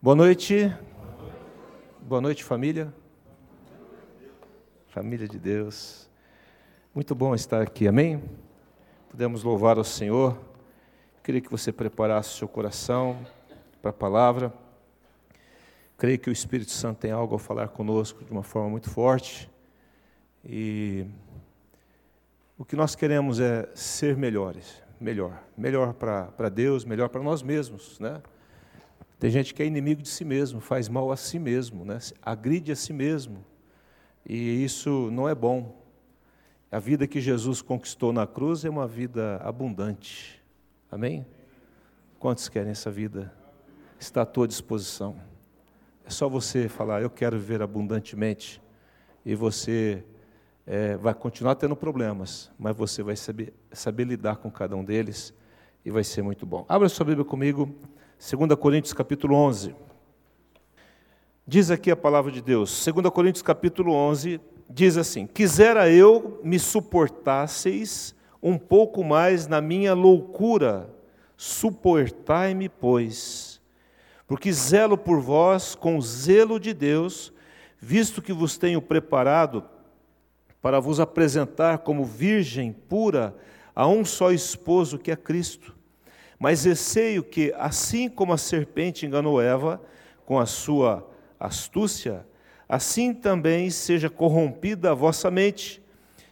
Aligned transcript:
Boa 0.00 0.14
noite. 0.14 0.70
Boa 2.02 2.20
noite, 2.20 2.44
família. 2.44 2.92
Família 4.88 5.26
de 5.26 5.38
Deus. 5.38 6.08
Muito 6.94 7.14
bom 7.14 7.34
estar 7.34 7.62
aqui, 7.62 7.88
amém? 7.88 8.22
Podemos 9.08 9.42
louvar 9.42 9.78
ao 9.78 9.84
Senhor. 9.84 10.38
Queria 11.24 11.40
que 11.40 11.50
você 11.50 11.72
preparasse 11.72 12.28
o 12.28 12.36
seu 12.36 12.46
coração 12.46 13.18
para 13.80 13.90
a 13.90 13.92
palavra. 13.92 14.52
Creio 15.96 16.18
que 16.18 16.28
o 16.28 16.32
Espírito 16.32 16.72
Santo 16.72 16.98
tem 16.98 17.10
algo 17.10 17.34
a 17.34 17.38
falar 17.38 17.68
conosco 17.68 18.22
de 18.22 18.30
uma 18.30 18.42
forma 18.42 18.68
muito 18.68 18.90
forte. 18.90 19.50
E 20.44 21.06
o 22.58 22.66
que 22.66 22.76
nós 22.76 22.94
queremos 22.94 23.40
é 23.40 23.66
ser 23.74 24.14
melhores, 24.14 24.82
melhor, 25.00 25.42
melhor 25.56 25.94
para 25.94 26.50
Deus, 26.50 26.84
melhor 26.84 27.08
para 27.08 27.22
nós 27.22 27.42
mesmos, 27.42 27.98
né? 27.98 28.20
Tem 29.18 29.30
gente 29.30 29.54
que 29.54 29.62
é 29.62 29.66
inimigo 29.66 30.02
de 30.02 30.08
si 30.08 30.24
mesmo, 30.24 30.60
faz 30.60 30.88
mal 30.88 31.10
a 31.10 31.16
si 31.16 31.38
mesmo, 31.38 31.84
né? 31.84 31.98
agride 32.20 32.70
a 32.70 32.76
si 32.76 32.92
mesmo. 32.92 33.44
E 34.28 34.62
isso 34.62 35.10
não 35.10 35.28
é 35.28 35.34
bom. 35.34 35.82
A 36.70 36.78
vida 36.78 37.06
que 37.06 37.20
Jesus 37.20 37.62
conquistou 37.62 38.12
na 38.12 38.26
cruz 38.26 38.64
é 38.64 38.68
uma 38.68 38.86
vida 38.86 39.36
abundante. 39.42 40.42
Amém? 40.90 41.24
Quantos 42.18 42.48
querem 42.48 42.72
essa 42.72 42.90
vida? 42.90 43.32
Está 43.98 44.22
à 44.22 44.26
tua 44.26 44.46
disposição. 44.46 45.16
É 46.04 46.10
só 46.10 46.28
você 46.28 46.68
falar, 46.68 47.00
eu 47.00 47.08
quero 47.08 47.38
viver 47.38 47.62
abundantemente. 47.62 48.60
E 49.24 49.34
você 49.34 50.04
é, 50.66 50.96
vai 50.96 51.14
continuar 51.14 51.54
tendo 51.54 51.74
problemas, 51.74 52.50
mas 52.58 52.76
você 52.76 53.02
vai 53.02 53.16
saber, 53.16 53.54
saber 53.72 54.04
lidar 54.04 54.36
com 54.36 54.50
cada 54.50 54.76
um 54.76 54.84
deles 54.84 55.32
e 55.84 55.90
vai 55.90 56.04
ser 56.04 56.22
muito 56.22 56.44
bom. 56.44 56.66
Abra 56.68 56.88
sua 56.88 57.06
Bíblia 57.06 57.24
comigo 57.24 57.74
2 58.18 58.58
Coríntios 58.58 58.94
capítulo 58.94 59.36
11. 59.36 59.76
Diz 61.46 61.70
aqui 61.70 61.90
a 61.90 61.96
palavra 61.96 62.32
de 62.32 62.40
Deus, 62.40 62.84
2 62.84 63.10
Coríntios 63.10 63.42
capítulo 63.42 63.92
11, 63.92 64.40
diz 64.68 64.96
assim: 64.96 65.26
Quisera 65.26 65.90
eu 65.90 66.40
me 66.42 66.58
suportasseis 66.58 68.16
um 68.42 68.56
pouco 68.56 69.04
mais 69.04 69.46
na 69.46 69.60
minha 69.60 69.92
loucura, 69.92 70.88
suportai-me, 71.36 72.70
pois, 72.70 73.60
porque 74.26 74.50
zelo 74.50 74.96
por 74.96 75.20
vós 75.20 75.74
com 75.74 76.00
zelo 76.00 76.58
de 76.58 76.72
Deus, 76.72 77.32
visto 77.78 78.22
que 78.22 78.32
vos 78.32 78.56
tenho 78.56 78.80
preparado 78.80 79.62
para 80.62 80.80
vos 80.80 80.98
apresentar 80.98 81.78
como 81.78 82.02
virgem 82.02 82.72
pura 82.72 83.36
a 83.74 83.86
um 83.86 84.06
só 84.06 84.32
esposo 84.32 84.98
que 84.98 85.10
é 85.10 85.16
Cristo. 85.16 85.75
Mas 86.38 86.64
receio 86.64 87.22
que, 87.22 87.52
assim 87.56 88.08
como 88.08 88.32
a 88.32 88.38
serpente 88.38 89.06
enganou 89.06 89.40
Eva 89.40 89.80
com 90.24 90.38
a 90.38 90.46
sua 90.46 91.08
astúcia, 91.40 92.26
assim 92.68 93.14
também 93.14 93.70
seja 93.70 94.10
corrompida 94.10 94.90
a 94.90 94.94
vossa 94.94 95.30
mente 95.30 95.82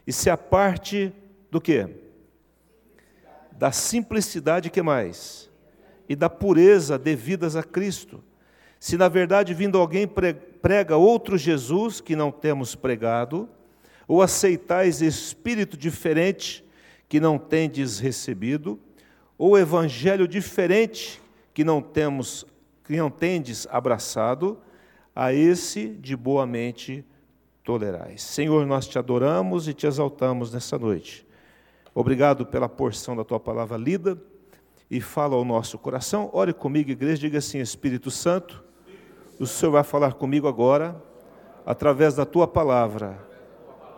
e 0.07 0.13
se 0.13 0.29
aparte 0.29 1.13
do 1.51 1.61
que? 1.61 1.89
Da 3.53 3.73
simplicidade 3.73 4.69
que 4.69 4.83
mais? 4.83 5.51
E 6.09 6.15
da 6.15 6.29
pureza 6.29 6.99
devidas 6.99 7.57
a 7.57 7.63
Cristo. 7.63 8.23
Se 8.79 8.99
na 8.99 9.09
verdade 9.09 9.55
vindo 9.55 9.79
alguém 9.79 10.07
prega 10.61 10.97
outro 10.97 11.39
Jesus 11.39 12.01
que 12.01 12.15
não 12.15 12.31
temos 12.31 12.75
pregado, 12.75 13.49
ou 14.07 14.21
aceitais 14.21 15.01
espírito 15.01 15.77
diferente 15.77 16.63
que 17.09 17.19
não 17.19 17.39
tendes 17.39 17.99
recebido, 17.99 18.79
ou 19.37 19.59
evangelho 19.59 20.29
diferente 20.29 21.21
que 21.53 21.65
não 21.65 21.81
temos, 21.81 22.47
que 22.85 22.97
não 22.97 23.11
tendes 23.11 23.67
abraçado, 23.71 24.59
a 25.15 25.33
esse 25.33 25.89
de 25.89 26.17
boa 26.17 26.47
mente 26.47 27.05
tolerais. 27.63 28.23
Senhor, 28.23 28.67
nós 28.67 28.87
te 28.87 28.99
adoramos 28.99 29.69
e 29.69 29.75
te 29.75 29.87
exaltamos 29.87 30.53
nessa 30.53 30.79
noite. 30.79 31.27
Obrigado 31.95 32.45
pela 32.45 32.69
porção 32.69 33.15
da 33.15 33.25
tua 33.25 33.39
palavra 33.39 33.77
lida 33.77 34.21
e 34.91 35.01
fala 35.01 35.37
ao 35.37 35.45
nosso 35.45 35.79
coração. 35.79 36.29
Ore 36.33 36.53
comigo, 36.53 36.91
igreja, 36.91 37.21
diga 37.21 37.39
assim: 37.39 37.61
Espírito 37.61 38.11
Santo, 38.11 38.65
o 39.39 39.47
Senhor 39.47 39.73
vai 39.73 39.85
falar 39.85 40.15
comigo 40.15 40.49
agora, 40.49 41.01
através 41.65 42.15
da 42.15 42.27
tua 42.27 42.47
palavra. 42.49 43.19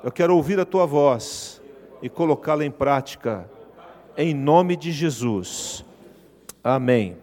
Eu 0.04 0.12
quero 0.12 0.36
ouvir 0.36 0.60
a 0.60 0.64
tua 0.64 0.86
voz 0.86 1.60
e 2.02 2.08
colocá-la 2.08 2.64
em 2.64 2.70
prática 2.70 3.50
em 4.16 4.32
nome 4.32 4.76
de 4.76 4.92
Jesus. 4.92 5.84
Amém. 6.64 7.16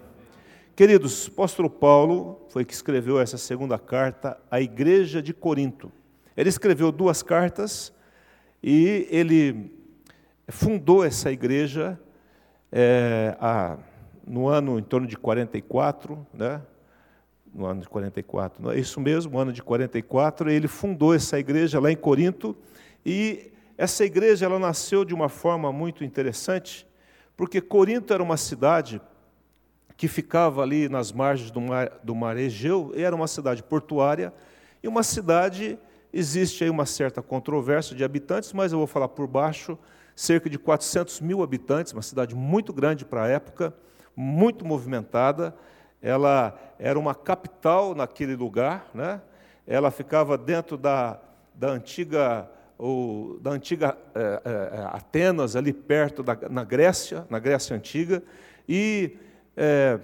Queridos, 0.75 1.27
o 1.27 1.31
apóstolo 1.31 1.69
Paulo 1.69 2.39
foi 2.49 2.63
que 2.63 2.73
escreveu 2.73 3.19
essa 3.19 3.37
segunda 3.37 3.79
carta 3.79 4.39
à 4.49 4.61
igreja 4.61 5.21
de 5.21 5.33
Corinto. 5.33 5.91
Ele 6.37 6.49
escreveu 6.49 6.91
duas 6.91 7.23
cartas 7.23 7.91
e 8.61 9.07
ele 9.09 9.71
fundou 10.47 11.03
essa 11.03 11.31
igreja 11.31 11.99
é, 12.71 13.35
a, 13.39 13.77
no 14.25 14.47
ano 14.47 14.77
em 14.77 14.83
torno 14.83 15.07
de 15.07 15.17
44, 15.17 16.25
né? 16.33 16.61
no 17.53 17.65
ano 17.65 17.81
de 17.81 17.89
44, 17.89 18.63
não 18.63 18.71
é 18.71 18.79
isso 18.79 18.99
mesmo, 18.99 19.33
no 19.33 19.39
ano 19.39 19.53
de 19.53 19.61
44, 19.61 20.49
ele 20.49 20.67
fundou 20.67 21.13
essa 21.13 21.37
igreja 21.37 21.79
lá 21.79 21.91
em 21.91 21.95
Corinto 21.95 22.55
e 23.05 23.52
essa 23.77 24.05
igreja 24.05 24.45
ela 24.45 24.59
nasceu 24.59 25.03
de 25.03 25.13
uma 25.13 25.29
forma 25.29 25.71
muito 25.71 26.03
interessante, 26.03 26.87
porque 27.35 27.59
Corinto 27.59 28.13
era 28.13 28.21
uma 28.21 28.37
cidade 28.37 29.01
que 29.97 30.07
ficava 30.07 30.61
ali 30.61 30.89
nas 30.89 31.11
margens 31.11 31.49
do 31.51 31.61
mar, 31.61 31.99
do 32.03 32.15
mar 32.15 32.37
Egeu, 32.37 32.91
era 32.95 33.15
uma 33.15 33.27
cidade 33.27 33.63
portuária, 33.63 34.33
e 34.81 34.87
uma 34.87 35.03
cidade, 35.03 35.77
existe 36.11 36.63
aí 36.63 36.69
uma 36.69 36.85
certa 36.85 37.21
controvérsia 37.21 37.95
de 37.95 38.03
habitantes, 38.03 38.53
mas 38.53 38.71
eu 38.71 38.77
vou 38.77 38.87
falar 38.87 39.07
por 39.07 39.27
baixo, 39.27 39.77
cerca 40.15 40.49
de 40.49 40.59
400 40.59 41.21
mil 41.21 41.41
habitantes, 41.41 41.93
uma 41.93 42.01
cidade 42.01 42.35
muito 42.35 42.71
grande 42.71 43.05
para 43.05 43.23
a 43.23 43.27
época, 43.27 43.73
muito 44.15 44.65
movimentada, 44.65 45.55
ela 46.01 46.59
era 46.77 46.99
uma 46.99 47.15
capital 47.15 47.95
naquele 47.95 48.35
lugar, 48.35 48.89
né? 48.93 49.21
ela 49.65 49.89
ficava 49.89 50.37
dentro 50.37 50.77
da, 50.77 51.19
da 51.55 51.69
antiga 51.69 52.49
ou 52.83 53.39
da 53.39 53.51
antiga 53.51 53.97
é, 54.13 54.41
é, 54.43 54.79
Atenas, 54.91 55.55
ali 55.55 55.71
perto 55.71 56.21
da, 56.21 56.37
na 56.49 56.65
Grécia, 56.65 57.25
na 57.29 57.39
Grécia 57.39 57.73
antiga, 57.73 58.21
e 58.67 59.15
é, 59.55 59.97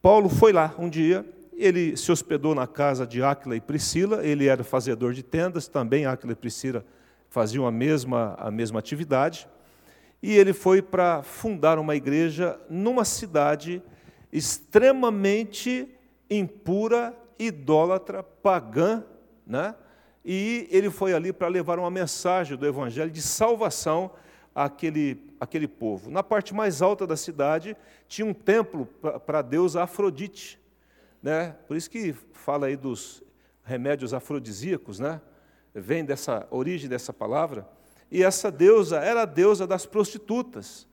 Paulo 0.00 0.28
foi 0.28 0.52
lá 0.52 0.72
um 0.78 0.88
dia, 0.88 1.26
ele 1.54 1.96
se 1.96 2.12
hospedou 2.12 2.54
na 2.54 2.68
casa 2.68 3.04
de 3.04 3.20
Áquila 3.20 3.56
e 3.56 3.60
Priscila, 3.60 4.24
ele 4.24 4.46
era 4.46 4.62
fazedor 4.62 5.12
de 5.12 5.24
tendas, 5.24 5.66
também 5.66 6.06
Áquila 6.06 6.34
e 6.34 6.36
Priscila 6.36 6.84
faziam 7.28 7.66
a 7.66 7.72
mesma, 7.72 8.36
a 8.38 8.48
mesma 8.48 8.78
atividade, 8.78 9.48
e 10.22 10.36
ele 10.36 10.52
foi 10.52 10.80
para 10.80 11.24
fundar 11.24 11.80
uma 11.80 11.96
igreja 11.96 12.60
numa 12.70 13.04
cidade 13.04 13.82
extremamente 14.32 15.88
impura, 16.30 17.12
idólatra, 17.40 18.22
pagã, 18.22 19.02
né? 19.44 19.74
E 20.30 20.68
ele 20.70 20.90
foi 20.90 21.14
ali 21.14 21.32
para 21.32 21.48
levar 21.48 21.78
uma 21.78 21.90
mensagem 21.90 22.54
do 22.54 22.66
Evangelho 22.66 23.10
de 23.10 23.22
salvação 23.22 24.10
àquele, 24.54 25.18
àquele 25.40 25.66
povo. 25.66 26.10
Na 26.10 26.22
parte 26.22 26.52
mais 26.52 26.82
alta 26.82 27.06
da 27.06 27.16
cidade 27.16 27.74
tinha 28.06 28.26
um 28.26 28.34
templo 28.34 28.84
para 29.24 29.38
a 29.38 29.42
deusa 29.42 29.82
Afrodite. 29.82 30.60
Né? 31.22 31.56
Por 31.66 31.78
isso 31.78 31.88
que 31.88 32.14
fala 32.34 32.66
aí 32.66 32.76
dos 32.76 33.22
remédios 33.64 34.12
afrodisíacos, 34.12 35.00
né? 35.00 35.18
vem 35.74 36.04
dessa 36.04 36.46
origem 36.50 36.90
dessa 36.90 37.10
palavra. 37.10 37.66
E 38.10 38.22
essa 38.22 38.50
deusa 38.50 38.98
era 38.98 39.22
a 39.22 39.26
deusa 39.26 39.66
das 39.66 39.86
prostitutas. 39.86 40.86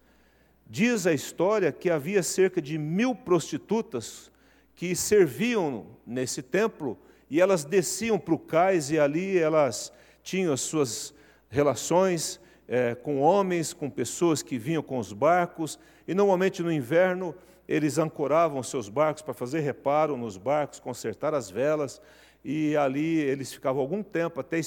Diz 0.66 1.06
a 1.06 1.12
história 1.12 1.74
que 1.74 1.90
havia 1.90 2.24
cerca 2.24 2.62
de 2.62 2.78
mil 2.78 3.14
prostitutas 3.14 4.32
que 4.74 4.96
serviam 4.96 5.88
nesse 6.08 6.42
templo 6.42 6.98
e 7.36 7.42
elas 7.42 7.66
desciam 7.66 8.18
para 8.18 8.34
o 8.34 8.40
cais 8.40 8.90
e 8.92 8.98
ali 8.98 9.38
elas 9.38 9.92
tinham 10.24 10.54
as 10.54 10.62
suas 10.62 11.14
relações 11.50 12.40
é, 12.66 12.96
com 12.96 13.20
homens, 13.20 13.74
com 13.74 13.90
pessoas 13.90 14.42
que 14.42 14.58
vinham 14.58 14.82
com 14.82 14.98
os 14.98 15.12
barcos, 15.12 15.78
e 16.08 16.14
normalmente 16.14 16.64
no 16.64 16.72
inverno 16.72 17.36
eles 17.68 17.98
ancoravam 17.98 18.64
seus 18.64 18.88
barcos 18.88 19.22
para 19.22 19.34
fazer 19.34 19.60
reparo 19.60 20.16
nos 20.16 20.38
barcos, 20.38 20.80
consertar 20.80 21.34
as 21.34 21.50
velas, 21.50 22.02
e 22.42 22.78
ali 22.78 23.20
eles 23.20 23.52
ficavam 23.52 23.82
algum 23.82 24.02
tempo, 24.02 24.40
até 24.40 24.58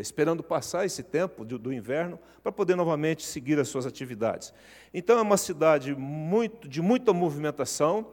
esperando 0.00 0.42
passar 0.42 0.86
esse 0.86 1.02
tempo 1.02 1.44
do 1.44 1.70
inverno, 1.70 2.18
para 2.42 2.50
poder 2.50 2.76
novamente 2.76 3.26
seguir 3.26 3.58
as 3.58 3.68
suas 3.68 3.84
atividades. 3.84 4.54
Então 4.94 5.18
é 5.18 5.22
uma 5.22 5.36
cidade 5.36 5.94
muito, 5.94 6.66
de 6.66 6.80
muita 6.80 7.12
movimentação, 7.12 8.06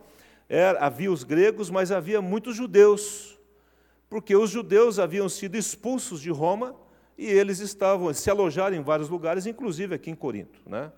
era, 0.50 0.78
havia 0.80 1.10
os 1.10 1.24
gregos, 1.24 1.70
mas 1.70 1.90
havia 1.90 2.22
muitos 2.22 2.54
judeus, 2.54 3.37
porque 4.10 4.36
os 4.36 4.50
judeus 4.50 5.00
haviam 5.00 5.28
sido 5.28 5.56
expulsos 5.56 6.22
de 6.22 6.30
Roma 6.30 6.76
e 7.18 7.26
eles 7.26 7.60
estavam 7.60 8.14
se 8.14 8.30
alojaram 8.30 8.76
em 8.76 8.82
vários 8.82 9.10
lugares, 9.10 9.46
inclusive 9.46 9.96
aqui 9.96 10.10
em 10.10 10.16
Corinto, 10.16 10.60
né? 10.66 10.92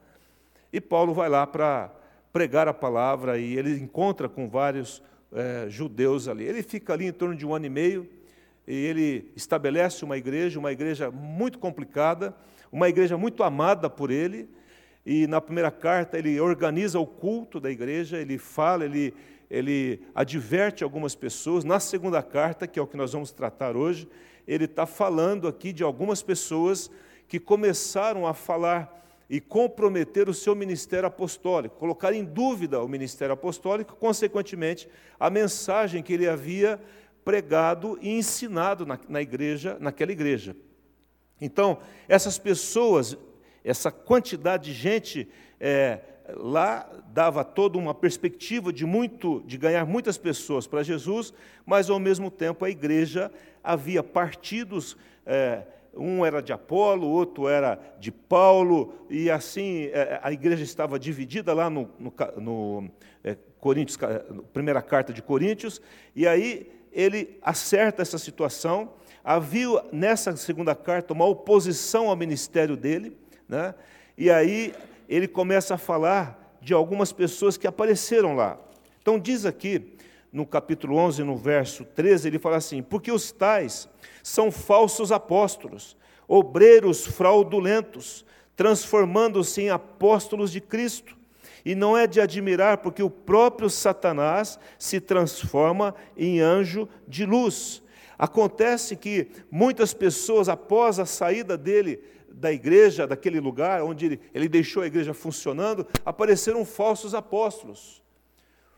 E 0.71 0.79
Paulo 0.79 1.13
vai 1.13 1.29
lá 1.29 1.47
para 1.47 1.91
pregar 2.31 2.67
a 2.67 2.73
palavra 2.73 3.39
e 3.39 3.57
ele 3.57 3.79
encontra 3.79 4.29
com 4.29 4.47
vários 4.47 5.01
é, 5.31 5.65
judeus 5.69 6.27
ali. 6.27 6.45
Ele 6.45 6.61
fica 6.61 6.93
ali 6.93 7.05
em 7.05 7.11
torno 7.11 7.35
de 7.35 7.45
um 7.45 7.53
ano 7.53 7.65
e 7.65 7.69
meio, 7.69 8.07
e 8.67 8.73
ele 8.73 9.31
estabelece 9.35 10.05
uma 10.05 10.17
igreja, 10.17 10.59
uma 10.59 10.71
igreja 10.71 11.09
muito 11.09 11.57
complicada, 11.57 12.35
uma 12.71 12.87
igreja 12.87 13.17
muito 13.17 13.41
amada 13.43 13.89
por 13.89 14.11
ele, 14.11 14.47
e 15.05 15.25
na 15.25 15.41
primeira 15.41 15.71
carta 15.71 16.19
ele 16.19 16.39
organiza 16.39 16.99
o 16.99 17.05
culto 17.05 17.59
da 17.59 17.71
igreja, 17.71 18.17
ele 18.17 18.37
fala, 18.37 18.85
ele, 18.85 19.13
ele 19.49 20.01
adverte 20.13 20.83
algumas 20.83 21.15
pessoas. 21.15 21.63
Na 21.63 21.79
segunda 21.79 22.21
carta, 22.21 22.67
que 22.67 22.77
é 22.77 22.81
o 22.81 22.87
que 22.87 22.97
nós 22.97 23.13
vamos 23.13 23.31
tratar 23.31 23.75
hoje, 23.75 24.07
ele 24.47 24.65
está 24.65 24.85
falando 24.85 25.47
aqui 25.47 25.73
de 25.73 25.83
algumas 25.83 26.21
pessoas 26.21 26.89
que 27.27 27.39
começaram 27.39 28.27
a 28.27 28.33
falar 28.33 28.97
e 29.29 29.39
comprometer 29.39 30.27
o 30.27 30.33
seu 30.33 30.55
ministério 30.55 31.07
apostólico, 31.07 31.77
colocar 31.77 32.13
em 32.13 32.23
dúvida 32.23 32.81
o 32.81 32.87
ministério 32.87 33.33
apostólico, 33.33 33.95
consequentemente, 33.95 34.89
a 35.19 35.29
mensagem 35.29 36.01
que 36.01 36.13
ele 36.13 36.27
havia 36.27 36.81
pregado 37.23 37.99
e 38.01 38.09
ensinado 38.09 38.87
na, 38.87 38.99
na 39.07 39.21
igreja, 39.21 39.77
naquela 39.79 40.11
igreja. 40.11 40.55
Então, 41.39 41.77
essas 42.07 42.39
pessoas, 42.39 43.15
essa 43.63 43.91
quantidade 43.91 44.65
de 44.65 44.73
gente 44.73 45.27
é, 45.59 45.99
lá 46.35 46.89
dava 47.13 47.43
toda 47.43 47.77
uma 47.77 47.93
perspectiva 47.93 48.71
de 48.71 48.85
muito, 48.85 49.41
de 49.45 49.57
ganhar 49.57 49.85
muitas 49.85 50.17
pessoas 50.17 50.67
para 50.67 50.83
Jesus, 50.83 51.33
mas 51.65 51.89
ao 51.89 51.99
mesmo 51.99 52.29
tempo 52.29 52.65
a 52.65 52.69
igreja 52.69 53.31
havia 53.63 54.03
partidos. 54.03 54.97
É, 55.25 55.63
um 55.93 56.25
era 56.25 56.41
de 56.41 56.53
Apolo, 56.53 57.07
outro 57.07 57.47
era 57.47 57.79
de 57.99 58.11
Paulo, 58.11 58.93
e 59.09 59.29
assim 59.29 59.85
é, 59.91 60.19
a 60.21 60.31
igreja 60.31 60.63
estava 60.63 60.99
dividida 60.99 61.53
lá 61.53 61.69
no, 61.69 61.89
no, 61.99 62.13
no 62.37 62.91
é, 63.23 63.35
Coríntios, 63.59 63.97
primeira 64.53 64.81
carta 64.81 65.11
de 65.11 65.21
Coríntios, 65.21 65.81
e 66.15 66.27
aí 66.27 66.71
ele 66.91 67.37
acerta 67.41 68.01
essa 68.01 68.17
situação. 68.17 68.93
Havia 69.23 69.83
nessa 69.91 70.35
segunda 70.37 70.73
carta 70.73 71.13
uma 71.13 71.25
oposição 71.25 72.09
ao 72.09 72.15
ministério 72.15 72.77
dele, 72.77 73.17
né? 73.47 73.75
e 74.17 74.29
aí 74.29 74.73
ele 75.09 75.27
começa 75.27 75.73
a 75.73 75.77
falar 75.77 76.57
de 76.61 76.73
algumas 76.73 77.11
pessoas 77.11 77.57
que 77.57 77.65
apareceram 77.65 78.35
lá. 78.35 78.59
Então, 79.01 79.17
diz 79.17 79.45
aqui, 79.45 79.95
no 80.31 80.45
capítulo 80.45 80.95
11, 80.97 81.23
no 81.23 81.35
verso 81.35 81.83
13, 81.83 82.27
ele 82.27 82.37
fala 82.37 82.57
assim: 82.57 82.83
Porque 82.83 83.11
os 83.11 83.31
tais 83.31 83.89
são 84.21 84.51
falsos 84.51 85.11
apóstolos, 85.11 85.97
obreiros 86.27 87.07
fraudulentos, 87.07 88.23
transformando-se 88.55 89.63
em 89.63 89.69
apóstolos 89.71 90.51
de 90.51 90.61
Cristo. 90.61 91.17
E 91.65 91.75
não 91.75 91.97
é 91.97 92.07
de 92.07 92.21
admirar, 92.21 92.77
porque 92.77 93.03
o 93.03 93.09
próprio 93.09 93.69
Satanás 93.69 94.59
se 94.77 95.01
transforma 95.01 95.93
em 96.15 96.39
anjo 96.39 96.87
de 97.07 97.25
luz. 97.25 97.81
Acontece 98.17 98.95
que 98.95 99.27
muitas 99.49 99.93
pessoas, 99.93 100.49
após 100.49 100.99
a 100.99 101.05
saída 101.05 101.57
dele 101.57 102.01
da 102.31 102.51
igreja, 102.51 103.07
daquele 103.07 103.39
lugar 103.39 103.83
onde 103.83 104.19
ele, 104.33 104.47
deixou 104.47 104.83
a 104.83 104.87
igreja 104.87 105.13
funcionando, 105.13 105.85
apareceram 106.05 106.65
falsos 106.65 107.13
apóstolos, 107.13 108.01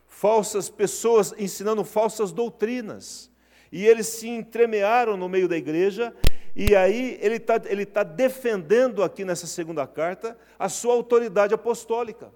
falsas 0.07 0.69
pessoas 0.69 1.33
ensinando 1.37 1.83
falsas 1.83 2.31
doutrinas. 2.31 3.29
E 3.71 3.85
eles 3.85 4.07
se 4.07 4.27
entremearam 4.27 5.15
no 5.15 5.29
meio 5.29 5.47
da 5.47 5.55
igreja, 5.55 6.13
e 6.55 6.75
aí 6.75 7.17
ele 7.21 7.37
está 7.37 7.61
ele 7.65 7.85
tá 7.85 8.03
defendendo 8.03 9.01
aqui 9.01 9.23
nessa 9.23 9.47
segunda 9.47 9.87
carta 9.87 10.37
a 10.59 10.67
sua 10.67 10.93
autoridade 10.93 11.53
apostólica, 11.53 12.31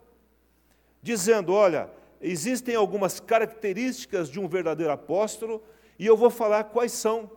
dizendo: 1.02 1.52
olha, 1.52 1.90
existem 2.22 2.76
algumas 2.76 3.20
características 3.20 4.30
de 4.30 4.40
um 4.40 4.48
verdadeiro 4.48 4.94
apóstolo, 4.94 5.62
e 6.00 6.06
eu 6.06 6.16
vou 6.16 6.30
falar 6.30 6.66
quais 6.66 6.92
são. 6.92 7.30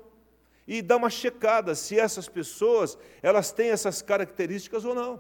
E 0.69 0.83
dá 0.83 0.99
uma 0.99 1.09
checada 1.09 1.75
se 1.75 1.99
essas 1.99 2.29
pessoas 2.29 2.99
elas 3.23 3.51
têm 3.51 3.71
essas 3.71 4.03
características 4.03 4.85
ou 4.85 4.95
não. 4.95 5.19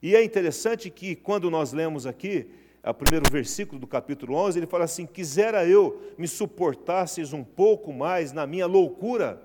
E 0.00 0.14
é 0.14 0.22
interessante 0.22 0.88
que 0.88 1.16
quando 1.16 1.50
nós 1.50 1.72
lemos 1.72 2.06
aqui, 2.06 2.48
o 2.84 2.94
primeiro 2.94 3.28
versículo 3.28 3.80
do 3.80 3.86
capítulo 3.86 4.36
11, 4.36 4.60
ele 4.60 4.66
fala 4.68 4.84
assim: 4.84 5.06
Quisera 5.06 5.66
eu 5.66 6.00
me 6.16 6.28
suportasseis 6.28 7.32
um 7.32 7.42
pouco 7.42 7.92
mais 7.92 8.32
na 8.32 8.46
minha 8.46 8.66
loucura, 8.66 9.42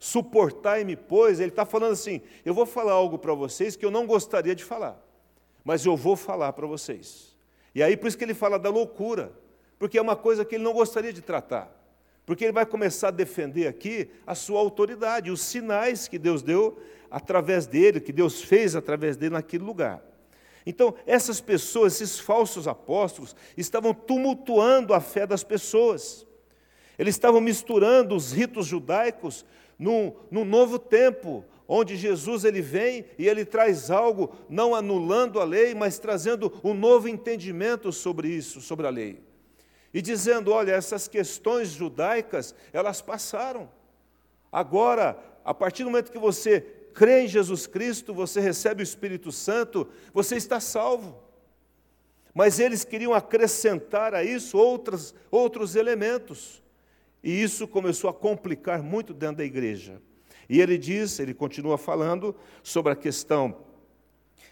suportai-me, 0.00 0.96
pois. 0.96 1.38
Ele 1.38 1.50
está 1.50 1.64
falando 1.64 1.92
assim: 1.92 2.20
Eu 2.44 2.52
vou 2.52 2.66
falar 2.66 2.94
algo 2.94 3.18
para 3.18 3.34
vocês 3.34 3.76
que 3.76 3.86
eu 3.86 3.90
não 3.90 4.04
gostaria 4.04 4.56
de 4.56 4.64
falar, 4.64 5.00
mas 5.62 5.86
eu 5.86 5.96
vou 5.96 6.16
falar 6.16 6.52
para 6.54 6.66
vocês. 6.66 7.38
E 7.72 7.84
aí 7.84 7.96
por 7.96 8.08
isso 8.08 8.18
que 8.18 8.24
ele 8.24 8.34
fala 8.34 8.58
da 8.58 8.68
loucura, 8.68 9.32
porque 9.78 9.96
é 9.96 10.02
uma 10.02 10.16
coisa 10.16 10.44
que 10.44 10.56
ele 10.56 10.64
não 10.64 10.72
gostaria 10.72 11.12
de 11.12 11.22
tratar. 11.22 11.79
Porque 12.30 12.44
ele 12.44 12.52
vai 12.52 12.64
começar 12.64 13.08
a 13.08 13.10
defender 13.10 13.66
aqui 13.66 14.08
a 14.24 14.36
sua 14.36 14.60
autoridade, 14.60 15.32
os 15.32 15.40
sinais 15.40 16.06
que 16.06 16.16
Deus 16.16 16.42
deu 16.42 16.78
através 17.10 17.66
dele, 17.66 18.00
que 18.00 18.12
Deus 18.12 18.40
fez 18.40 18.76
através 18.76 19.16
dele 19.16 19.32
naquele 19.32 19.64
lugar. 19.64 20.00
Então, 20.64 20.94
essas 21.08 21.40
pessoas, 21.40 21.94
esses 21.94 22.20
falsos 22.20 22.68
apóstolos, 22.68 23.34
estavam 23.56 23.92
tumultuando 23.92 24.94
a 24.94 25.00
fé 25.00 25.26
das 25.26 25.42
pessoas. 25.42 26.24
Eles 26.96 27.16
estavam 27.16 27.40
misturando 27.40 28.14
os 28.14 28.30
ritos 28.30 28.64
judaicos 28.64 29.44
num, 29.76 30.14
num 30.30 30.44
novo 30.44 30.78
tempo, 30.78 31.44
onde 31.66 31.96
Jesus 31.96 32.44
ele 32.44 32.62
vem 32.62 33.06
e 33.18 33.26
ele 33.26 33.44
traz 33.44 33.90
algo, 33.90 34.32
não 34.48 34.72
anulando 34.72 35.40
a 35.40 35.44
lei, 35.44 35.74
mas 35.74 35.98
trazendo 35.98 36.60
um 36.62 36.74
novo 36.74 37.08
entendimento 37.08 37.90
sobre 37.90 38.28
isso, 38.28 38.60
sobre 38.60 38.86
a 38.86 38.90
lei. 38.90 39.29
E 39.92 40.00
dizendo, 40.00 40.52
olha, 40.52 40.72
essas 40.72 41.08
questões 41.08 41.70
judaicas, 41.70 42.54
elas 42.72 43.00
passaram. 43.00 43.68
Agora, 44.52 45.18
a 45.44 45.52
partir 45.52 45.84
do 45.84 45.90
momento 45.90 46.12
que 46.12 46.18
você 46.18 46.60
crê 46.94 47.22
em 47.22 47.28
Jesus 47.28 47.66
Cristo, 47.66 48.14
você 48.14 48.40
recebe 48.40 48.82
o 48.82 48.84
Espírito 48.84 49.32
Santo, 49.32 49.88
você 50.12 50.36
está 50.36 50.60
salvo. 50.60 51.20
Mas 52.34 52.60
eles 52.60 52.84
queriam 52.84 53.12
acrescentar 53.12 54.14
a 54.14 54.22
isso 54.22 54.56
outros, 54.56 55.14
outros 55.30 55.74
elementos. 55.74 56.62
E 57.22 57.42
isso 57.42 57.66
começou 57.66 58.08
a 58.08 58.14
complicar 58.14 58.82
muito 58.82 59.12
dentro 59.12 59.38
da 59.38 59.44
igreja. 59.44 60.00
E 60.48 60.60
ele 60.60 60.78
diz, 60.78 61.18
ele 61.18 61.34
continua 61.34 61.76
falando 61.76 62.34
sobre 62.62 62.92
a 62.92 62.96
questão, 62.96 63.56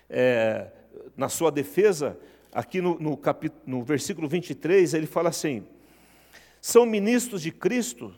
é, 0.09 0.71
na 1.17 1.29
sua 1.29 1.51
defesa, 1.51 2.19
aqui 2.59 2.81
no, 2.81 2.99
no, 2.99 3.17
no 3.65 3.85
versículo 3.85 4.27
23, 4.27 4.93
ele 4.93 5.07
fala 5.07 5.29
assim: 5.29 5.65
são 6.61 6.85
ministros 6.85 7.41
de 7.41 7.53
Cristo, 7.53 8.13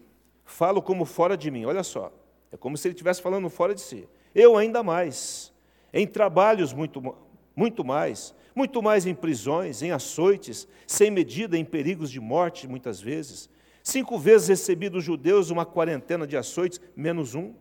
falo 0.47 0.80
como 0.80 1.04
fora 1.04 1.37
de 1.37 1.50
mim. 1.50 1.66
Olha 1.66 1.82
só, 1.82 2.11
é 2.50 2.56
como 2.56 2.75
se 2.78 2.88
ele 2.88 2.94
estivesse 2.94 3.20
falando 3.20 3.50
fora 3.50 3.75
de 3.75 3.82
si. 3.82 4.09
Eu 4.35 4.56
ainda 4.56 4.82
mais, 4.82 5.52
em 5.92 6.06
trabalhos 6.06 6.73
muito, 6.73 7.14
muito 7.54 7.85
mais, 7.85 8.35
muito 8.54 8.82
mais 8.82 9.04
em 9.04 9.14
prisões, 9.14 9.82
em 9.82 9.90
açoites, 9.90 10.66
sem 10.87 11.11
medida, 11.11 11.59
em 11.59 11.64
perigos 11.64 12.11
de 12.11 12.18
morte, 12.18 12.66
muitas 12.66 12.99
vezes. 12.99 13.50
Cinco 13.82 14.18
vezes 14.18 14.49
recebi 14.49 14.88
dos 14.88 15.04
judeus 15.04 15.50
uma 15.50 15.66
quarentena 15.66 16.26
de 16.26 16.38
açoites, 16.38 16.80
menos 16.97 17.35
um. 17.35 17.52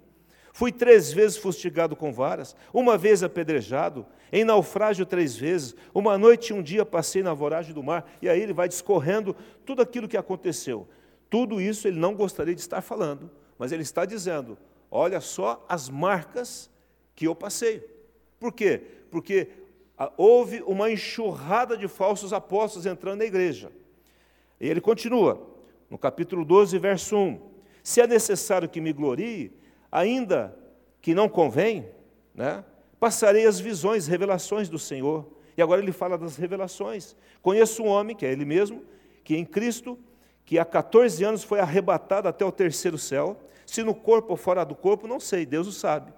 Fui 0.59 0.73
três 0.73 1.13
vezes 1.13 1.37
fustigado 1.37 1.95
com 1.95 2.11
varas, 2.11 2.53
uma 2.73 2.97
vez 2.97 3.23
apedrejado, 3.23 4.05
em 4.29 4.43
naufrágio 4.43 5.05
três 5.05 5.33
vezes, 5.33 5.73
uma 5.93 6.17
noite 6.17 6.49
e 6.49 6.53
um 6.53 6.61
dia 6.61 6.85
passei 6.85 7.23
na 7.23 7.33
voragem 7.33 7.73
do 7.73 7.81
mar, 7.81 8.11
e 8.21 8.27
aí 8.27 8.41
ele 8.41 8.51
vai 8.51 8.67
discorrendo 8.67 9.33
tudo 9.65 9.81
aquilo 9.81 10.05
que 10.05 10.17
aconteceu. 10.17 10.85
Tudo 11.29 11.61
isso 11.61 11.87
ele 11.87 11.97
não 11.97 12.13
gostaria 12.13 12.53
de 12.53 12.59
estar 12.59 12.81
falando, 12.81 13.31
mas 13.57 13.71
ele 13.71 13.83
está 13.83 14.03
dizendo: 14.03 14.57
olha 14.91 15.21
só 15.21 15.65
as 15.69 15.87
marcas 15.87 16.69
que 17.15 17.25
eu 17.25 17.33
passei. 17.33 17.79
Por 18.37 18.51
quê? 18.51 18.81
Porque 19.09 19.47
ah, 19.97 20.11
houve 20.17 20.61
uma 20.67 20.91
enxurrada 20.91 21.77
de 21.77 21.87
falsos 21.87 22.33
apóstolos 22.33 22.85
entrando 22.85 23.19
na 23.19 23.25
igreja. 23.25 23.71
E 24.59 24.67
ele 24.67 24.81
continua, 24.81 25.41
no 25.89 25.97
capítulo 25.97 26.43
12, 26.43 26.77
verso 26.79 27.15
1: 27.15 27.39
Se 27.81 28.01
é 28.01 28.07
necessário 28.07 28.67
que 28.67 28.81
me 28.81 28.91
glorie, 28.91 29.57
ainda 29.91 30.57
que 31.01 31.13
não 31.13 31.29
convém, 31.29 31.87
né, 32.33 32.63
passarei 32.99 33.45
as 33.45 33.59
visões, 33.59 34.07
revelações 34.07 34.69
do 34.69 34.77
Senhor. 34.77 35.25
E 35.57 35.61
agora 35.61 35.81
ele 35.81 35.91
fala 35.91 36.17
das 36.17 36.35
revelações. 36.35 37.15
Conheço 37.41 37.83
um 37.83 37.87
homem, 37.87 38.15
que 38.15 38.25
é 38.25 38.31
ele 38.31 38.45
mesmo, 38.45 38.83
que 39.23 39.35
em 39.35 39.45
Cristo, 39.45 39.97
que 40.45 40.57
há 40.57 40.65
14 40.65 41.23
anos 41.23 41.43
foi 41.43 41.59
arrebatado 41.59 42.27
até 42.27 42.43
o 42.45 42.51
terceiro 42.51 42.97
céu, 42.97 43.37
se 43.65 43.83
no 43.83 43.93
corpo 43.93 44.31
ou 44.31 44.37
fora 44.37 44.65
do 44.65 44.75
corpo, 44.75 45.07
não 45.07 45.19
sei, 45.19 45.45
Deus 45.45 45.67
o 45.67 45.71
sabe. 45.71 46.11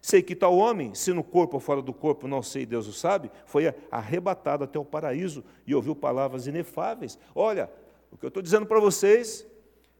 Sei 0.00 0.22
que 0.22 0.36
tal 0.36 0.56
homem, 0.56 0.94
se 0.94 1.12
no 1.12 1.24
corpo 1.24 1.56
ou 1.56 1.60
fora 1.60 1.82
do 1.82 1.92
corpo, 1.92 2.28
não 2.28 2.42
sei, 2.42 2.64
Deus 2.64 2.86
o 2.86 2.92
sabe, 2.92 3.30
foi 3.46 3.74
arrebatado 3.90 4.64
até 4.64 4.78
o 4.78 4.84
paraíso 4.84 5.44
e 5.66 5.74
ouviu 5.74 5.94
palavras 5.96 6.46
inefáveis. 6.46 7.18
Olha, 7.34 7.70
o 8.10 8.16
que 8.16 8.24
eu 8.24 8.28
estou 8.28 8.42
dizendo 8.42 8.66
para 8.66 8.78
vocês 8.78 9.46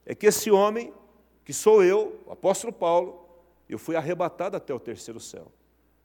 é 0.07 0.15
que 0.15 0.27
esse 0.27 0.51
homem, 0.51 0.93
que 1.49 1.53
sou 1.55 1.83
eu, 1.83 2.21
o 2.27 2.33
apóstolo 2.33 2.71
Paulo, 2.71 3.27
eu 3.71 3.79
fui 3.79 3.97
arrebatado 3.97 4.55
até 4.55 4.75
o 4.75 4.79
terceiro 4.79 5.19
céu. 5.19 5.51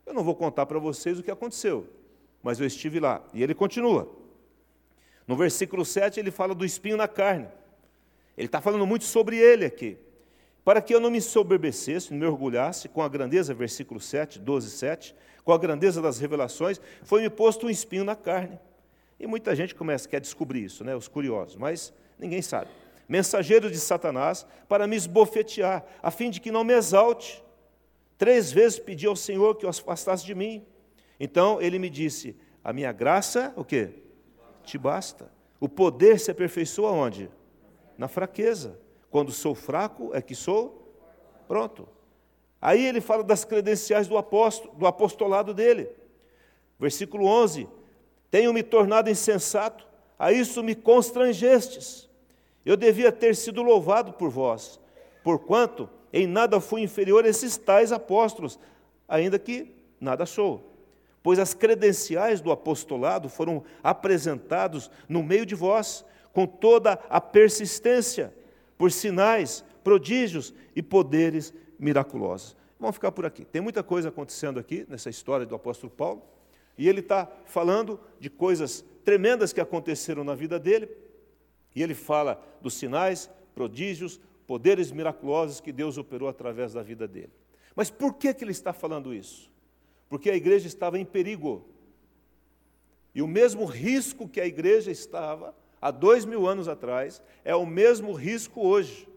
Eu 0.06 0.14
não 0.14 0.24
vou 0.24 0.34
contar 0.34 0.66
para 0.66 0.80
vocês 0.80 1.20
o 1.20 1.22
que 1.22 1.30
aconteceu, 1.30 1.86
mas 2.42 2.62
eu 2.62 2.66
estive 2.66 2.98
lá. 2.98 3.22
E 3.34 3.44
ele 3.44 3.54
continua. 3.54 4.10
No 5.28 5.36
versículo 5.36 5.84
7 5.84 6.18
ele 6.18 6.32
fala 6.32 6.56
do 6.56 6.64
espinho 6.64 6.96
na 6.96 7.10
carne. 7.10 7.50
Ele 8.38 8.46
está 8.46 8.62
falando 8.62 8.88
muito 8.88 9.04
sobre 9.04 9.36
ele 9.36 9.66
aqui. 9.66 9.98
Para 10.64 10.82
que 10.82 10.96
eu 10.96 11.00
não 11.02 11.12
me 11.12 11.20
soberbecesse, 11.20 12.12
não 12.12 12.20
me 12.22 12.26
orgulhasse 12.26 12.88
com 12.88 13.02
a 13.02 13.10
grandeza, 13.10 13.54
versículo 13.54 14.00
7, 14.00 14.40
12, 14.40 14.70
7, 14.70 15.14
com 15.44 15.52
a 15.52 15.58
grandeza 15.58 16.02
das 16.02 16.20
revelações, 16.20 16.80
foi-me 17.04 17.30
posto 17.30 17.68
um 17.68 17.70
espinho 17.70 18.06
na 18.06 18.16
carne. 18.16 18.58
E 19.20 19.28
muita 19.28 19.54
gente 19.54 19.76
começa, 19.76 20.08
quer 20.08 20.22
descobrir 20.22 20.64
isso, 20.64 20.86
né, 20.86 20.96
os 20.96 21.10
curiosos, 21.10 21.58
mas 21.58 21.94
ninguém 22.18 22.42
sabe. 22.42 22.70
Mensageiro 23.07 23.69
de 23.69 23.77
Satanás 23.77 24.45
para 24.67 24.88
me 24.88 24.95
esbofetear, 24.95 25.86
a 26.01 26.10
fim 26.10 26.29
de 26.29 26.39
que 26.39 26.51
não 26.51 26.63
me 26.63 26.74
exalte. 26.74 27.43
Três 28.17 28.51
vezes 28.51 28.79
pedi 28.79 29.05
ao 29.05 29.15
Senhor 29.15 29.55
que 29.55 29.65
o 29.65 29.69
afastasse 29.69 30.25
de 30.25 30.33
mim. 30.33 30.65
Então 31.19 31.62
ele 31.62 31.79
me 31.79 31.89
disse: 31.89 32.36
A 32.63 32.72
minha 32.72 32.91
graça, 32.91 33.53
o 33.55 33.63
quê? 33.63 33.89
Te 34.63 34.77
basta. 34.77 35.31
O 35.60 35.67
poder 35.67 36.19
se 36.19 36.31
aperfeiçoa 36.31 36.91
onde? 36.91 37.29
Na 37.98 38.07
fraqueza. 38.07 38.79
Quando 39.10 39.31
sou 39.31 39.53
fraco 39.53 40.12
é 40.13 40.22
que 40.22 40.36
sou 40.36 40.98
pronto. 41.48 41.88
Aí 42.62 42.86
ele 42.86 43.01
fala 43.01 43.24
das 43.24 43.43
credenciais 43.43 44.07
do 44.07 44.17
apóstolo, 44.17 44.74
do 44.75 44.88
apostolado 44.88 45.53
dele. 45.53 45.89
Versículo 46.79 47.25
11: 47.25 47.67
Tenho 48.31 48.53
me 48.53 48.63
tornado 48.63 49.10
insensato, 49.10 49.88
a 50.17 50.31
isso 50.31 50.63
me 50.63 50.74
constrangestes. 50.74 52.10
Eu 52.65 52.77
devia 52.77 53.12
ter 53.12 53.36
sido 53.36 53.62
louvado 53.62 54.13
por 54.13 54.29
vós, 54.29 54.79
porquanto 55.24 55.89
em 56.12 56.27
nada 56.27 56.60
fui 56.60 56.82
inferior 56.82 57.25
a 57.25 57.27
esses 57.29 57.58
tais 57.58 57.91
apóstolos, 57.91 58.60
ainda 59.08 59.39
que 59.39 59.74
nada 60.00 60.25
sou. 60.25 60.72
Pois 61.22 61.39
as 61.39 61.53
credenciais 61.53 62.41
do 62.41 62.51
apostolado 62.51 63.29
foram 63.29 63.63
apresentados 63.82 64.91
no 65.08 65.24
meio 65.24 65.46
de 65.46 65.55
vós, 65.55 66.05
com 66.34 66.46
toda 66.46 67.00
a 67.10 67.22
persistência, 67.22 68.34
por 68.77 68.91
sinais, 68.91 69.63
prodígios 69.84 70.53
e 70.75 70.82
poderes 70.82 71.53
miraculosos. 71.79 72.55
Vamos 72.79 72.96
ficar 72.96 73.12
por 73.12 73.25
aqui. 73.25 73.46
Tem 73.46 73.62
muita 73.62 73.82
coisa 73.82 74.10
acontecendo 74.10 74.60
aqui 74.60 74.86
nessa 74.89 75.10
história 75.10 75.46
do 75.46 75.55
apóstolo 75.55 75.91
Paulo, 75.91 76.22
e 76.77 76.89
ele 76.89 77.00
está 77.00 77.29
falando 77.46 78.00
de 78.20 78.29
coisas 78.29 78.84
tremendas 79.05 79.53
que 79.53 79.62
aconteceram 79.62 80.24
na 80.24 80.36
vida 80.36 80.60
dele, 80.60 80.89
e 81.75 81.82
ele 81.82 81.94
fala 81.94 82.42
dos 82.62 82.74
sinais, 82.75 83.30
prodígios, 83.56 84.20
poderes 84.46 84.92
miraculosos 84.92 85.60
que 85.60 85.72
Deus 85.72 85.98
operou 85.98 86.27
através 86.27 86.74
da 86.74 86.84
vida 86.84 87.08
dele. 87.08 87.32
Mas 87.75 87.89
por 87.89 88.13
que, 88.13 88.34
que 88.34 88.44
ele 88.44 88.51
está 88.51 88.72
falando 88.72 89.13
isso? 89.13 89.51
Porque 90.10 90.30
a 90.30 90.36
igreja 90.36 90.68
estava 90.68 91.00
em 91.00 91.06
perigo. 91.06 91.65
E 93.15 93.22
o 93.22 93.27
mesmo 93.27 93.65
risco 93.65 94.27
que 94.27 94.39
a 94.39 94.46
igreja 94.46 94.92
estava 94.92 95.56
há 95.82 95.92
dois 95.92 96.25
mil 96.25 96.48
anos 96.48 96.68
atrás 96.68 97.22
é 97.44 97.56
o 97.56 97.65
mesmo 97.65 98.13
risco 98.13 98.62
hoje. 98.62 99.08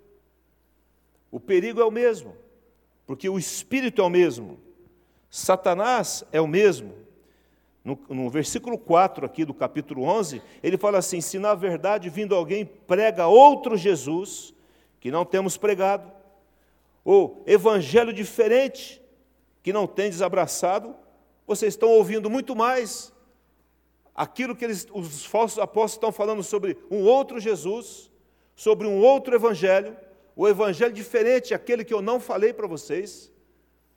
O 1.30 1.40
perigo 1.40 1.80
é 1.80 1.84
o 1.84 1.90
mesmo, 1.90 2.36
porque 3.06 3.28
o 3.28 3.38
espírito 3.38 4.00
é 4.00 4.04
o 4.04 4.10
mesmo, 4.10 4.58
Satanás 5.28 6.24
é 6.32 6.40
o 6.40 6.46
mesmo. 6.46 6.94
No, 7.86 7.96
no, 8.08 8.28
versículo 8.28 8.76
4 8.76 9.24
aqui 9.24 9.44
do 9.44 9.54
capítulo 9.54 10.02
11, 10.02 10.42
ele 10.60 10.76
fala 10.76 10.98
assim: 10.98 11.20
Se 11.20 11.38
na 11.38 11.54
verdade 11.54 12.10
vindo 12.10 12.34
alguém 12.34 12.66
prega 12.66 13.28
outro 13.28 13.76
Jesus, 13.76 14.52
que 14.98 15.08
não 15.08 15.24
temos 15.24 15.56
pregado, 15.56 16.10
ou 17.04 17.44
evangelho 17.46 18.12
diferente, 18.12 19.00
que 19.62 19.72
não 19.72 19.86
tendes 19.86 20.20
abraçado, 20.20 20.96
vocês 21.46 21.74
estão 21.74 21.90
ouvindo 21.90 22.28
muito 22.28 22.56
mais 22.56 23.12
aquilo 24.12 24.56
que 24.56 24.64
eles, 24.64 24.88
os 24.92 25.24
falsos 25.24 25.60
apóstolos 25.60 25.92
estão 25.92 26.10
falando 26.10 26.42
sobre 26.42 26.76
um 26.90 27.04
outro 27.04 27.38
Jesus, 27.38 28.10
sobre 28.56 28.88
um 28.88 28.98
outro 28.98 29.32
evangelho, 29.32 29.96
o 30.34 30.48
evangelho 30.48 30.92
diferente, 30.92 31.54
aquele 31.54 31.84
que 31.84 31.94
eu 31.94 32.02
não 32.02 32.18
falei 32.18 32.52
para 32.52 32.66
vocês. 32.66 33.30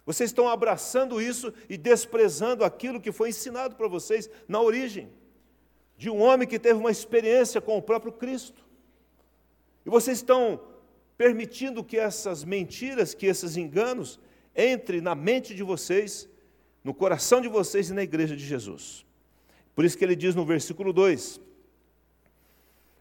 Vocês 0.09 0.31
estão 0.31 0.49
abraçando 0.49 1.21
isso 1.21 1.53
e 1.69 1.77
desprezando 1.77 2.63
aquilo 2.63 2.99
que 2.99 3.11
foi 3.11 3.29
ensinado 3.29 3.75
para 3.75 3.87
vocês 3.87 4.27
na 4.47 4.59
origem, 4.59 5.07
de 5.95 6.09
um 6.09 6.19
homem 6.19 6.47
que 6.47 6.57
teve 6.57 6.79
uma 6.79 6.89
experiência 6.89 7.61
com 7.61 7.77
o 7.77 7.81
próprio 7.81 8.11
Cristo. 8.11 8.65
E 9.85 9.89
vocês 9.91 10.17
estão 10.17 10.61
permitindo 11.15 11.83
que 11.83 11.95
essas 11.95 12.43
mentiras, 12.43 13.13
que 13.13 13.27
esses 13.27 13.55
enganos, 13.55 14.19
entrem 14.55 14.99
na 14.99 15.13
mente 15.13 15.53
de 15.53 15.61
vocês, 15.61 16.27
no 16.83 16.91
coração 16.91 17.39
de 17.39 17.47
vocês 17.47 17.91
e 17.91 17.93
na 17.93 18.01
igreja 18.01 18.35
de 18.35 18.43
Jesus. 18.43 19.05
Por 19.75 19.85
isso 19.85 19.95
que 19.95 20.03
ele 20.03 20.15
diz 20.15 20.33
no 20.33 20.43
versículo 20.43 20.91
2: 20.91 21.39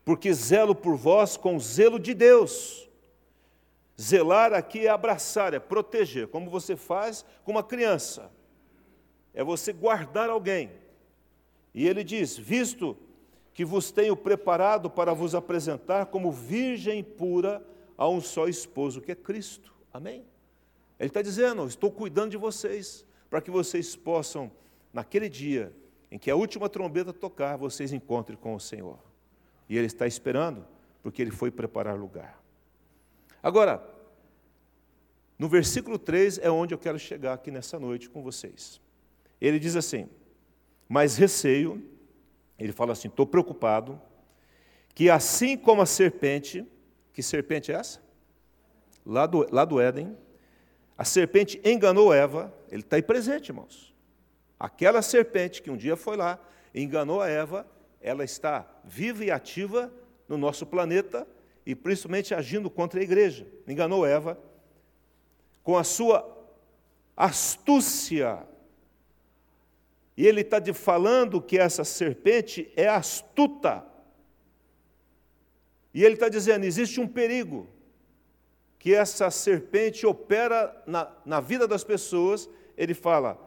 Porque 0.05 0.31
zelo 0.31 0.75
por 0.75 0.95
vós 0.95 1.38
com 1.38 1.59
zelo 1.59 1.99
de 1.99 2.12
Deus 2.12 2.88
Zelar 4.00 4.52
aqui 4.52 4.87
é 4.87 4.90
abraçar, 4.90 5.55
é 5.55 5.59
proteger, 5.59 6.28
como 6.28 6.49
você 6.49 6.76
faz 6.76 7.25
com 7.43 7.50
uma 7.50 7.64
criança. 7.64 8.31
É 9.35 9.43
você 9.43 9.73
guardar 9.73 10.31
alguém. 10.31 10.71
E 11.75 11.87
ele 11.87 12.05
diz: 12.05 12.37
Visto 12.37 12.97
que 13.52 13.64
vos 13.64 13.90
tenho 13.90 14.17
preparado 14.17 14.88
para 14.88 15.12
vos 15.12 15.35
apresentar 15.35 16.07
como 16.07 16.31
virgem 16.31 17.02
pura 17.02 17.64
a 17.97 18.09
um 18.09 18.21
só 18.21 18.47
esposo, 18.47 19.00
que 19.00 19.12
é 19.12 19.17
Cristo. 19.17 19.75
Amém? 19.93 20.25
Ele 20.99 21.09
está 21.09 21.21
dizendo: 21.21 21.67
Estou 21.67 21.90
cuidando 21.90 22.31
de 22.31 22.37
vocês, 22.37 23.05
para 23.28 23.40
que 23.40 23.50
vocês 23.50 23.97
possam, 23.97 24.50
naquele 24.93 25.28
dia 25.28 25.73
em 26.11 26.19
que 26.19 26.31
a 26.31 26.37
última 26.37 26.69
trombeta 26.69 27.12
tocar, 27.12 27.57
vocês 27.57 27.93
encontrem 27.93 28.38
com 28.38 28.55
o 28.55 28.61
Senhor. 28.61 28.99
E 29.69 29.76
Ele 29.76 29.87
está 29.87 30.07
esperando, 30.07 30.64
porque 31.02 31.21
Ele 31.21 31.31
foi 31.31 31.50
preparar 31.50 31.99
lugar. 31.99 32.38
Agora, 33.42 33.83
no 35.38 35.49
versículo 35.49 35.99
3 35.99 36.38
é 36.38 36.50
onde 36.50 36.75
eu 36.75 36.78
quero 36.78 36.99
chegar 36.99 37.35
aqui 37.35 37.50
nessa 37.50 37.78
noite 37.78 38.11
com 38.11 38.23
vocês. 38.23 38.80
Ele 39.40 39.59
diz 39.59 39.76
assim: 39.76 40.09
Mas 40.88 41.16
receio, 41.16 41.83
ele 42.59 42.73
fala 42.73 42.92
assim: 42.92 43.09
estou 43.09 43.26
preocupado, 43.26 44.00
que 44.95 45.09
assim 45.09 45.57
como 45.57 45.80
a 45.80 45.87
serpente, 45.87 46.66
que 47.12 47.23
serpente 47.23 47.71
é 47.71 47.76
essa? 47.76 48.02
Lá 49.07 49.26
do, 49.26 49.47
lá 49.54 49.64
do 49.64 49.80
Éden, 49.80 50.16
a 50.97 51.04
serpente 51.04 51.61
enganou 51.64 52.12
Eva, 52.12 52.52
ele 52.68 52.83
está 52.83 52.97
aí 52.97 53.02
presente, 53.02 53.50
irmãos. 53.50 53.95
Aquela 54.59 55.00
serpente 55.00 55.62
que 55.62 55.71
um 55.71 55.76
dia 55.76 55.97
foi 55.97 56.16
lá, 56.16 56.40
enganou 56.75 57.23
a 57.23 57.28
Eva, 57.28 57.64
ela 58.00 58.25
está 58.25 58.68
viva 58.85 59.25
e 59.25 59.30
ativa 59.30 59.92
no 60.28 60.37
nosso 60.37 60.66
planeta 60.66 61.26
e 61.69 61.75
principalmente 61.75 62.35
agindo 62.35 62.71
contra 62.71 62.99
a 62.99 63.03
igreja. 63.03 63.47
Enganou 63.67 64.07
Eva 64.07 64.39
com 65.63 65.77
a 65.77 65.85
sua 65.85 66.27
astúcia. 67.15 68.49
E 70.17 70.27
ele 70.27 70.41
está 70.41 70.63
falando 70.73 71.43
que 71.43 71.59
essa 71.59 71.85
serpente 71.85 72.73
é 72.75 72.89
astuta. 72.89 73.85
E 75.93 76.03
ele 76.03 76.15
está 76.15 76.31
dizendo: 76.31 76.65
existe 76.65 77.03
um 77.03 77.07
perigo, 77.07 77.69
que 78.79 78.95
essa 78.95 79.31
serpente 79.31 80.07
opera 80.07 80.75
na, 80.87 81.15
na 81.23 81.39
vida 81.39 81.69
das 81.69 81.85
pessoas. 81.85 82.49
Ele 82.79 82.95
fala: 82.95 83.39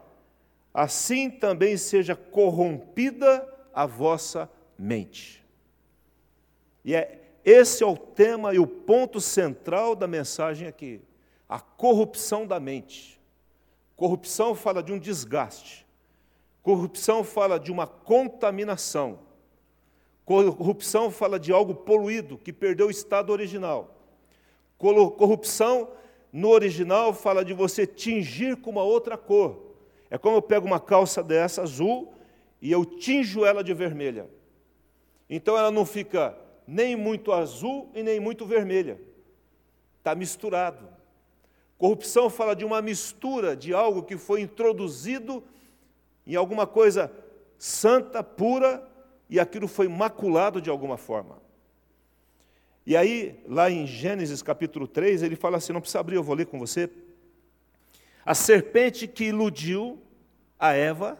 assim 0.72 1.28
também 1.28 1.76
seja 1.76 2.14
corrompida 2.14 3.52
a 3.74 3.84
vossa 3.84 4.48
mente. 4.78 5.44
E 6.84 6.94
é 6.94 7.21
esse 7.44 7.82
é 7.82 7.86
o 7.86 7.96
tema 7.96 8.54
e 8.54 8.58
o 8.58 8.66
ponto 8.66 9.20
central 9.20 9.94
da 9.96 10.06
mensagem 10.06 10.68
aqui. 10.68 11.00
A 11.48 11.60
corrupção 11.60 12.46
da 12.46 12.60
mente. 12.60 13.20
Corrupção 13.96 14.54
fala 14.54 14.82
de 14.82 14.92
um 14.92 14.98
desgaste. 14.98 15.86
Corrupção 16.62 17.24
fala 17.24 17.58
de 17.58 17.72
uma 17.72 17.86
contaminação. 17.86 19.18
Corrupção 20.24 21.10
fala 21.10 21.38
de 21.38 21.52
algo 21.52 21.74
poluído, 21.74 22.38
que 22.38 22.52
perdeu 22.52 22.86
o 22.86 22.90
estado 22.90 23.30
original. 23.30 23.96
Corrupção, 24.78 25.90
no 26.32 26.48
original, 26.48 27.12
fala 27.12 27.44
de 27.44 27.52
você 27.52 27.86
tingir 27.86 28.56
com 28.56 28.70
uma 28.70 28.82
outra 28.82 29.18
cor. 29.18 29.74
É 30.08 30.16
como 30.16 30.36
eu 30.36 30.42
pego 30.42 30.66
uma 30.66 30.80
calça 30.80 31.22
dessa, 31.22 31.62
azul, 31.62 32.12
e 32.60 32.70
eu 32.70 32.84
tinjo 32.84 33.44
ela 33.44 33.64
de 33.64 33.74
vermelha. 33.74 34.30
Então 35.28 35.58
ela 35.58 35.70
não 35.70 35.84
fica 35.84 36.36
nem 36.66 36.96
muito 36.96 37.32
azul 37.32 37.90
e 37.94 38.02
nem 38.02 38.20
muito 38.20 38.46
vermelha. 38.46 39.00
Está 39.98 40.14
misturado. 40.14 40.88
Corrupção 41.78 42.30
fala 42.30 42.54
de 42.54 42.64
uma 42.64 42.80
mistura 42.80 43.56
de 43.56 43.74
algo 43.74 44.02
que 44.02 44.16
foi 44.16 44.40
introduzido 44.40 45.42
em 46.26 46.36
alguma 46.36 46.66
coisa 46.66 47.12
santa, 47.58 48.22
pura, 48.22 48.88
e 49.28 49.40
aquilo 49.40 49.66
foi 49.66 49.88
maculado 49.88 50.60
de 50.60 50.70
alguma 50.70 50.96
forma. 50.96 51.40
E 52.84 52.96
aí, 52.96 53.40
lá 53.46 53.70
em 53.70 53.86
Gênesis 53.86 54.42
capítulo 54.42 54.86
3, 54.86 55.22
ele 55.22 55.36
fala 55.36 55.56
assim: 55.56 55.72
não 55.72 55.80
precisa 55.80 56.00
abrir, 56.00 56.16
eu 56.16 56.22
vou 56.22 56.34
ler 56.34 56.46
com 56.46 56.58
você. 56.58 56.90
A 58.24 58.34
serpente 58.34 59.08
que 59.08 59.24
iludiu 59.24 60.00
a 60.58 60.72
Eva, 60.72 61.18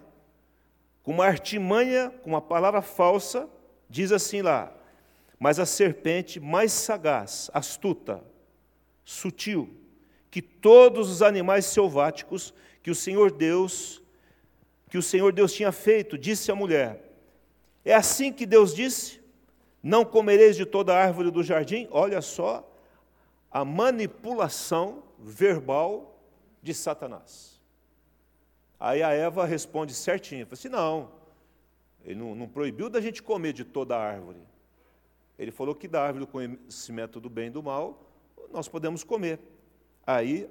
com 1.03 1.13
uma 1.13 1.27
artimanha, 1.27 2.11
com 2.23 2.31
uma 2.31 2.41
palavra 2.41 2.83
falsa, 2.83 3.49
Diz 3.93 4.11
assim 4.11 4.41
lá: 4.41 4.73
Mas 5.43 5.59
a 5.59 5.67
serpente 5.67 6.39
mais 6.39 6.71
sagaz, 6.71 7.51
astuta, 7.53 8.23
sutil, 9.05 9.77
que 10.31 10.41
todos 10.41 11.11
os 11.11 11.21
animais 11.21 11.67
selváticos 11.67 12.55
que 12.81 12.93
o 12.93 12.95
Senhor 12.95 13.33
Deus 13.33 14.01
que 14.89 14.97
o 14.97 15.03
Senhor 15.03 15.33
Deus 15.33 15.53
tinha 15.53 15.73
feito, 15.73 16.17
disse 16.17 16.53
à 16.53 16.55
mulher: 16.55 17.13
É 17.85 17.93
assim 17.93 18.33
que 18.33 18.47
Deus 18.47 18.73
disse: 18.73 19.21
Não 19.83 20.05
comereis 20.05 20.55
de 20.55 20.65
toda 20.65 20.95
árvore 20.95 21.33
do 21.33 21.43
jardim? 21.43 21.89
Olha 21.91 22.23
só 22.23 22.73
a 23.51 23.65
manipulação 23.65 25.03
verbal 25.19 26.23
de 26.63 26.73
Satanás. 26.73 27.61
Aí 28.79 29.03
a 29.03 29.11
Eva 29.11 29.45
responde 29.45 29.93
certinho, 29.93 30.47
fala 30.47 30.55
assim, 30.55 30.69
não, 30.69 31.11
ele 32.05 32.15
não, 32.15 32.33
não 32.37 32.49
proibiu 32.49 32.89
da 32.89 33.01
gente 33.01 33.21
comer 33.21 33.53
de 33.53 33.65
toda 33.65 33.99
árvore. 33.99 34.52
Ele 35.43 35.51
falou 35.51 35.75
que 35.75 35.89
da 35.89 36.01
árvore 36.01 36.25
do 36.25 36.31
conhecimento 36.31 37.19
do 37.19 37.29
bem 37.29 37.49
e 37.49 37.51
do 37.51 37.61
mal, 37.61 38.01
nós 38.53 38.69
podemos 38.69 39.03
comer. 39.03 39.41
Aí 40.07 40.49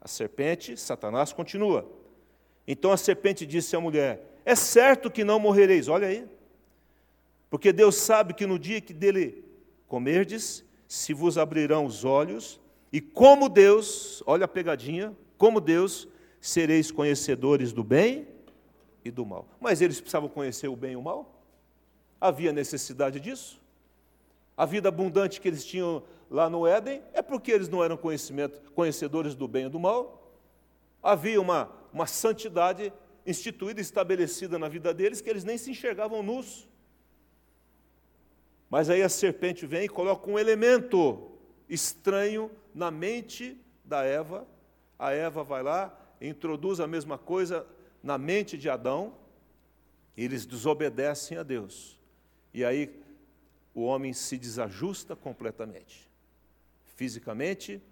a 0.00 0.08
serpente, 0.08 0.76
Satanás, 0.76 1.32
continua. 1.32 1.88
Então 2.66 2.90
a 2.90 2.96
serpente 2.96 3.46
disse 3.46 3.76
à 3.76 3.80
mulher: 3.80 4.40
É 4.44 4.56
certo 4.56 5.12
que 5.12 5.22
não 5.22 5.38
morrereis, 5.38 5.86
olha 5.86 6.08
aí. 6.08 6.26
Porque 7.48 7.72
Deus 7.72 7.94
sabe 7.94 8.34
que 8.34 8.44
no 8.44 8.58
dia 8.58 8.80
que 8.80 8.92
dele 8.92 9.44
comerdes, 9.86 10.64
se 10.88 11.14
vos 11.14 11.38
abrirão 11.38 11.86
os 11.86 12.04
olhos, 12.04 12.60
e 12.92 13.00
como 13.00 13.48
Deus, 13.48 14.24
olha 14.26 14.46
a 14.46 14.48
pegadinha, 14.48 15.16
como 15.38 15.60
Deus, 15.60 16.08
sereis 16.40 16.90
conhecedores 16.90 17.72
do 17.72 17.84
bem 17.84 18.26
e 19.04 19.10
do 19.12 19.24
mal. 19.24 19.46
Mas 19.60 19.80
eles 19.80 20.00
precisavam 20.00 20.28
conhecer 20.28 20.66
o 20.66 20.74
bem 20.74 20.94
e 20.94 20.96
o 20.96 21.02
mal? 21.02 21.44
Havia 22.20 22.52
necessidade 22.52 23.20
disso? 23.20 23.61
A 24.56 24.66
vida 24.66 24.88
abundante 24.88 25.40
que 25.40 25.48
eles 25.48 25.64
tinham 25.64 26.02
lá 26.30 26.48
no 26.48 26.66
Éden 26.66 27.02
é 27.12 27.22
porque 27.22 27.52
eles 27.52 27.68
não 27.68 27.82
eram 27.82 27.98
conhecedores 28.74 29.34
do 29.34 29.48
bem 29.48 29.66
e 29.66 29.68
do 29.68 29.80
mal. 29.80 30.32
Havia 31.02 31.40
uma, 31.40 31.70
uma 31.92 32.06
santidade 32.06 32.92
instituída, 33.26 33.80
estabelecida 33.80 34.58
na 34.58 34.68
vida 34.68 34.92
deles, 34.92 35.20
que 35.20 35.30
eles 35.30 35.44
nem 35.44 35.58
se 35.58 35.70
enxergavam 35.70 36.22
nus. 36.22 36.68
Mas 38.68 38.88
aí 38.88 39.02
a 39.02 39.08
serpente 39.08 39.66
vem 39.66 39.84
e 39.84 39.88
coloca 39.88 40.30
um 40.30 40.38
elemento 40.38 41.30
estranho 41.68 42.50
na 42.74 42.90
mente 42.90 43.60
da 43.84 44.04
Eva. 44.04 44.46
A 44.98 45.12
Eva 45.12 45.42
vai 45.42 45.62
lá, 45.62 45.96
introduz 46.20 46.80
a 46.80 46.86
mesma 46.86 47.18
coisa 47.18 47.66
na 48.02 48.16
mente 48.16 48.56
de 48.56 48.68
Adão, 48.68 49.14
e 50.16 50.24
eles 50.24 50.44
desobedecem 50.44 51.38
a 51.38 51.42
Deus. 51.42 52.00
E 52.52 52.64
aí 52.64 53.01
o 53.74 53.82
homem 53.82 54.12
se 54.12 54.38
desajusta 54.38 55.16
completamente. 55.16 56.10
Fisicamente, 56.84 57.82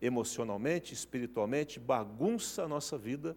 emocionalmente, 0.00 0.94
espiritualmente, 0.94 1.78
bagunça 1.78 2.64
a 2.64 2.68
nossa 2.68 2.96
vida, 2.96 3.36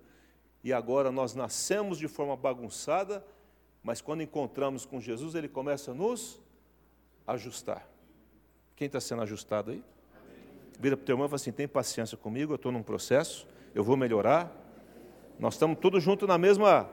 e 0.63 0.71
agora 0.71 1.11
nós 1.11 1.35
nascemos 1.35 1.97
de 1.97 2.07
forma 2.07 2.35
bagunçada, 2.37 3.25
mas 3.83 3.99
quando 3.99 4.23
encontramos 4.23 4.85
com 4.85 4.99
Jesus, 4.99 5.35
ele 5.35 5.49
começa 5.49 5.91
a 5.91 5.93
nos 5.93 6.41
ajustar. 7.27 7.87
Quem 8.75 8.87
está 8.87 9.01
sendo 9.01 9.21
ajustado 9.21 9.71
aí? 9.71 9.83
Vira 10.79 10.95
para 10.95 11.03
o 11.03 11.05
teu 11.05 11.13
irmão 11.13 11.25
e 11.25 11.29
fala 11.29 11.35
assim: 11.35 11.51
tem 11.51 11.67
paciência 11.67 12.17
comigo, 12.17 12.53
eu 12.53 12.55
estou 12.55 12.71
num 12.71 12.81
processo, 12.81 13.45
eu 13.75 13.83
vou 13.83 13.97
melhorar. 13.97 14.51
Nós 15.37 15.55
estamos 15.55 15.77
todos 15.79 16.01
juntos 16.01 16.27
na 16.27 16.37
mesma, 16.37 16.89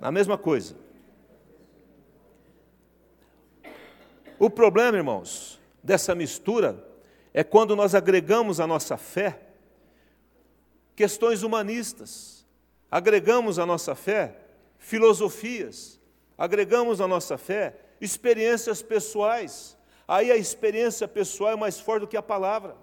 na 0.00 0.12
mesma 0.12 0.38
coisa. 0.38 0.76
O 4.38 4.48
problema, 4.48 4.96
irmãos, 4.96 5.58
dessa 5.82 6.14
mistura 6.14 6.84
é 7.34 7.42
quando 7.42 7.74
nós 7.74 7.94
agregamos 7.94 8.60
à 8.60 8.66
nossa 8.66 8.96
fé 8.96 9.40
questões 10.94 11.42
humanistas, 11.42 12.46
agregamos 12.90 13.58
à 13.58 13.66
nossa 13.66 13.94
fé 13.94 14.36
filosofias, 14.78 16.00
agregamos 16.36 17.00
à 17.00 17.08
nossa 17.08 17.36
fé 17.36 17.76
experiências 18.00 18.80
pessoais. 18.80 19.76
Aí 20.06 20.30
a 20.30 20.36
experiência 20.36 21.06
pessoal 21.06 21.52
é 21.52 21.56
mais 21.56 21.78
forte 21.80 22.02
do 22.02 22.08
que 22.08 22.16
a 22.16 22.22
palavra. 22.22 22.76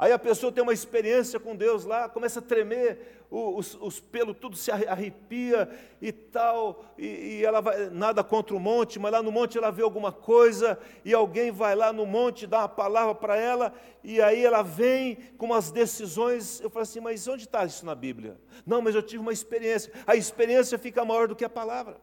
Aí 0.00 0.12
a 0.12 0.18
pessoa 0.18 0.50
tem 0.50 0.62
uma 0.62 0.72
experiência 0.72 1.38
com 1.38 1.54
Deus 1.54 1.84
lá, 1.84 2.08
começa 2.08 2.38
a 2.38 2.42
tremer, 2.42 3.20
os, 3.30 3.74
os 3.74 4.00
pelos 4.00 4.34
tudo 4.38 4.56
se 4.56 4.70
arrepia 4.70 5.68
e 6.00 6.10
tal, 6.10 6.86
e, 6.96 7.04
e, 7.04 7.44
ela 7.44 7.60
vai, 7.60 7.90
nada 7.90 8.24
contra 8.24 8.56
o 8.56 8.58
monte, 8.58 8.98
mas 8.98 9.12
lá 9.12 9.22
no 9.22 9.30
monte 9.30 9.58
ela 9.58 9.70
vê 9.70 9.82
alguma 9.82 10.10
coisa, 10.10 10.78
e 11.04 11.12
alguém 11.12 11.50
vai 11.50 11.74
lá 11.76 11.92
no 11.92 12.06
monte, 12.06 12.46
dá 12.46 12.60
uma 12.60 12.68
palavra 12.70 13.14
para 13.14 13.36
ela, 13.36 13.74
e 14.02 14.22
aí 14.22 14.42
ela 14.42 14.62
vem 14.62 15.16
com 15.36 15.44
umas 15.44 15.70
decisões. 15.70 16.62
Eu 16.62 16.70
falo 16.70 16.84
assim, 16.84 17.00
mas 17.00 17.28
onde 17.28 17.44
está 17.44 17.66
isso 17.66 17.84
na 17.84 17.94
Bíblia? 17.94 18.40
Não, 18.64 18.80
mas 18.80 18.94
eu 18.94 19.02
tive 19.02 19.20
uma 19.20 19.34
experiência. 19.34 19.92
A 20.06 20.16
experiência 20.16 20.78
fica 20.78 21.04
maior 21.04 21.28
do 21.28 21.36
que 21.36 21.44
a 21.44 21.50
palavra. 21.50 22.00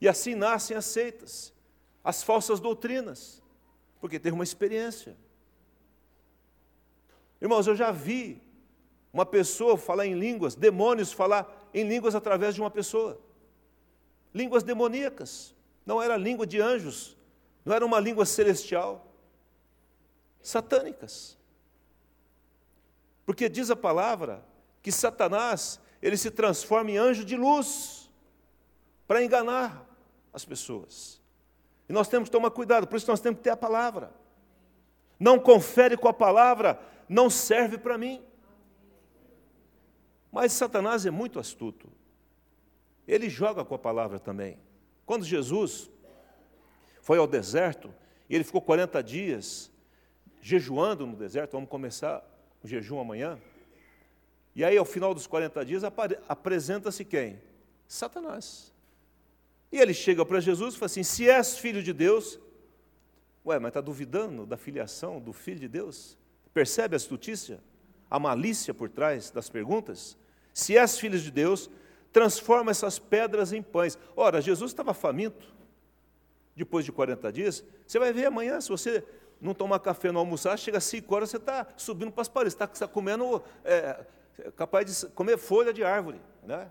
E 0.00 0.08
assim 0.08 0.34
nascem 0.34 0.74
as 0.74 0.86
seitas, 0.86 1.52
as 2.02 2.22
falsas 2.22 2.60
doutrinas, 2.60 3.42
porque 4.00 4.18
teve 4.18 4.32
uma 4.32 4.42
experiência. 4.42 5.18
Irmãos, 7.42 7.66
eu 7.66 7.74
já 7.74 7.90
vi 7.90 8.40
uma 9.12 9.26
pessoa 9.26 9.76
falar 9.76 10.06
em 10.06 10.14
línguas, 10.14 10.54
demônios 10.54 11.12
falar 11.12 11.68
em 11.74 11.82
línguas 11.82 12.14
através 12.14 12.54
de 12.54 12.60
uma 12.60 12.70
pessoa. 12.70 13.20
Línguas 14.32 14.62
demoníacas. 14.62 15.52
Não 15.84 16.00
era 16.00 16.16
língua 16.16 16.46
de 16.46 16.60
anjos, 16.60 17.16
não 17.64 17.74
era 17.74 17.84
uma 17.84 17.98
língua 17.98 18.24
celestial. 18.24 19.12
Satânicas. 20.40 21.36
Porque 23.26 23.48
diz 23.48 23.70
a 23.70 23.76
palavra 23.76 24.44
que 24.80 24.92
Satanás, 24.92 25.80
ele 26.00 26.16
se 26.16 26.30
transforma 26.30 26.92
em 26.92 26.96
anjo 26.96 27.24
de 27.24 27.36
luz 27.36 28.08
para 29.04 29.20
enganar 29.20 29.84
as 30.32 30.44
pessoas. 30.44 31.20
E 31.88 31.92
nós 31.92 32.06
temos 32.06 32.28
que 32.28 32.32
tomar 32.32 32.52
cuidado, 32.52 32.86
por 32.86 32.94
isso 32.94 33.10
nós 33.10 33.20
temos 33.20 33.38
que 33.38 33.44
ter 33.44 33.50
a 33.50 33.56
palavra. 33.56 34.21
Não 35.22 35.38
confere 35.38 35.96
com 35.96 36.08
a 36.08 36.12
palavra 36.12 36.80
não 37.08 37.30
serve 37.30 37.78
para 37.78 37.96
mim. 37.96 38.20
Mas 40.32 40.52
Satanás 40.52 41.06
é 41.06 41.12
muito 41.12 41.38
astuto. 41.38 41.88
Ele 43.06 43.30
joga 43.30 43.64
com 43.64 43.72
a 43.72 43.78
palavra 43.78 44.18
também. 44.18 44.58
Quando 45.06 45.24
Jesus 45.24 45.88
foi 47.02 47.18
ao 47.18 47.26
deserto, 47.28 47.94
e 48.28 48.34
ele 48.34 48.42
ficou 48.42 48.60
40 48.60 49.00
dias 49.00 49.70
jejuando 50.40 51.06
no 51.06 51.14
deserto, 51.14 51.52
vamos 51.52 51.70
começar 51.70 52.20
o 52.60 52.66
jejum 52.66 52.98
amanhã. 52.98 53.38
E 54.56 54.64
aí, 54.64 54.76
ao 54.76 54.84
final 54.84 55.14
dos 55.14 55.28
40 55.28 55.64
dias, 55.64 55.84
apresenta-se 56.28 57.04
quem? 57.04 57.40
Satanás. 57.86 58.72
E 59.70 59.78
ele 59.78 59.94
chega 59.94 60.26
para 60.26 60.40
Jesus 60.40 60.74
e 60.74 60.78
fala 60.78 60.86
assim: 60.86 61.04
Se 61.04 61.30
és 61.30 61.56
filho 61.58 61.80
de 61.80 61.92
Deus, 61.92 62.40
ué, 63.44 63.58
mas 63.58 63.70
está 63.70 63.80
duvidando 63.80 64.46
da 64.46 64.56
filiação 64.56 65.20
do 65.20 65.32
filho 65.32 65.60
de 65.60 65.68
Deus? 65.68 66.16
Percebe 66.54 66.94
a 66.94 66.96
astutícia? 66.96 67.60
A 68.10 68.18
malícia 68.18 68.72
por 68.72 68.88
trás 68.88 69.30
das 69.30 69.48
perguntas? 69.48 70.16
Se 70.52 70.76
és 70.76 70.98
filho 70.98 71.18
de 71.18 71.30
Deus, 71.30 71.70
transforma 72.12 72.70
essas 72.70 72.98
pedras 72.98 73.52
em 73.52 73.62
pães. 73.62 73.98
Ora, 74.14 74.40
Jesus 74.40 74.70
estava 74.70 74.92
faminto, 74.92 75.52
depois 76.54 76.84
de 76.84 76.92
40 76.92 77.32
dias. 77.32 77.64
Você 77.86 77.98
vai 77.98 78.12
ver 78.12 78.26
amanhã, 78.26 78.60
se 78.60 78.68
você 78.68 79.04
não 79.40 79.54
tomar 79.54 79.80
café, 79.80 80.12
não 80.12 80.20
almoçar, 80.20 80.56
chega 80.58 80.78
às 80.78 80.84
5 80.84 81.14
horas, 81.14 81.30
você 81.30 81.38
está 81.38 81.66
subindo 81.76 82.12
para 82.12 82.22
as 82.22 82.28
paredes, 82.28 82.54
está 82.54 82.66
tá 82.66 82.86
comendo, 82.86 83.42
é, 83.64 84.04
capaz 84.56 84.86
de 84.86 85.08
comer 85.12 85.38
folha 85.38 85.72
de 85.72 85.82
árvore. 85.82 86.20
Né? 86.42 86.70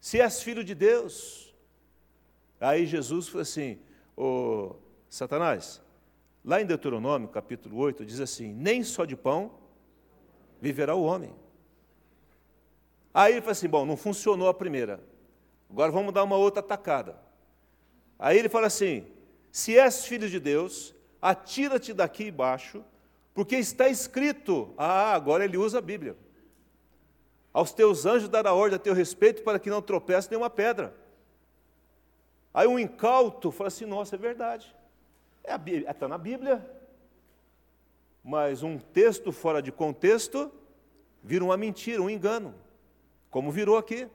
Se 0.00 0.20
és 0.20 0.42
filho 0.42 0.62
de 0.62 0.74
Deus. 0.74 1.54
Aí 2.60 2.84
Jesus 2.84 3.28
falou 3.28 3.42
assim, 3.42 3.78
ô 4.16 4.76
Satanás, 5.14 5.80
Lá 6.44 6.60
em 6.60 6.66
Deuteronômio, 6.66 7.28
capítulo 7.28 7.78
8, 7.78 8.04
diz 8.04 8.20
assim: 8.20 8.52
Nem 8.52 8.82
só 8.82 9.06
de 9.06 9.16
pão 9.16 9.52
viverá 10.60 10.94
o 10.94 11.02
homem. 11.02 11.34
Aí 13.14 13.32
ele 13.32 13.40
fala 13.40 13.52
assim: 13.52 13.68
Bom, 13.68 13.86
não 13.86 13.96
funcionou 13.96 14.48
a 14.48 14.52
primeira, 14.52 15.00
agora 15.70 15.90
vamos 15.90 16.12
dar 16.12 16.22
uma 16.22 16.36
outra 16.36 16.60
atacada. 16.60 17.18
Aí 18.18 18.38
ele 18.38 18.50
fala 18.50 18.66
assim: 18.66 19.06
Se 19.50 19.78
és 19.78 20.04
filho 20.04 20.28
de 20.28 20.38
Deus, 20.38 20.94
atira-te 21.22 21.94
daqui 21.94 22.24
embaixo, 22.24 22.84
porque 23.32 23.56
está 23.56 23.88
escrito. 23.88 24.74
Ah, 24.76 25.14
agora 25.14 25.46
ele 25.46 25.56
usa 25.56 25.78
a 25.78 25.82
Bíblia. 25.82 26.14
Aos 27.54 27.72
teus 27.72 28.04
anjos 28.04 28.28
dará 28.28 28.52
ordem 28.52 28.76
a 28.76 28.80
teu 28.80 28.92
respeito 28.92 29.42
para 29.42 29.58
que 29.58 29.70
não 29.70 29.80
tropece 29.80 30.28
nenhuma 30.28 30.50
pedra. 30.50 30.94
Aí 32.52 32.66
um 32.66 32.78
incauto 32.78 33.50
fala 33.50 33.68
assim: 33.68 33.86
Nossa, 33.86 34.16
é 34.16 34.18
verdade. 34.18 34.74
É 35.44 35.54
está 35.90 36.08
na 36.08 36.16
Bíblia. 36.16 36.64
Mas 38.24 38.62
um 38.62 38.78
texto 38.78 39.30
fora 39.30 39.60
de 39.60 39.70
contexto 39.70 40.50
vira 41.22 41.44
uma 41.44 41.56
mentira, 41.56 42.00
um 42.00 42.08
engano, 42.08 42.54
como 43.30 43.52
virou 43.52 43.76
aqui. 43.76 44.08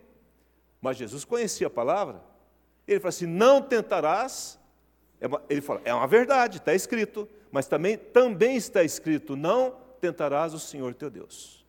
Mas 0.82 0.98
Jesus 0.98 1.24
conhecia 1.24 1.68
a 1.68 1.70
palavra. 1.70 2.24
Ele 2.88 3.00
fala 3.00 3.10
assim: 3.10 3.28
não 3.28 3.62
tentarás. 3.62 4.60
É 5.22 5.28
ele 5.50 5.62
fala, 5.62 5.82
é 5.84 5.94
uma 5.94 6.08
verdade, 6.08 6.58
está 6.58 6.74
escrito, 6.74 7.28
mas 7.52 7.68
também, 7.68 7.98
também 7.98 8.56
está 8.56 8.84
escrito: 8.84 9.36
não 9.36 9.76
tentarás 10.02 10.54
o 10.54 10.60
Senhor 10.60 10.96
teu 10.96 11.10
Deus. 11.10 11.66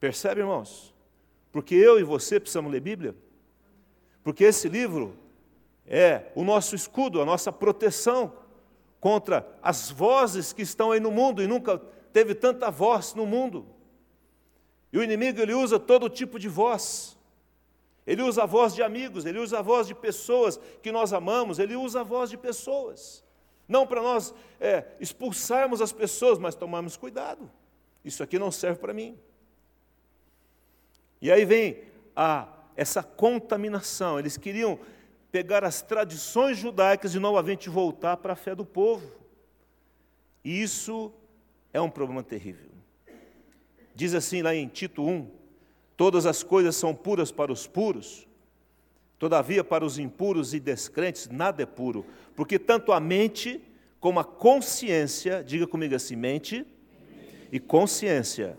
Percebe, 0.00 0.40
irmãos? 0.40 0.94
Porque 1.50 1.74
eu 1.74 1.98
e 1.98 2.04
você 2.04 2.38
precisamos 2.38 2.70
ler 2.70 2.80
Bíblia. 2.80 3.14
Porque 4.22 4.44
esse 4.44 4.68
livro 4.68 5.18
é 5.86 6.30
o 6.34 6.44
nosso 6.44 6.74
escudo, 6.76 7.20
a 7.20 7.24
nossa 7.24 7.50
proteção 7.50 8.32
contra 9.00 9.46
as 9.62 9.90
vozes 9.90 10.52
que 10.52 10.62
estão 10.62 10.92
aí 10.92 11.00
no 11.00 11.10
mundo 11.10 11.42
e 11.42 11.46
nunca 11.46 11.78
teve 12.12 12.34
tanta 12.34 12.70
voz 12.70 13.14
no 13.14 13.26
mundo. 13.26 13.66
E 14.92 14.98
o 14.98 15.02
inimigo 15.02 15.40
ele 15.40 15.54
usa 15.54 15.78
todo 15.78 16.08
tipo 16.08 16.38
de 16.38 16.48
voz. 16.48 17.16
Ele 18.06 18.22
usa 18.22 18.44
a 18.44 18.46
voz 18.46 18.74
de 18.74 18.82
amigos, 18.82 19.26
ele 19.26 19.38
usa 19.38 19.58
a 19.58 19.62
voz 19.62 19.86
de 19.86 19.94
pessoas 19.94 20.58
que 20.82 20.90
nós 20.90 21.12
amamos, 21.12 21.58
ele 21.58 21.76
usa 21.76 22.00
a 22.00 22.04
voz 22.04 22.30
de 22.30 22.38
pessoas. 22.38 23.22
Não 23.68 23.86
para 23.86 24.00
nós 24.00 24.34
é, 24.58 24.86
expulsarmos 24.98 25.82
as 25.82 25.92
pessoas, 25.92 26.38
mas 26.38 26.54
tomarmos 26.54 26.96
cuidado. 26.96 27.50
Isso 28.02 28.22
aqui 28.22 28.38
não 28.38 28.50
serve 28.50 28.80
para 28.80 28.94
mim. 28.94 29.18
E 31.20 31.30
aí 31.30 31.44
vem 31.44 31.82
a, 32.16 32.48
essa 32.74 33.02
contaminação. 33.02 34.18
Eles 34.18 34.38
queriam 34.38 34.78
pegar 35.30 35.64
as 35.64 35.82
tradições 35.82 36.56
judaicas 36.58 37.14
e 37.14 37.18
novamente 37.18 37.68
voltar 37.68 38.16
para 38.16 38.32
a 38.32 38.36
fé 38.36 38.54
do 38.54 38.64
povo. 38.64 39.10
E 40.44 40.62
isso 40.62 41.12
é 41.72 41.80
um 41.80 41.90
problema 41.90 42.22
terrível. 42.22 42.70
Diz 43.94 44.14
assim 44.14 44.42
lá 44.42 44.54
em 44.54 44.66
Tito 44.68 45.02
1: 45.02 45.30
Todas 45.96 46.26
as 46.26 46.42
coisas 46.42 46.76
são 46.76 46.94
puras 46.94 47.32
para 47.32 47.52
os 47.52 47.66
puros, 47.66 48.26
todavia 49.18 49.64
para 49.64 49.84
os 49.84 49.98
impuros 49.98 50.54
e 50.54 50.60
descrentes 50.60 51.28
nada 51.28 51.62
é 51.62 51.66
puro, 51.66 52.06
porque 52.36 52.58
tanto 52.58 52.92
a 52.92 53.00
mente 53.00 53.60
como 53.98 54.20
a 54.20 54.24
consciência, 54.24 55.42
diga 55.42 55.66
comigo 55.66 55.94
assim, 55.94 56.14
mente 56.14 56.64
e 57.50 57.58
consciência. 57.58 58.56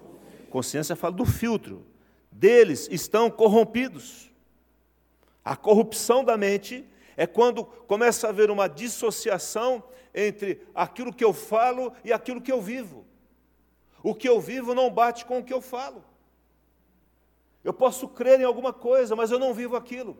Consciência 0.49 0.95
fala 0.95 1.13
do 1.13 1.25
filtro, 1.25 1.85
deles 2.31 2.89
estão 2.91 3.29
corrompidos. 3.31 4.28
A 5.43 5.55
corrupção 5.55 6.23
da 6.23 6.37
mente 6.37 6.87
é 7.15 7.25
quando 7.27 7.65
começa 7.65 8.27
a 8.27 8.29
haver 8.29 8.49
uma 8.49 8.67
dissociação 8.67 9.83
entre 10.13 10.65
aquilo 10.73 11.13
que 11.13 11.23
eu 11.23 11.33
falo 11.33 11.93
e 12.03 12.13
aquilo 12.13 12.41
que 12.41 12.51
eu 12.51 12.61
vivo. 12.61 13.05
O 14.01 14.15
que 14.15 14.27
eu 14.27 14.39
vivo 14.39 14.73
não 14.73 14.89
bate 14.89 15.25
com 15.25 15.39
o 15.39 15.43
que 15.43 15.53
eu 15.53 15.61
falo. 15.61 16.03
Eu 17.63 17.73
posso 17.73 18.07
crer 18.07 18.39
em 18.39 18.45
alguma 18.45 18.71
coisa, 18.71 19.15
mas 19.15 19.31
eu 19.31 19.39
não 19.39 19.53
vivo 19.53 19.75
aquilo. 19.75 20.17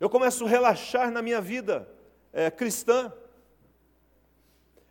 Eu 0.00 0.08
começo 0.08 0.44
a 0.44 0.48
relaxar 0.48 1.10
na 1.10 1.22
minha 1.22 1.40
vida 1.40 1.88
é, 2.32 2.50
cristã. 2.50 3.12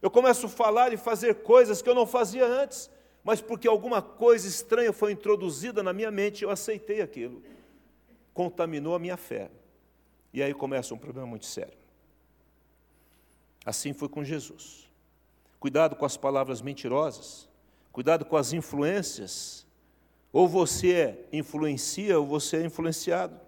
Eu 0.01 0.09
começo 0.09 0.45
a 0.45 0.49
falar 0.49 0.93
e 0.93 0.97
fazer 0.97 1.41
coisas 1.41 1.81
que 1.81 1.89
eu 1.89 1.95
não 1.95 2.05
fazia 2.05 2.45
antes, 2.45 2.89
mas 3.23 3.41
porque 3.41 3.67
alguma 3.67 4.01
coisa 4.01 4.47
estranha 4.47 4.93
foi 4.93 5.11
introduzida 5.11 5.83
na 5.83 5.91
minha 5.91 6.09
mente, 6.11 6.43
eu 6.43 6.49
aceitei 6.49 7.01
aquilo. 7.01 7.43
Contaminou 8.33 8.95
a 8.95 8.99
minha 8.99 9.17
fé. 9.17 9.49
E 10.33 10.41
aí 10.41 10.53
começa 10.53 10.93
um 10.93 10.97
problema 10.97 11.27
muito 11.27 11.45
sério. 11.45 11.77
Assim 13.65 13.93
foi 13.93 14.09
com 14.09 14.23
Jesus. 14.23 14.89
Cuidado 15.59 15.95
com 15.95 16.05
as 16.05 16.17
palavras 16.17 16.61
mentirosas, 16.61 17.47
cuidado 17.91 18.25
com 18.25 18.35
as 18.35 18.53
influências. 18.53 19.67
Ou 20.33 20.47
você 20.47 21.25
influencia 21.31 22.17
ou 22.19 22.25
você 22.25 22.57
é 22.57 22.65
influenciado. 22.65 23.39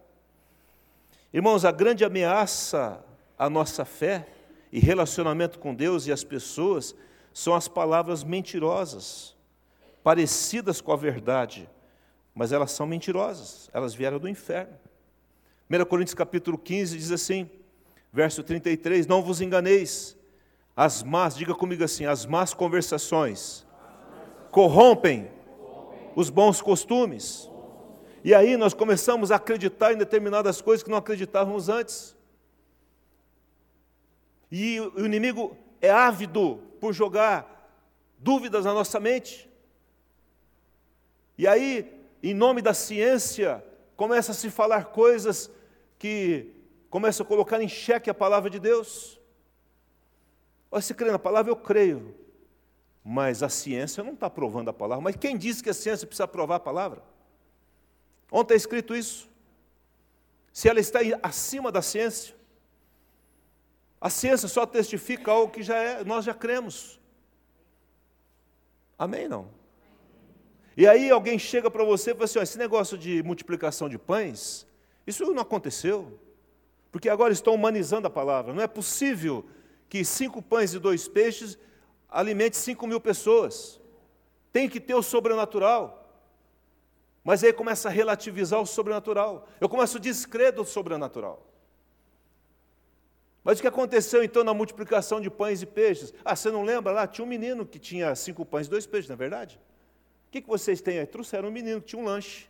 Irmãos, 1.34 1.66
a 1.66 1.72
grande 1.72 2.06
ameaça 2.06 3.04
à 3.40 3.50
nossa 3.50 3.86
fé 3.86 4.28
e 4.72 4.80
relacionamento 4.80 5.58
com 5.58 5.74
Deus 5.74 6.06
e 6.06 6.12
as 6.12 6.24
pessoas 6.24 6.94
são 7.34 7.56
as 7.56 7.68
palavras 7.68 8.24
mentirosas, 8.24 9.36
parecidas 10.04 10.80
com 10.82 10.92
a 10.92 10.96
verdade, 10.96 11.68
mas 12.34 12.52
elas 12.52 12.72
são 12.72 12.88
mentirosas, 12.88 13.70
elas 13.74 13.94
vieram 13.94 14.20
do 14.20 14.28
inferno. 14.28 14.74
1 15.70 15.86
Coríntios 15.86 16.14
capítulo 16.14 16.58
15 16.58 16.98
diz 16.98 17.12
assim, 17.12 17.50
verso 18.12 18.44
33, 18.44 19.08
não 19.08 19.22
vos 19.22 19.42
enganeis, 19.42 20.18
as 20.76 21.04
más, 21.04 21.36
diga 21.36 21.54
comigo 21.54 21.84
assim, 21.84 22.06
as 22.06 22.26
más 22.26 22.54
conversações 22.54 23.66
corrompem 24.52 25.32
os 26.16 26.30
bons 26.30 26.62
costumes. 26.62 27.50
E 28.24 28.34
aí 28.34 28.56
nós 28.56 28.74
começamos 28.74 29.32
a 29.32 29.36
acreditar 29.36 29.94
em 29.94 29.98
determinadas 29.98 30.62
coisas 30.62 30.84
que 30.84 30.90
não 30.90 30.98
acreditávamos 30.98 31.70
antes. 31.70 32.16
E 34.52 34.80
o 34.80 35.06
inimigo 35.06 35.58
é 35.82 35.90
ávido 35.90 36.62
por 36.80 36.94
jogar 36.94 37.50
dúvidas 38.20 38.66
na 38.66 38.74
nossa 38.74 39.00
mente. 39.00 39.50
E 41.38 41.48
aí, 41.48 42.03
em 42.30 42.34
nome 42.34 42.62
da 42.62 42.74
ciência, 42.74 43.64
começa 43.98 44.32
a 44.32 44.36
se 44.36 44.50
falar 44.50 44.86
coisas 44.86 45.52
que 46.00 46.54
começam 46.90 47.26
a 47.26 47.28
colocar 47.28 47.62
em 47.62 47.68
xeque 47.68 48.10
a 48.10 48.14
palavra 48.14 48.50
de 48.50 48.60
Deus. 48.60 49.20
Olha, 50.72 50.82
se 50.82 50.94
crê 50.94 51.12
na 51.12 51.20
palavra, 51.20 51.52
eu 51.52 51.56
creio. 51.56 52.16
Mas 53.04 53.44
a 53.44 53.50
ciência 53.50 54.04
não 54.04 54.14
está 54.14 54.30
provando 54.30 54.70
a 54.70 54.74
palavra. 54.74 55.04
Mas 55.04 55.16
quem 55.18 55.38
disse 55.38 55.62
que 55.62 55.70
a 55.70 55.74
ciência 55.74 56.08
precisa 56.08 56.28
provar 56.28 56.56
a 56.56 56.60
palavra? 56.60 57.04
Onde 58.32 58.46
está 58.46 58.56
escrito 58.56 58.96
isso? 58.96 59.30
Se 60.54 60.70
ela 60.70 60.80
está 60.80 61.00
acima 61.22 61.72
da 61.72 61.82
ciência, 61.82 62.36
a 64.00 64.10
ciência 64.10 64.48
só 64.48 64.66
testifica 64.66 65.32
algo 65.32 65.52
que 65.52 65.62
já 65.62 65.78
é, 65.78 66.04
nós 66.04 66.24
já 66.26 66.34
cremos. 66.34 67.00
Amém? 68.98 69.28
Não? 69.28 69.63
E 70.76 70.88
aí 70.88 71.10
alguém 71.12 71.38
chega 71.38 71.70
para 71.70 71.84
você 71.84 72.12
e 72.12 72.14
fala 72.14 72.26
assim: 72.26 72.40
esse 72.40 72.58
negócio 72.58 72.98
de 72.98 73.22
multiplicação 73.24 73.88
de 73.88 73.98
pães, 73.98 74.66
isso 75.06 75.26
não 75.34 75.42
aconteceu. 75.42 76.20
Porque 76.92 77.10
agora 77.10 77.34
estão 77.34 77.56
humanizando 77.56 78.08
a 78.08 78.10
palavra. 78.10 78.54
Não 78.54 78.62
é 78.62 78.68
possível 78.68 79.46
que 79.90 80.04
cinco 80.06 80.42
pães 80.42 80.74
e 80.74 80.80
dois 80.80 81.08
peixes 81.08 81.58
alimente 82.10 82.56
cinco 82.56 82.86
mil 82.86 83.00
pessoas. 83.00 83.80
Tem 84.52 84.70
que 84.70 84.80
ter 84.80 84.94
o 84.94 85.02
sobrenatural. 85.02 86.00
Mas 87.24 87.44
aí 87.44 87.54
começa 87.54 87.88
a 87.88 87.92
relativizar 87.92 88.60
o 88.62 88.66
sobrenatural. 88.66 89.48
Eu 89.60 89.70
começo 89.70 89.98
a 89.98 90.00
descrer 90.00 90.52
do 90.52 90.66
sobrenatural. 90.66 91.48
Mas 93.44 93.58
o 93.58 93.62
que 93.62 93.68
aconteceu 93.68 94.24
então 94.24 94.44
na 94.44 94.54
multiplicação 94.54 95.20
de 95.20 95.30
pães 95.30 95.62
e 95.62 95.66
peixes? 95.66 96.14
Ah, 96.24 96.36
você 96.36 96.52
não 96.52 96.64
lembra 96.64 96.94
lá? 96.94 97.08
Tinha 97.08 97.26
um 97.26 97.28
menino 97.28 97.66
que 97.66 97.80
tinha 97.80 98.16
cinco 98.16 98.46
pães 98.46 98.68
e 98.68 98.70
dois 98.70 98.86
peixes, 98.86 99.10
não 99.10 99.16
é 99.16 99.18
verdade? 99.18 99.60
Que, 100.34 100.42
que 100.42 100.50
vocês 100.50 100.82
têm 100.82 100.98
aí? 100.98 101.06
Trouxeram 101.06 101.50
um 101.50 101.52
menino 101.52 101.80
que 101.80 101.90
tinha 101.90 102.02
um 102.02 102.06
lanche. 102.06 102.48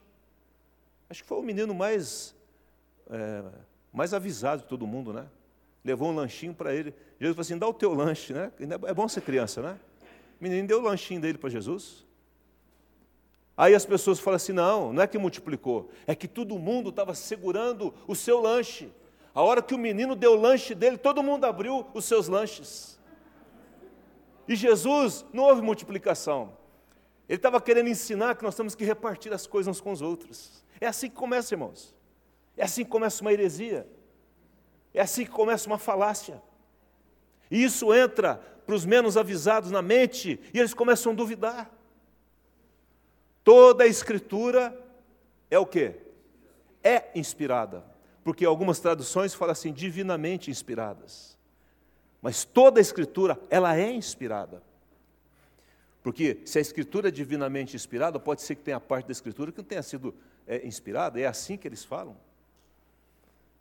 Acho 1.09 1.21
que 1.21 1.27
foi 1.27 1.37
o 1.37 1.41
menino 1.41 1.75
mais, 1.75 2.33
é, 3.09 3.43
mais 3.91 4.13
avisado 4.13 4.61
de 4.61 4.69
todo 4.69 4.87
mundo, 4.87 5.11
né? 5.11 5.27
Levou 5.83 6.07
um 6.07 6.15
lanchinho 6.15 6.53
para 6.53 6.73
ele. 6.73 6.95
Jesus 7.19 7.35
falou 7.35 7.41
assim: 7.41 7.57
dá 7.57 7.67
o 7.67 7.73
teu 7.73 7.93
lanche, 7.93 8.31
né? 8.31 8.53
É 8.87 8.93
bom 8.93 9.05
ser 9.09 9.19
criança, 9.19 9.61
né? 9.61 9.77
O 10.39 10.43
menino 10.45 10.65
deu 10.65 10.79
o 10.79 10.81
lanchinho 10.81 11.19
dele 11.19 11.37
para 11.37 11.49
Jesus. 11.49 12.05
Aí 13.57 13.75
as 13.75 13.85
pessoas 13.85 14.17
falam 14.17 14.37
assim: 14.37 14.53
não, 14.53 14.93
não 14.93 15.03
é 15.03 15.05
que 15.07 15.17
multiplicou, 15.17 15.91
é 16.07 16.15
que 16.15 16.25
todo 16.25 16.57
mundo 16.57 16.89
estava 16.89 17.13
segurando 17.13 17.93
o 18.07 18.15
seu 18.15 18.39
lanche. 18.39 18.89
A 19.35 19.41
hora 19.41 19.61
que 19.61 19.75
o 19.75 19.77
menino 19.77 20.15
deu 20.15 20.31
o 20.31 20.39
lanche 20.39 20.73
dele, 20.73 20.97
todo 20.97 21.21
mundo 21.21 21.43
abriu 21.43 21.85
os 21.93 22.05
seus 22.05 22.29
lanches. 22.29 22.97
E 24.47 24.55
Jesus, 24.55 25.25
não 25.33 25.43
houve 25.43 25.61
multiplicação. 25.61 26.62
Ele 27.27 27.37
estava 27.37 27.61
querendo 27.61 27.89
ensinar 27.89 28.35
que 28.35 28.43
nós 28.43 28.55
temos 28.55 28.75
que 28.75 28.83
repartir 28.83 29.33
as 29.33 29.47
coisas 29.47 29.69
uns 29.69 29.81
com 29.81 29.91
os 29.91 30.01
outros. 30.01 30.63
É 30.79 30.87
assim 30.87 31.09
que 31.09 31.15
começa, 31.15 31.53
irmãos. 31.53 31.95
É 32.57 32.63
assim 32.63 32.83
que 32.83 32.89
começa 32.89 33.21
uma 33.21 33.31
heresia. 33.31 33.87
É 34.93 35.01
assim 35.01 35.25
que 35.25 35.31
começa 35.31 35.67
uma 35.67 35.77
falácia. 35.77 36.41
E 37.49 37.63
isso 37.63 37.93
entra 37.93 38.35
para 38.65 38.75
os 38.75 38.85
menos 38.85 39.17
avisados 39.17 39.71
na 39.71 39.81
mente 39.81 40.39
e 40.53 40.59
eles 40.59 40.73
começam 40.73 41.11
a 41.11 41.15
duvidar. 41.15 41.71
Toda 43.43 43.83
a 43.83 43.87
escritura 43.87 44.77
é 45.49 45.59
o 45.59 45.65
que? 45.65 45.95
É 46.83 47.11
inspirada. 47.15 47.83
Porque 48.23 48.45
algumas 48.45 48.79
traduções 48.79 49.33
falam 49.33 49.51
assim, 49.51 49.73
divinamente 49.73 50.49
inspiradas. 50.49 51.37
Mas 52.21 52.45
toda 52.45 52.79
a 52.79 52.81
escritura, 52.81 53.37
ela 53.49 53.75
é 53.75 53.91
inspirada. 53.91 54.63
Porque 56.03 56.41
se 56.45 56.59
a 56.59 56.61
escritura 56.61 57.07
é 57.07 57.11
divinamente 57.11 57.75
inspirada, 57.75 58.19
pode 58.19 58.41
ser 58.41 58.55
que 58.55 58.61
tenha 58.61 58.79
parte 58.79 59.05
da 59.07 59.11
escritura 59.11 59.51
que 59.51 59.57
não 59.57 59.65
tenha 59.65 59.81
sido 59.81 60.13
é, 60.45 60.67
inspirada, 60.67 61.19
é 61.19 61.25
assim 61.25 61.57
que 61.57 61.67
eles 61.67 61.83
falam. 61.83 62.15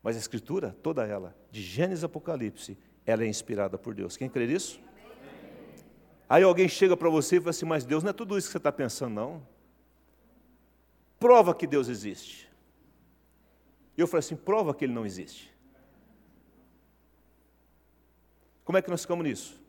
Mas 0.02 0.16
a 0.16 0.18
escritura, 0.18 0.76
toda 0.82 1.06
ela, 1.06 1.34
de 1.50 1.62
Gênesis 1.62 2.02
Apocalipse, 2.02 2.76
ela 3.06 3.22
é 3.22 3.26
inspirada 3.28 3.78
por 3.78 3.94
Deus. 3.94 4.16
Quem 4.16 4.28
crê 4.28 4.46
nisso? 4.46 4.80
Aí 6.28 6.42
alguém 6.42 6.68
chega 6.68 6.96
para 6.96 7.08
você 7.08 7.36
e 7.36 7.40
fala 7.40 7.50
assim, 7.50 7.64
mas 7.64 7.84
Deus 7.84 8.02
não 8.02 8.10
é 8.10 8.12
tudo 8.12 8.36
isso 8.36 8.48
que 8.48 8.52
você 8.52 8.58
está 8.58 8.72
pensando, 8.72 9.14
não 9.14 9.52
prova 11.22 11.54
que 11.54 11.68
Deus 11.68 11.86
existe. 11.86 12.50
E 13.96 14.00
eu 14.00 14.08
falei 14.08 14.18
assim: 14.18 14.34
prova 14.34 14.74
que 14.74 14.84
ele 14.84 14.92
não 14.92 15.06
existe. 15.06 15.54
Como 18.64 18.76
é 18.76 18.82
que 18.82 18.90
nós 18.90 19.02
ficamos 19.02 19.24
nisso? 19.24 19.60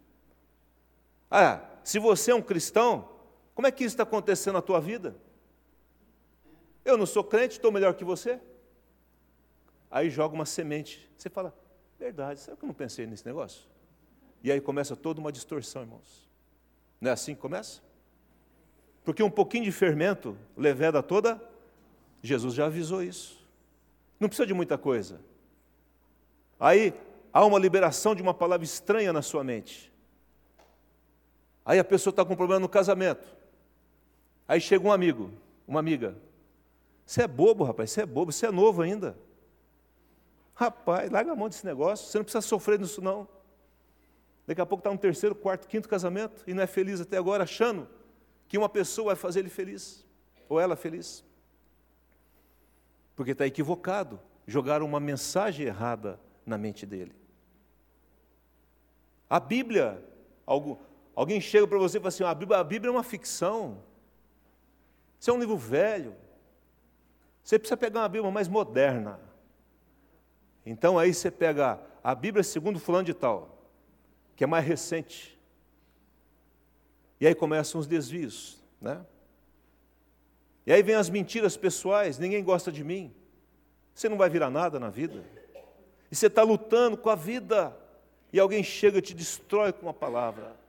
Ah, 1.29 1.62
se 1.84 2.00
você 2.00 2.32
é 2.32 2.36
um 2.36 2.41
cristão, 2.41 3.10
como 3.54 3.67
é 3.67 3.72
que 3.72 3.84
isso 3.84 3.93
está 3.93 4.04
acontecendo 4.04 4.56
na 4.56 4.62
tua 4.62 4.80
vida? 4.80 5.15
Eu 6.84 6.98
não 6.98 7.06
sou 7.06 7.24
crente, 7.24 7.54
estou 7.54 7.72
melhor 7.72 7.93
que 7.93 8.04
você. 8.04 8.39
Aí 9.89 10.10
joga 10.10 10.34
uma 10.34 10.46
semente. 10.46 11.10
Você 11.17 11.30
fala, 11.30 11.56
verdade, 12.00 12.39
sabe 12.39 12.58
que 12.58 12.65
eu 12.65 12.67
não 12.67 12.74
pensei 12.74 13.06
nesse 13.06 13.26
negócio? 13.26 13.67
E 14.43 14.52
aí 14.52 14.60
começa 14.60 14.96
toda 14.96 15.22
uma 15.22 15.32
distorção, 15.32 15.84
irmãos. 15.84 16.28
Não 17.00 17.12
é 17.12 17.13
assim 17.13 17.36
que 17.36 17.41
começa? 17.41 17.82
Porque 19.04 19.22
um 19.22 19.30
pouquinho 19.30 19.63
de 19.65 19.72
fermento 19.72 20.38
leveda 20.58 21.04
toda. 21.04 21.41
Jesus 22.22 22.56
já 22.56 22.65
avisou 22.65 23.04
isso. 23.04 23.39
Não 24.19 24.28
precisa 24.28 24.48
de 24.48 24.54
muita 24.54 24.78
coisa. 24.78 25.19
Aí 26.60 26.93
há 27.32 27.46
uma 27.46 27.60
liberação 27.60 28.15
de 28.15 28.22
uma 28.22 28.34
palavra 28.34 28.63
estranha 28.63 29.13
na 29.13 29.22
sua 29.22 29.43
mente. 29.43 29.92
Aí 31.65 31.80
a 31.80 31.84
pessoa 31.84 32.12
está 32.12 32.26
com 32.26 32.34
um 32.34 32.38
problema 32.38 32.60
no 32.60 32.69
casamento. 32.69 33.26
Aí 34.47 34.60
chega 34.60 34.86
um 34.86 34.91
amigo, 34.91 35.32
uma 35.67 35.80
amiga. 35.80 36.15
Você 37.06 37.23
é 37.23 37.28
bobo, 37.28 37.63
rapaz, 37.63 37.91
você 37.91 38.02
é 38.02 38.06
bobo, 38.06 38.32
você 38.32 38.47
é 38.47 38.52
novo 38.52 38.82
ainda. 38.82 39.17
Rapaz, 40.54 41.10
larga 41.10 41.32
a 41.32 41.36
mão 41.36 41.49
desse 41.49 41.65
negócio, 41.65 42.08
você 42.08 42.17
não 42.17 42.23
precisa 42.23 42.41
sofrer 42.41 42.80
nisso 42.80 43.02
não. 43.02 43.28
Daqui 44.45 44.62
a 44.62 44.65
pouco 44.65 44.82
está 44.82 44.91
no 44.91 44.97
terceiro, 44.97 45.34
quarto, 45.34 45.67
quinto 45.67 45.88
casamento 45.88 46.43
e 46.45 46.54
não 46.54 46.62
é 46.62 46.67
feliz 46.67 46.99
até 46.99 47.17
agora, 47.17 47.43
achando 47.43 47.88
que 48.47 48.58
uma 48.58 48.69
pessoa 48.69 49.08
vai 49.08 49.15
fazer 49.15 49.39
ele 49.39 49.49
feliz, 49.49 50.06
ou 50.49 50.60
ela 50.60 50.76
feliz. 50.76 51.23
Porque 53.15 53.32
está 53.32 53.47
equivocado, 53.47 54.19
jogaram 54.45 54.86
uma 54.86 54.99
mensagem 54.99 55.65
errada 55.65 56.19
na 56.45 56.58
mente 56.58 56.86
dele. 56.86 57.15
A 59.30 59.39
Bíblia, 59.39 60.04
alguém 61.15 61.39
chega 61.39 61.67
para 61.67 61.78
você 61.78 61.97
e 61.97 61.99
fala 61.99 62.10
assim: 62.10 62.23
a 62.23 62.34
Bíblia, 62.34 62.60
a 62.60 62.63
Bíblia 62.63 62.89
é 62.89 62.91
uma 62.91 63.04
ficção, 63.04 63.84
isso 65.19 65.30
é 65.30 65.34
um 65.34 65.39
livro 65.39 65.58
velho, 65.58 66.15
você 67.43 67.60
precisa 67.60 67.78
pegar 67.78 68.02
uma 68.02 68.10
Bíblia 68.10 68.32
mais 68.32 68.47
moderna. 68.47 69.19
Então 70.65 70.97
aí 70.97 71.13
você 71.13 71.30
pega 71.30 71.80
a 72.04 72.15
Bíblia 72.15 72.43
segundo 72.43 72.80
fulano 72.80 73.06
de 73.06 73.13
tal, 73.13 73.58
que 74.36 74.43
é 74.43 74.47
mais 74.47 74.65
recente. 74.65 75.38
E 77.19 77.28
aí 77.28 77.36
começam 77.36 77.80
os 77.80 77.88
desvios, 77.88 78.62
né? 78.82 79.06
E 80.65 80.71
aí 80.71 80.82
vem 80.82 80.95
as 80.95 81.10
mentiras 81.10 81.58
pessoais, 81.58 82.17
ninguém 82.17 82.43
gosta 82.43 82.71
de 82.71 82.84
mim. 82.84 83.13
Você 83.93 84.08
não 84.08 84.17
vai 84.17 84.30
virar 84.30 84.49
nada 84.49 84.80
na 84.80 84.89
vida. 84.89 85.23
E 86.10 86.15
você 86.15 86.28
está 86.28 86.41
lutando 86.43 86.97
com 86.97 87.10
a 87.10 87.15
vida. 87.15 87.78
E 88.32 88.39
alguém 88.39 88.63
chega 88.63 88.97
e 88.97 89.02
te 89.02 89.13
destrói 89.13 89.71
com 89.73 89.86
uma 89.86 89.93
palavra 89.93 90.62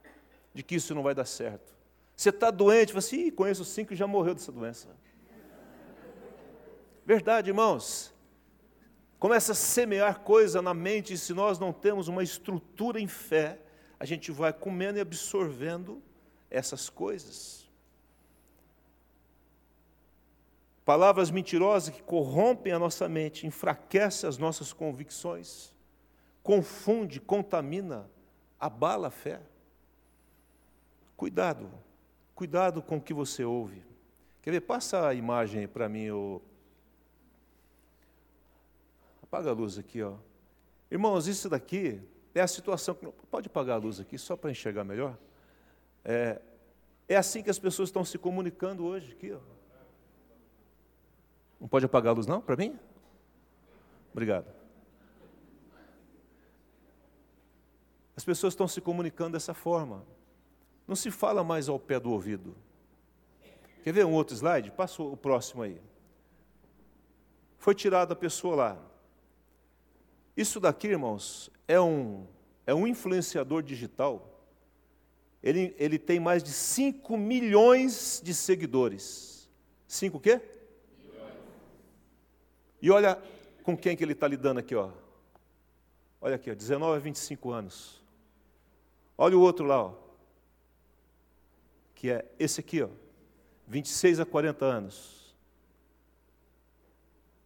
de 0.55 0.63
que 0.63 0.75
isso 0.75 0.95
não 0.95 1.03
vai 1.03 1.13
dar 1.13 1.25
certo. 1.25 1.75
Você 2.15 2.29
está 2.29 2.49
doente, 2.49 2.93
você 2.93 3.15
assim, 3.17 3.31
conheço 3.31 3.65
cinco 3.65 3.89
que 3.89 3.95
já 3.95 4.07
morreu 4.07 4.33
dessa 4.33 4.53
doença. 4.53 4.87
Verdade, 7.05 7.49
irmãos. 7.49 8.13
Começa 9.19 9.51
a 9.51 9.55
semear 9.55 10.21
coisa 10.21 10.61
na 10.61 10.73
mente, 10.73 11.13
e 11.13 11.17
se 11.17 11.33
nós 11.33 11.59
não 11.59 11.73
temos 11.73 12.07
uma 12.07 12.23
estrutura 12.23 12.99
em 12.99 13.07
fé, 13.07 13.59
a 13.99 14.05
gente 14.05 14.31
vai 14.31 14.53
comendo 14.53 14.97
e 14.97 15.01
absorvendo 15.01 16.01
essas 16.49 16.89
coisas. 16.89 17.69
Palavras 20.85 21.31
mentirosas 21.31 21.93
que 21.93 22.03
corrompem 22.03 22.71
a 22.71 22.79
nossa 22.79 23.09
mente, 23.09 23.45
enfraquecem 23.45 24.29
as 24.29 24.37
nossas 24.37 24.71
convicções, 24.71 25.75
confunde, 26.41 27.19
contamina, 27.19 28.09
abala 28.59 29.07
a 29.07 29.11
fé. 29.11 29.41
Cuidado, 31.15 31.71
cuidado 32.33 32.81
com 32.81 32.97
o 32.97 33.01
que 33.01 33.13
você 33.13 33.43
ouve. 33.43 33.83
Quer 34.41 34.51
ver? 34.51 34.61
Passa 34.61 35.07
a 35.07 35.13
imagem 35.13 35.67
para 35.67 35.87
mim, 35.89 36.07
Apaga 39.23 39.49
a 39.49 39.53
luz 39.53 39.77
aqui, 39.77 40.01
ó. 40.03 40.13
Irmãos, 40.89 41.27
isso 41.27 41.49
daqui 41.49 42.01
é 42.33 42.41
a 42.41 42.47
situação. 42.47 42.95
Pode 43.29 43.47
apagar 43.47 43.75
a 43.75 43.79
luz 43.79 43.99
aqui, 43.99 44.17
só 44.17 44.37
para 44.37 44.51
enxergar 44.51 44.83
melhor. 44.83 45.17
É, 46.03 46.41
é 47.07 47.15
assim 47.15 47.41
que 47.41 47.49
as 47.49 47.57
pessoas 47.57 47.89
estão 47.89 48.05
se 48.05 48.17
comunicando 48.17 48.85
hoje, 48.85 49.13
aqui, 49.13 49.31
ó. 49.33 49.39
Não 51.59 51.67
pode 51.67 51.85
apagar 51.85 52.11
a 52.11 52.15
luz, 52.15 52.27
não? 52.27 52.39
Para 52.39 52.55
mim? 52.55 52.77
Obrigado. 54.11 54.45
As 58.15 58.23
pessoas 58.23 58.53
estão 58.53 58.67
se 58.67 58.79
comunicando 58.79 59.31
dessa 59.31 59.53
forma. 59.53 60.05
Não 60.87 60.95
se 60.95 61.09
fala 61.09 61.43
mais 61.43 61.67
ao 61.67 61.79
pé 61.79 61.99
do 61.99 62.11
ouvido. 62.11 62.55
Quer 63.83 63.91
ver 63.91 64.05
um 64.05 64.13
outro 64.13 64.35
slide? 64.35 64.71
Passa 64.71 65.01
o 65.01 65.17
próximo 65.17 65.63
aí. 65.63 65.79
Foi 67.57 67.73
tirada 67.73 68.13
a 68.13 68.15
pessoa 68.15 68.55
lá. 68.55 68.77
Isso 70.35 70.59
daqui, 70.59 70.87
irmãos, 70.87 71.49
é 71.67 71.79
um, 71.79 72.27
é 72.65 72.73
um 72.73 72.85
influenciador 72.85 73.63
digital. 73.63 74.31
Ele, 75.41 75.75
ele 75.77 75.97
tem 75.97 76.19
mais 76.19 76.43
de 76.43 76.51
5 76.51 77.17
milhões 77.17 78.21
de 78.23 78.33
seguidores. 78.33 79.49
5 79.87 80.17
o 80.17 80.19
quê? 80.19 80.41
Milhões. 80.99 81.33
E 82.81 82.91
olha 82.91 83.21
com 83.63 83.77
quem 83.77 83.95
que 83.95 84.03
ele 84.03 84.13
está 84.13 84.27
lidando 84.27 84.59
aqui, 84.59 84.75
ó. 84.75 84.91
Olha 86.21 86.35
aqui, 86.35 86.49
ó, 86.49 86.55
19 86.55 86.97
a 86.97 86.99
25 86.99 87.51
anos. 87.51 88.03
Olha 89.17 89.37
o 89.37 89.41
outro 89.41 89.65
lá, 89.65 89.83
ó. 89.83 90.04
Que 92.05 92.11
é 92.11 92.23
esse 92.37 92.59
aqui, 92.59 92.83
ó. 92.83 92.89
26 93.67 94.19
a 94.19 94.27
40 94.27 94.63
anos. 94.63 95.35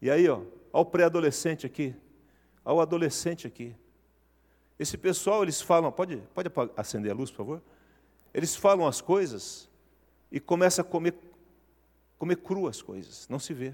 E 0.02 0.12
aí, 0.12 0.28
ó, 0.28 0.42
olha 0.74 0.82
o 0.82 0.86
pré-adolescente 0.86 1.66
aqui, 1.66 1.96
ao 2.66 2.82
adolescente 2.82 3.48
aqui. 3.48 3.74
Esse 4.78 4.98
pessoal, 4.98 5.44
eles 5.44 5.62
falam, 5.62 5.90
pode, 5.94 6.18
pode 6.34 6.52
acender 6.76 7.10
a 7.10 7.16
luz, 7.16 7.32
por 7.32 7.38
favor? 7.38 7.62
Eles 8.34 8.54
falam 8.54 8.86
as 8.86 9.00
coisas 9.00 9.70
e 10.30 10.42
começam 10.42 10.84
a 10.84 10.86
comer, 10.86 11.16
comer 12.18 12.36
cru 12.36 12.68
as 12.68 12.82
coisas, 12.82 13.30
não 13.30 13.40
se 13.40 13.54
vê. 13.54 13.74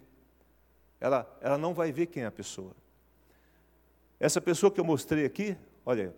Ela, 1.02 1.28
ela 1.41 1.58
não 1.58 1.74
vai 1.74 1.91
ver 1.91 2.06
quem 2.06 2.21
é 2.21 2.28
a 2.28 2.32
pessoa. 2.32 2.76
Essa 4.19 4.39
pessoa 4.39 4.71
que 4.71 4.80
eu 4.80 4.86
mostrei 4.86 5.26
aqui, 5.26 5.58
olha, 5.84 6.13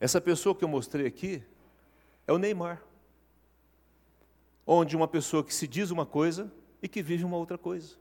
essa 0.00 0.18
pessoa 0.18 0.54
que 0.54 0.64
eu 0.64 0.68
mostrei 0.68 1.06
aqui 1.06 1.44
é 2.26 2.32
o 2.32 2.38
Neymar. 2.38 2.82
Onde 4.66 4.96
uma 4.96 5.06
pessoa 5.06 5.44
que 5.44 5.54
se 5.54 5.66
diz 5.66 5.90
uma 5.90 6.04
coisa 6.04 6.52
e 6.82 6.88
que 6.88 7.02
vive 7.02 7.24
uma 7.24 7.36
outra 7.36 7.56
coisa. 7.56 7.94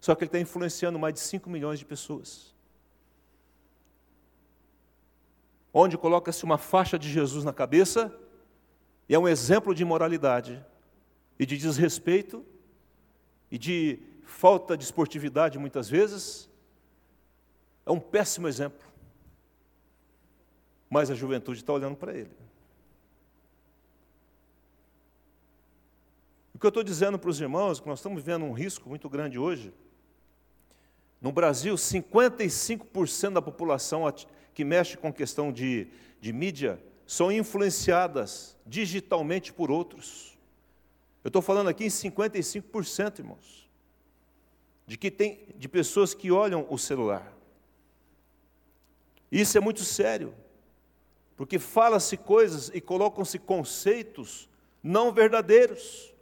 Só 0.00 0.14
que 0.14 0.22
ele 0.22 0.28
está 0.28 0.38
influenciando 0.38 0.98
mais 0.98 1.14
de 1.14 1.20
5 1.20 1.48
milhões 1.50 1.78
de 1.78 1.84
pessoas. 1.84 2.54
Onde 5.72 5.98
coloca-se 5.98 6.44
uma 6.44 6.58
faixa 6.58 6.98
de 6.98 7.10
Jesus 7.10 7.42
na 7.44 7.52
cabeça 7.52 8.16
e 9.08 9.14
é 9.14 9.18
um 9.18 9.26
exemplo 9.26 9.74
de 9.74 9.82
imoralidade 9.82 10.64
e 11.38 11.44
de 11.44 11.56
desrespeito 11.56 12.44
e 13.50 13.58
de 13.58 13.98
falta 14.24 14.76
de 14.76 14.84
esportividade 14.84 15.58
muitas 15.58 15.88
vezes. 15.88 16.48
É 17.84 17.90
um 17.90 18.00
péssimo 18.00 18.46
exemplo. 18.46 18.86
Mas 20.88 21.10
a 21.10 21.14
juventude 21.14 21.60
está 21.60 21.72
olhando 21.72 21.96
para 21.96 22.14
ele. 22.14 22.43
Que 26.64 26.66
eu 26.66 26.70
estou 26.70 26.82
dizendo 26.82 27.18
para 27.18 27.28
os 27.28 27.38
irmãos, 27.38 27.78
que 27.78 27.86
nós 27.86 27.98
estamos 27.98 28.22
vivendo 28.22 28.46
um 28.46 28.52
risco 28.54 28.88
muito 28.88 29.06
grande 29.06 29.38
hoje, 29.38 29.70
no 31.20 31.30
Brasil, 31.30 31.74
55% 31.74 33.34
da 33.34 33.42
população 33.42 34.10
que 34.54 34.64
mexe 34.64 34.96
com 34.96 35.12
questão 35.12 35.52
de, 35.52 35.88
de 36.18 36.32
mídia 36.32 36.82
são 37.06 37.30
influenciadas 37.30 38.56
digitalmente 38.64 39.52
por 39.52 39.70
outros. 39.70 40.38
Eu 41.22 41.28
estou 41.28 41.42
falando 41.42 41.68
aqui 41.68 41.84
em 41.84 41.88
55%, 41.88 43.18
irmãos, 43.18 43.68
de 44.86 44.96
que 44.96 45.10
tem 45.10 45.46
de 45.58 45.68
pessoas 45.68 46.14
que 46.14 46.30
olham 46.30 46.66
o 46.70 46.78
celular. 46.78 47.30
Isso 49.30 49.58
é 49.58 49.60
muito 49.60 49.84
sério, 49.84 50.34
porque 51.36 51.58
fala-se 51.58 52.16
coisas 52.16 52.70
e 52.72 52.80
colocam-se 52.80 53.38
conceitos 53.38 54.48
não 54.82 55.12
verdadeiros, 55.12 56.13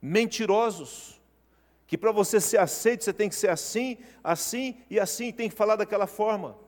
mentirosos 0.00 1.20
que 1.86 1.96
para 1.96 2.10
você 2.10 2.40
ser 2.40 2.58
aceito 2.58 3.04
você 3.04 3.12
tem 3.12 3.28
que 3.28 3.34
ser 3.34 3.48
assim, 3.48 3.98
assim 4.22 4.76
e 4.90 4.98
assim, 4.98 5.32
tem 5.32 5.48
que 5.48 5.54
falar 5.54 5.76
daquela 5.76 6.06
forma. 6.06 6.58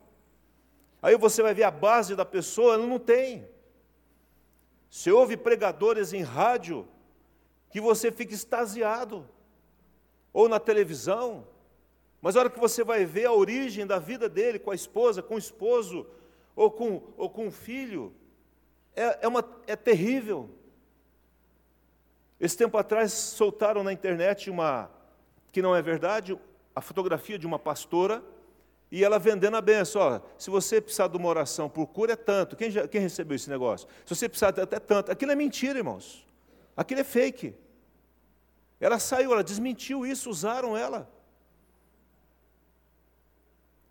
Aí 1.02 1.16
você 1.16 1.42
vai 1.42 1.54
ver 1.54 1.64
a 1.64 1.70
base 1.70 2.14
da 2.14 2.24
pessoa, 2.24 2.74
ela 2.74 2.86
não 2.86 2.98
tem. 2.98 3.48
Você 4.90 5.10
ouve 5.10 5.36
pregadores 5.36 6.12
em 6.12 6.22
rádio 6.22 6.86
que 7.70 7.80
você 7.80 8.10
fica 8.10 8.34
extasiado. 8.34 9.28
ou 10.32 10.48
na 10.48 10.60
televisão, 10.60 11.46
mas 12.20 12.36
a 12.36 12.40
hora 12.40 12.50
que 12.50 12.60
você 12.60 12.84
vai 12.84 13.04
ver 13.04 13.26
a 13.26 13.32
origem 13.32 13.86
da 13.86 13.98
vida 13.98 14.28
dele 14.28 14.58
com 14.58 14.70
a 14.70 14.74
esposa, 14.74 15.22
com 15.22 15.34
o 15.34 15.38
esposo, 15.38 16.06
ou 16.54 16.70
com, 16.70 17.02
ou 17.16 17.30
com 17.30 17.48
o 17.48 17.50
filho, 17.50 18.12
é, 18.94 19.20
é, 19.22 19.28
uma, 19.28 19.44
é 19.66 19.74
terrível. 19.74 20.50
Esse 22.40 22.56
tempo 22.56 22.78
atrás 22.78 23.12
soltaram 23.12 23.82
na 23.82 23.92
internet 23.92 24.48
uma, 24.48 24.90
que 25.52 25.60
não 25.60 25.74
é 25.74 25.82
verdade, 25.82 26.38
a 26.74 26.80
fotografia 26.80 27.38
de 27.38 27.46
uma 27.46 27.58
pastora 27.58 28.22
e 28.90 29.04
ela 29.04 29.18
vendendo 29.18 29.56
a 29.56 29.60
benção. 29.60 30.22
Se 30.38 30.48
você 30.48 30.80
precisar 30.80 31.08
de 31.08 31.16
uma 31.16 31.28
oração 31.28 31.68
por 31.68 31.86
cura, 31.88 32.12
é 32.12 32.16
tanto. 32.16 32.56
Quem, 32.56 32.70
já, 32.70 32.86
quem 32.86 33.00
recebeu 33.00 33.36
esse 33.36 33.50
negócio? 33.50 33.88
Se 34.06 34.14
você 34.14 34.28
precisar 34.28 34.48
até 34.48 34.62
é 34.62 34.80
tanto. 34.80 35.10
Aquilo 35.10 35.32
é 35.32 35.34
mentira, 35.34 35.78
irmãos. 35.78 36.26
Aquilo 36.76 37.00
é 37.00 37.04
fake. 37.04 37.54
Ela 38.80 38.98
saiu, 38.98 39.32
ela 39.32 39.42
desmentiu 39.42 40.06
isso, 40.06 40.30
usaram 40.30 40.76
ela. 40.76 41.10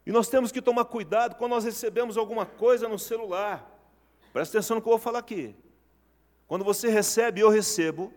E 0.05 0.11
nós 0.11 0.29
temos 0.29 0.53
que 0.53 0.61
tomar 0.61 0.85
cuidado 0.85 1.35
quando 1.35 1.51
nós 1.51 1.65
recebemos 1.65 2.17
alguma 2.17 2.45
coisa 2.45 2.87
no 2.87 2.97
celular. 2.97 3.69
Presta 4.31 4.57
atenção 4.57 4.75
no 4.75 4.81
que 4.81 4.87
eu 4.87 4.91
vou 4.91 4.99
falar 4.99 5.19
aqui. 5.19 5.53
Quando 6.47 6.63
você 6.63 6.87
recebe, 6.89 7.41
eu 7.41 7.49
recebo. 7.49 8.13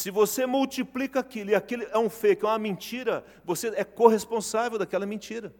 Se 0.00 0.10
você 0.10 0.46
multiplica 0.46 1.20
aquilo 1.20 1.50
e 1.50 1.54
aquilo 1.54 1.82
é 1.82 1.98
um 1.98 2.08
fake, 2.08 2.42
é 2.42 2.48
uma 2.48 2.58
mentira, 2.58 3.22
você 3.44 3.68
é 3.76 3.84
corresponsável 3.84 4.78
daquela 4.78 5.04
mentira. 5.04 5.54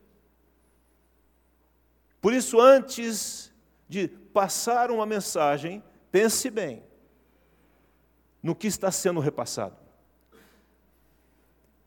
Por 2.22 2.32
isso, 2.32 2.58
antes 2.58 3.52
de 3.86 4.08
passar 4.08 4.90
uma 4.90 5.04
mensagem, 5.04 5.84
pense 6.10 6.48
bem 6.48 6.82
no 8.42 8.54
que 8.54 8.66
está 8.66 8.90
sendo 8.90 9.20
repassado. 9.20 9.76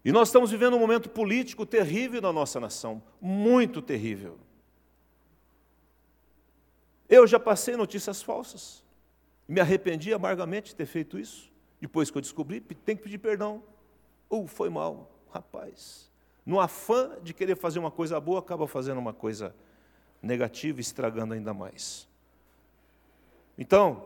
E 0.06 0.12
nós 0.12 0.28
estamos 0.28 0.52
vivendo 0.52 0.76
um 0.76 0.80
momento 0.80 1.10
político 1.10 1.66
terrível 1.66 2.22
na 2.22 2.32
nossa 2.32 2.60
nação, 2.60 3.02
muito 3.20 3.82
terrível. 3.82 4.38
Eu 7.10 7.26
já 7.26 7.40
passei 7.40 7.76
notícias 7.76 8.22
falsas, 8.22 8.84
me 9.48 9.60
arrependi 9.60 10.14
amargamente 10.14 10.70
de 10.70 10.76
ter 10.76 10.86
feito 10.86 11.18
isso. 11.18 11.52
Depois 11.84 12.10
que 12.10 12.18
eu 12.18 12.22
descobri, 12.22 12.62
tem 12.62 12.96
que 12.96 13.04
pedir 13.04 13.18
perdão. 13.18 13.62
Ou 14.30 14.46
uh, 14.46 14.48
foi 14.48 14.70
mal, 14.70 15.12
rapaz. 15.34 16.10
No 16.46 16.62
afã 16.62 17.18
de 17.22 17.34
querer 17.34 17.58
fazer 17.58 17.78
uma 17.78 17.92
coisa 17.92 18.18
boa, 18.22 18.40
acaba 18.40 18.66
fazendo 18.66 19.00
uma 19.00 19.12
coisa 19.12 19.54
negativa, 20.22 20.80
estragando 20.80 21.34
ainda 21.34 21.54
mais. 21.54 22.08
Então, 23.58 24.06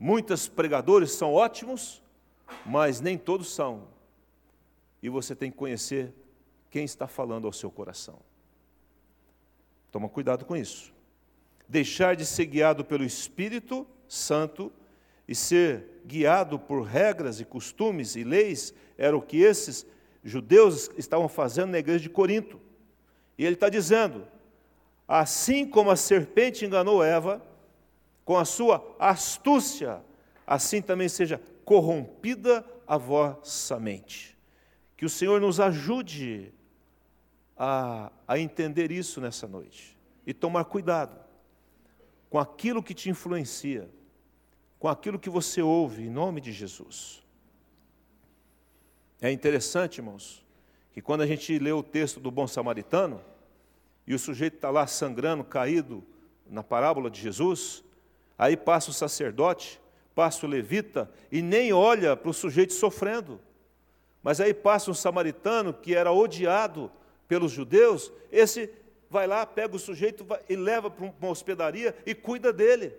muitos 0.00 0.48
pregadores 0.48 1.12
são 1.12 1.32
ótimos, 1.32 2.02
mas 2.64 3.00
nem 3.00 3.16
todos 3.16 3.54
são 3.54 3.86
e 5.00 5.08
você 5.08 5.36
tem 5.36 5.52
que 5.52 5.56
conhecer 5.56 6.12
quem 6.72 6.84
está 6.84 7.06
falando 7.06 7.46
ao 7.46 7.52
seu 7.52 7.70
coração. 7.70 8.18
Toma 9.92 10.08
cuidado 10.08 10.44
com 10.44 10.56
isso. 10.56 10.92
Deixar 11.68 12.16
de 12.16 12.26
ser 12.26 12.46
guiado 12.46 12.84
pelo 12.84 13.04
Espírito 13.04 13.86
Santo 14.08 14.72
e 15.28 15.34
ser 15.34 16.00
guiado 16.04 16.58
por 16.58 16.82
regras 16.82 17.40
e 17.40 17.44
costumes 17.44 18.14
e 18.16 18.24
leis 18.24 18.72
era 18.96 19.16
o 19.16 19.22
que 19.22 19.38
esses 19.38 19.86
judeus 20.22 20.90
estavam 20.96 21.28
fazendo 21.28 21.70
na 21.70 21.78
igreja 21.78 22.00
de 22.00 22.10
Corinto. 22.10 22.60
E 23.36 23.44
ele 23.44 23.54
está 23.54 23.68
dizendo: 23.68 24.26
assim 25.06 25.66
como 25.66 25.90
a 25.90 25.96
serpente 25.96 26.64
enganou 26.64 27.02
Eva, 27.02 27.42
com 28.24 28.36
a 28.36 28.44
sua 28.44 28.96
astúcia, 28.98 30.02
assim 30.46 30.82
também 30.82 31.08
seja 31.08 31.40
corrompida 31.64 32.64
a 32.86 32.96
vossa 32.96 33.78
mente. 33.78 34.36
Que 34.96 35.04
o 35.04 35.10
Senhor 35.10 35.40
nos 35.40 35.60
ajude 35.60 36.52
a, 37.56 38.10
a 38.26 38.38
entender 38.38 38.90
isso 38.90 39.20
nessa 39.20 39.46
noite 39.46 39.96
e 40.26 40.34
tomar 40.34 40.64
cuidado 40.64 41.18
com 42.28 42.38
aquilo 42.38 42.82
que 42.82 42.94
te 42.94 43.08
influencia, 43.08 43.88
com 44.78 44.88
aquilo 44.88 45.18
que 45.18 45.30
você 45.30 45.62
ouve, 45.62 46.02
em 46.04 46.10
nome 46.10 46.40
de 46.40 46.52
Jesus. 46.52 47.22
É 49.20 49.30
interessante, 49.30 49.98
irmãos, 49.98 50.44
que 50.92 51.00
quando 51.00 51.22
a 51.22 51.26
gente 51.26 51.58
lê 51.58 51.72
o 51.72 51.82
texto 51.82 52.20
do 52.20 52.30
bom 52.30 52.46
samaritano, 52.46 53.20
e 54.06 54.14
o 54.14 54.18
sujeito 54.18 54.54
está 54.54 54.70
lá 54.70 54.86
sangrando, 54.86 55.42
caído 55.42 56.04
na 56.48 56.62
parábola 56.62 57.10
de 57.10 57.20
Jesus, 57.20 57.82
aí 58.38 58.56
passa 58.56 58.90
o 58.90 58.94
sacerdote, 58.94 59.80
passa 60.14 60.46
o 60.46 60.48
levita, 60.48 61.10
e 61.30 61.42
nem 61.42 61.72
olha 61.72 62.16
para 62.16 62.30
o 62.30 62.34
sujeito 62.34 62.72
sofrendo. 62.72 63.40
Mas 64.22 64.40
aí 64.40 64.54
passa 64.54 64.90
um 64.90 64.94
samaritano 64.94 65.72
que 65.72 65.94
era 65.94 66.12
odiado 66.12 66.90
pelos 67.26 67.50
judeus, 67.52 68.12
esse 68.30 68.70
vai 69.08 69.26
lá, 69.26 69.44
pega 69.46 69.74
o 69.74 69.78
sujeito 69.78 70.26
e 70.48 70.56
leva 70.56 70.90
para 70.90 71.04
uma 71.04 71.30
hospedaria 71.30 71.96
e 72.04 72.14
cuida 72.14 72.52
dele. 72.52 72.94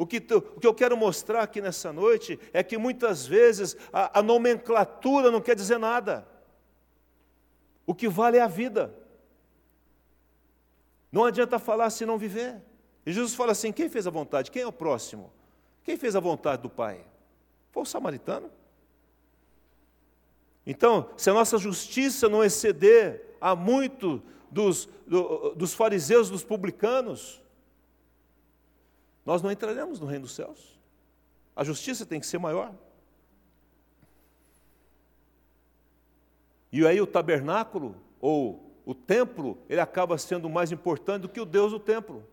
O 0.00 0.06
que, 0.06 0.16
o 0.16 0.58
que 0.58 0.66
eu 0.66 0.72
quero 0.72 0.96
mostrar 0.96 1.42
aqui 1.42 1.60
nessa 1.60 1.92
noite 1.92 2.40
é 2.54 2.62
que 2.62 2.78
muitas 2.78 3.26
vezes 3.26 3.76
a, 3.92 4.20
a 4.20 4.22
nomenclatura 4.22 5.30
não 5.30 5.42
quer 5.42 5.54
dizer 5.54 5.76
nada. 5.78 6.26
O 7.86 7.94
que 7.94 8.08
vale 8.08 8.38
é 8.38 8.40
a 8.40 8.46
vida. 8.46 8.94
Não 11.12 11.26
adianta 11.26 11.58
falar 11.58 11.90
se 11.90 12.06
não 12.06 12.16
viver. 12.16 12.62
E 13.04 13.12
Jesus 13.12 13.34
fala 13.34 13.52
assim: 13.52 13.72
quem 13.72 13.90
fez 13.90 14.06
a 14.06 14.10
vontade? 14.10 14.50
Quem 14.50 14.62
é 14.62 14.66
o 14.66 14.72
próximo? 14.72 15.30
Quem 15.84 15.98
fez 15.98 16.16
a 16.16 16.20
vontade 16.20 16.62
do 16.62 16.70
Pai? 16.70 17.04
Foi 17.70 17.82
o 17.82 17.86
samaritano. 17.86 18.50
Então, 20.66 21.10
se 21.14 21.28
a 21.28 21.34
nossa 21.34 21.58
justiça 21.58 22.26
não 22.26 22.42
exceder 22.42 23.36
a 23.38 23.54
muito 23.54 24.22
dos, 24.50 24.88
do, 25.06 25.54
dos 25.54 25.74
fariseus, 25.74 26.30
dos 26.30 26.42
publicanos, 26.42 27.42
nós 29.30 29.42
não 29.42 29.52
entraremos 29.52 30.00
no 30.00 30.06
reino 30.06 30.24
dos 30.24 30.34
céus. 30.34 30.76
A 31.54 31.62
justiça 31.62 32.04
tem 32.04 32.18
que 32.18 32.26
ser 32.26 32.38
maior. 32.38 32.74
E 36.72 36.84
aí 36.84 37.00
o 37.00 37.06
tabernáculo, 37.06 37.94
ou 38.20 38.74
o 38.84 38.92
templo, 38.92 39.56
ele 39.68 39.80
acaba 39.80 40.18
sendo 40.18 40.50
mais 40.50 40.72
importante 40.72 41.22
do 41.22 41.28
que 41.28 41.40
o 41.40 41.44
Deus 41.44 41.70
do 41.70 41.78
templo. 41.78 42.26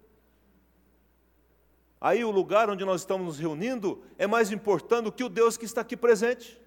Aí 2.02 2.26
o 2.26 2.32
lugar 2.32 2.68
onde 2.68 2.84
nós 2.84 3.02
estamos 3.02 3.28
nos 3.28 3.38
reunindo 3.38 4.04
é 4.18 4.26
mais 4.26 4.52
importante 4.52 5.04
do 5.04 5.12
que 5.12 5.24
o 5.24 5.30
Deus 5.30 5.56
que 5.56 5.66
está 5.66 5.82
aqui 5.82 5.96
presente. 5.96 6.60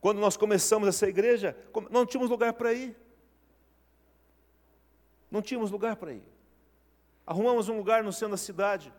Quando 0.00 0.20
nós 0.20 0.36
começamos 0.36 0.86
essa 0.86 1.08
igreja, 1.08 1.56
não 1.90 2.06
tínhamos 2.06 2.30
lugar 2.30 2.52
para 2.52 2.72
ir. 2.72 2.96
Não 5.28 5.42
tínhamos 5.42 5.72
lugar 5.72 5.96
para 5.96 6.12
ir. 6.12 6.35
Arrumamos 7.26 7.68
um 7.68 7.76
lugar 7.76 8.04
no 8.04 8.12
centro 8.12 8.30
da 8.32 8.36
cidade. 8.36 8.92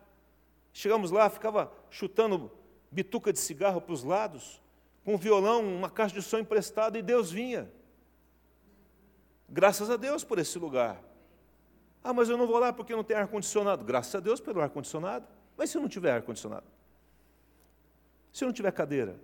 Chegamos 0.74 1.12
lá, 1.12 1.30
ficava 1.30 1.72
chutando 1.90 2.52
bituca 2.92 3.32
de 3.32 3.40
cigarro 3.40 3.80
para 3.80 3.94
os 3.94 4.04
lados, 4.04 4.62
com 5.04 5.16
um 5.16 5.18
violão, 5.18 5.64
uma 5.64 5.90
caixa 5.90 6.16
de 6.16 6.22
som 6.22 6.38
emprestada, 6.38 7.00
e 7.00 7.02
Deus 7.02 7.32
vinha. 7.32 7.72
Graças 9.48 9.90
a 9.90 9.96
Deus 9.96 10.24
por 10.24 10.38
esse 10.40 10.60
lugar. 10.60 11.02
Ah, 12.04 12.14
mas 12.14 12.30
eu 12.30 12.38
não 12.38 12.46
vou 12.46 12.60
lá 12.60 12.74
porque 12.74 12.96
não 12.96 13.04
tem 13.04 13.16
ar-condicionado. 13.16 13.84
Graças 13.84 14.14
a 14.14 14.20
Deus 14.20 14.40
pelo 14.40 14.62
ar-condicionado. 14.62 15.26
Mas 15.56 15.70
se 15.70 15.80
não 15.80 15.88
tiver 15.88 16.12
ar-condicionado? 16.12 16.66
Se 18.32 18.46
não 18.46 18.52
tiver 18.52 18.72
cadeira? 18.72 19.20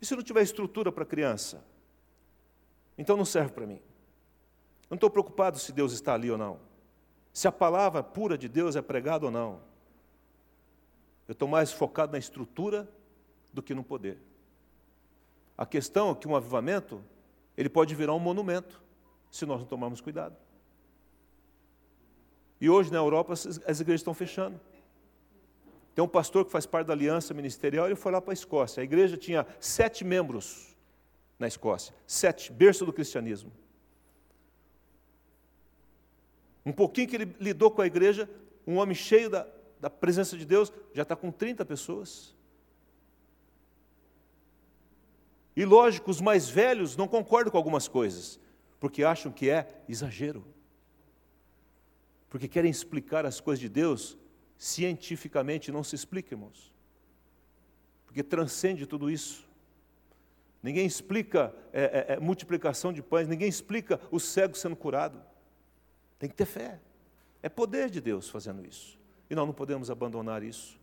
E 0.00 0.06
se 0.06 0.14
não 0.14 0.22
tiver 0.22 0.42
estrutura 0.42 0.92
para 0.92 1.04
criança? 1.04 1.64
Então 2.96 3.16
não 3.16 3.24
serve 3.24 3.52
para 3.52 3.66
mim. 3.66 3.80
Eu 4.82 4.90
não 4.90 4.96
estou 4.96 5.10
preocupado 5.10 5.58
se 5.58 5.72
Deus 5.72 5.92
está 5.92 6.14
ali 6.14 6.30
ou 6.30 6.36
não. 6.36 6.71
Se 7.32 7.48
a 7.48 7.52
palavra 7.52 8.02
pura 8.02 8.36
de 8.36 8.48
Deus 8.48 8.76
é 8.76 8.82
pregada 8.82 9.26
ou 9.26 9.30
não. 9.30 9.60
Eu 11.26 11.32
estou 11.32 11.48
mais 11.48 11.72
focado 11.72 12.12
na 12.12 12.18
estrutura 12.18 12.88
do 13.52 13.62
que 13.62 13.74
no 13.74 13.82
poder. 13.82 14.18
A 15.56 15.64
questão 15.64 16.10
é 16.10 16.14
que 16.14 16.28
um 16.28 16.36
avivamento, 16.36 17.02
ele 17.56 17.68
pode 17.68 17.94
virar 17.94 18.14
um 18.14 18.18
monumento, 18.18 18.82
se 19.30 19.46
nós 19.46 19.60
não 19.60 19.66
tomarmos 19.66 20.00
cuidado. 20.00 20.36
E 22.60 22.68
hoje 22.68 22.92
na 22.92 22.98
Europa 22.98 23.32
as 23.32 23.80
igrejas 23.80 24.00
estão 24.00 24.14
fechando. 24.14 24.60
Tem 25.94 26.04
um 26.04 26.08
pastor 26.08 26.44
que 26.44 26.50
faz 26.50 26.64
parte 26.64 26.86
da 26.86 26.92
aliança 26.92 27.34
ministerial, 27.34 27.86
ele 27.86 27.96
foi 27.96 28.12
lá 28.12 28.20
para 28.20 28.32
a 28.32 28.34
Escócia. 28.34 28.80
A 28.80 28.84
igreja 28.84 29.16
tinha 29.16 29.46
sete 29.60 30.04
membros 30.04 30.74
na 31.38 31.46
Escócia, 31.46 31.94
sete, 32.06 32.52
berço 32.52 32.86
do 32.86 32.92
cristianismo. 32.92 33.52
Um 36.64 36.72
pouquinho 36.72 37.08
que 37.08 37.16
ele 37.16 37.36
lidou 37.40 37.70
com 37.70 37.82
a 37.82 37.86
igreja, 37.86 38.28
um 38.66 38.76
homem 38.76 38.94
cheio 38.94 39.28
da, 39.28 39.46
da 39.80 39.90
presença 39.90 40.36
de 40.36 40.44
Deus, 40.44 40.72
já 40.94 41.02
está 41.02 41.16
com 41.16 41.30
30 41.30 41.64
pessoas. 41.64 42.36
E 45.54 45.64
lógico, 45.64 46.10
os 46.10 46.20
mais 46.20 46.48
velhos 46.48 46.96
não 46.96 47.06
concordam 47.06 47.50
com 47.50 47.58
algumas 47.58 47.88
coisas, 47.88 48.40
porque 48.80 49.04
acham 49.04 49.30
que 49.30 49.50
é 49.50 49.82
exagero. 49.88 50.44
Porque 52.30 52.48
querem 52.48 52.70
explicar 52.70 53.26
as 53.26 53.40
coisas 53.40 53.60
de 53.60 53.68
Deus 53.68 54.16
cientificamente 54.56 55.72
não 55.72 55.82
se 55.82 55.94
explica, 55.94 56.34
irmãos. 56.34 56.72
porque 58.06 58.22
transcende 58.22 58.86
tudo 58.86 59.10
isso. 59.10 59.48
Ninguém 60.62 60.86
explica 60.86 61.54
é, 61.72 61.82
é, 61.82 62.12
é, 62.14 62.20
multiplicação 62.20 62.92
de 62.92 63.02
pães, 63.02 63.26
ninguém 63.26 63.48
explica 63.48 64.00
o 64.10 64.20
cego 64.20 64.54
sendo 64.54 64.76
curado. 64.76 65.20
Tem 66.22 66.30
que 66.30 66.36
ter 66.36 66.46
fé. 66.46 66.80
É 67.42 67.48
poder 67.48 67.90
de 67.90 68.00
Deus 68.00 68.28
fazendo 68.28 68.64
isso. 68.64 68.96
E 69.28 69.34
nós 69.34 69.44
não 69.44 69.52
podemos 69.52 69.90
abandonar 69.90 70.40
isso. 70.44 70.78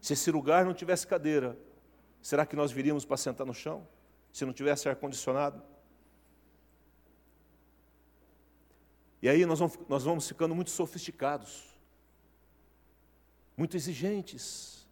Se 0.00 0.12
esse 0.12 0.30
lugar 0.30 0.64
não 0.64 0.72
tivesse 0.72 1.04
cadeira, 1.04 1.58
será 2.22 2.46
que 2.46 2.54
nós 2.54 2.70
viríamos 2.70 3.04
para 3.04 3.16
sentar 3.16 3.44
no 3.44 3.52
chão? 3.52 3.88
Se 4.32 4.44
não 4.44 4.52
tivesse 4.52 4.88
ar-condicionado? 4.88 5.60
E 9.20 9.28
aí 9.28 9.44
nós 9.44 9.58
vamos, 9.58 9.76
nós 9.88 10.04
vamos 10.04 10.28
ficando 10.28 10.54
muito 10.54 10.70
sofisticados, 10.70 11.64
muito 13.56 13.76
exigentes, 13.76 14.86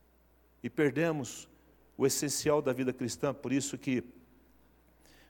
e 0.64 0.68
perdemos 0.68 1.48
o 1.96 2.04
essencial 2.04 2.60
da 2.60 2.72
vida 2.72 2.92
cristã. 2.92 3.32
Por 3.32 3.52
isso 3.52 3.78
que 3.78 4.02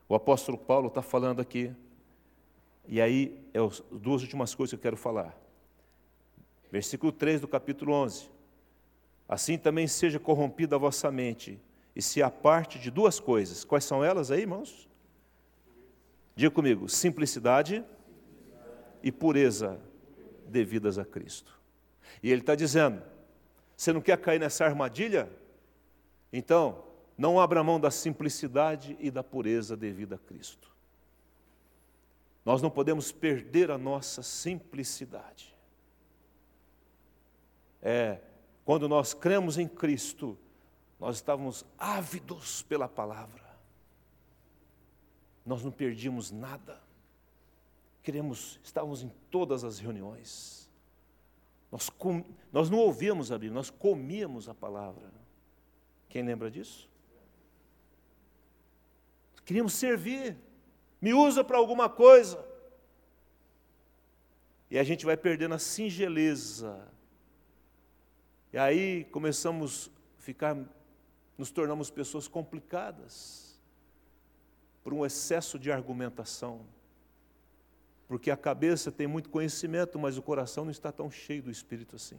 o 0.08 0.14
apóstolo 0.14 0.56
Paulo 0.56 0.88
está 0.88 1.02
falando 1.02 1.42
aqui. 1.42 1.76
E 2.86 3.00
aí, 3.00 3.38
é 3.54 3.58
as 3.58 3.80
duas 3.90 4.22
últimas 4.22 4.54
coisas 4.54 4.70
que 4.70 4.76
eu 4.76 4.82
quero 4.82 4.96
falar. 4.96 5.38
Versículo 6.70 7.12
3 7.12 7.40
do 7.40 7.48
capítulo 7.48 7.92
11. 7.92 8.30
Assim 9.28 9.56
também 9.56 9.86
seja 9.86 10.18
corrompida 10.18 10.76
a 10.76 10.78
vossa 10.78 11.10
mente, 11.10 11.60
e 11.94 12.02
se 12.02 12.22
aparte 12.22 12.78
de 12.78 12.90
duas 12.90 13.20
coisas. 13.20 13.64
Quais 13.64 13.84
são 13.84 14.04
elas 14.04 14.30
aí, 14.30 14.40
irmãos? 14.40 14.88
Diga 16.34 16.50
comigo: 16.50 16.88
simplicidade 16.88 17.84
e 19.02 19.12
pureza 19.12 19.80
devidas 20.46 20.98
a 20.98 21.04
Cristo. 21.04 21.60
E 22.22 22.30
ele 22.30 22.40
está 22.40 22.54
dizendo: 22.54 23.02
você 23.76 23.92
não 23.92 24.00
quer 24.00 24.18
cair 24.18 24.38
nessa 24.38 24.64
armadilha? 24.64 25.30
Então, 26.32 26.84
não 27.16 27.38
abra 27.38 27.62
mão 27.62 27.78
da 27.78 27.90
simplicidade 27.90 28.96
e 28.98 29.10
da 29.10 29.22
pureza 29.22 29.76
devida 29.76 30.14
a 30.14 30.18
Cristo. 30.18 30.71
Nós 32.44 32.60
não 32.60 32.70
podemos 32.70 33.12
perder 33.12 33.70
a 33.70 33.78
nossa 33.78 34.22
simplicidade. 34.22 35.54
É, 37.80 38.20
quando 38.64 38.88
nós 38.88 39.14
cremos 39.14 39.58
em 39.58 39.68
Cristo, 39.68 40.38
nós 40.98 41.16
estávamos 41.16 41.64
ávidos 41.78 42.62
pela 42.62 42.88
palavra. 42.88 43.42
Nós 45.44 45.62
não 45.64 45.70
perdíamos 45.70 46.30
nada 46.30 46.80
queremos, 48.02 48.58
estávamos 48.62 49.02
em 49.02 49.10
todas 49.30 49.64
as 49.64 49.78
reuniões. 49.78 50.68
Nós, 51.70 51.88
com, 51.88 52.24
nós 52.52 52.68
não 52.68 52.78
ouvíamos 52.78 53.30
a 53.30 53.36
Bíblia, 53.36 53.54
nós 53.54 53.70
comíamos 53.70 54.48
a 54.48 54.54
palavra. 54.54 55.10
Quem 56.08 56.22
lembra 56.22 56.50
disso? 56.50 56.90
Queríamos 59.44 59.72
servir. 59.72 60.36
Me 61.02 61.12
usa 61.12 61.44
para 61.44 61.58
alguma 61.58 61.90
coisa. 61.90 62.42
E 64.70 64.78
a 64.78 64.84
gente 64.84 65.04
vai 65.04 65.16
perdendo 65.16 65.54
a 65.54 65.58
singeleza. 65.58 66.88
E 68.52 68.56
aí 68.56 69.04
começamos 69.04 69.90
a 70.18 70.22
ficar, 70.22 70.56
nos 71.36 71.50
tornamos 71.50 71.90
pessoas 71.90 72.26
complicadas 72.26 73.60
por 74.82 74.94
um 74.94 75.04
excesso 75.04 75.58
de 75.58 75.70
argumentação 75.70 76.64
porque 78.12 78.30
a 78.30 78.36
cabeça 78.36 78.92
tem 78.92 79.06
muito 79.06 79.30
conhecimento, 79.30 79.98
mas 79.98 80.18
o 80.18 80.22
coração 80.22 80.64
não 80.64 80.70
está 80.70 80.92
tão 80.92 81.10
cheio 81.10 81.42
do 81.42 81.50
Espírito 81.50 81.96
assim. 81.96 82.18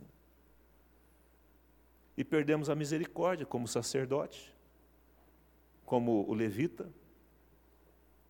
E 2.17 2.23
perdemos 2.23 2.67
a 2.67 2.73
misericórdia 2.73 3.45
como 3.45 3.67
sacerdote, 3.67 4.51
como 5.85 6.25
o 6.27 6.33
levita. 6.33 6.91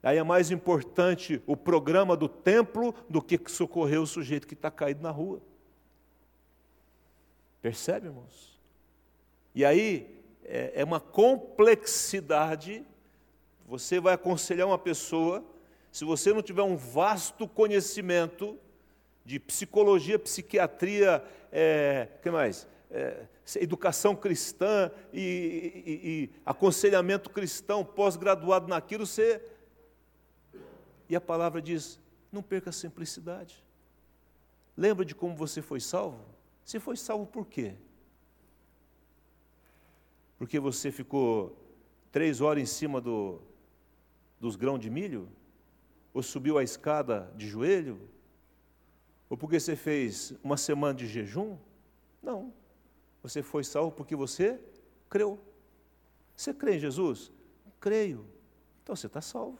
Aí 0.03 0.17
é 0.17 0.23
mais 0.23 0.51
importante 0.51 1.41
o 1.47 1.55
programa 1.55 2.17
do 2.17 2.27
templo 2.27 2.93
do 3.09 3.21
que 3.21 3.39
socorrer 3.49 4.01
o 4.01 4.05
sujeito 4.05 4.45
que 4.45 4.53
está 4.53 4.69
caído 4.69 5.01
na 5.01 5.09
rua. 5.09 5.41
Percebe, 7.61 8.07
irmãos? 8.07 8.59
E 9.55 9.63
aí 9.63 10.21
é, 10.43 10.73
é 10.75 10.83
uma 10.83 10.99
complexidade. 10.99 12.85
Você 13.65 14.01
vai 14.01 14.13
aconselhar 14.15 14.67
uma 14.67 14.77
pessoa 14.77 15.41
se 15.89 16.03
você 16.03 16.33
não 16.33 16.41
tiver 16.41 16.63
um 16.63 16.75
vasto 16.75 17.47
conhecimento 17.47 18.57
de 19.23 19.39
psicologia, 19.39 20.17
psiquiatria, 20.17 21.23
é, 21.51 22.09
que 22.21 22.29
mais? 22.29 22.67
É, 22.89 23.25
educação 23.57 24.15
cristã 24.15 24.91
e, 25.13 25.21
e, 25.85 26.09
e 26.09 26.29
aconselhamento 26.45 27.29
cristão, 27.29 27.85
pós-graduado 27.85 28.67
naquilo, 28.67 29.05
você. 29.05 29.39
E 31.09 31.15
a 31.15 31.21
palavra 31.21 31.61
diz: 31.61 31.99
não 32.31 32.41
perca 32.41 32.69
a 32.69 32.73
simplicidade. 32.73 33.63
Lembra 34.75 35.05
de 35.05 35.13
como 35.13 35.35
você 35.35 35.61
foi 35.61 35.79
salvo? 35.79 36.23
Você 36.65 36.79
foi 36.79 36.97
salvo 36.97 37.25
por 37.25 37.45
quê? 37.45 37.75
Porque 40.37 40.59
você 40.59 40.91
ficou 40.91 41.57
três 42.11 42.41
horas 42.41 42.63
em 42.63 42.65
cima 42.65 42.99
do, 42.99 43.41
dos 44.39 44.55
grãos 44.55 44.79
de 44.79 44.89
milho? 44.89 45.29
Ou 46.13 46.23
subiu 46.23 46.57
a 46.57 46.63
escada 46.63 47.31
de 47.35 47.47
joelho? 47.47 48.09
Ou 49.29 49.37
porque 49.37 49.59
você 49.59 49.75
fez 49.75 50.33
uma 50.43 50.57
semana 50.57 50.93
de 50.93 51.07
jejum? 51.07 51.57
Não. 52.21 52.53
Você 53.21 53.41
foi 53.41 53.63
salvo 53.63 53.91
porque 53.91 54.15
você 54.15 54.59
creu. 55.09 55.39
Você 56.35 56.53
crê 56.53 56.75
em 56.75 56.79
Jesus? 56.79 57.31
Creio. 57.79 58.25
Então 58.81 58.95
você 58.95 59.07
está 59.07 59.21
salvo. 59.21 59.59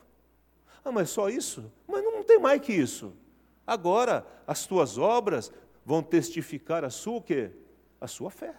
Ah, 0.84 0.92
mas 0.92 1.10
só 1.10 1.28
isso? 1.28 1.72
Mas 1.88 2.04
não 2.04 2.22
tem 2.22 2.38
mais 2.38 2.60
que 2.60 2.72
isso. 2.72 3.14
Agora, 3.66 4.26
as 4.46 4.66
tuas 4.66 4.98
obras 4.98 5.50
vão 5.84 6.02
testificar 6.02 6.84
a 6.84 6.90
sua 6.90 7.16
o 7.16 7.22
quê? 7.22 7.50
A 8.00 8.06
sua 8.06 8.30
fé. 8.30 8.54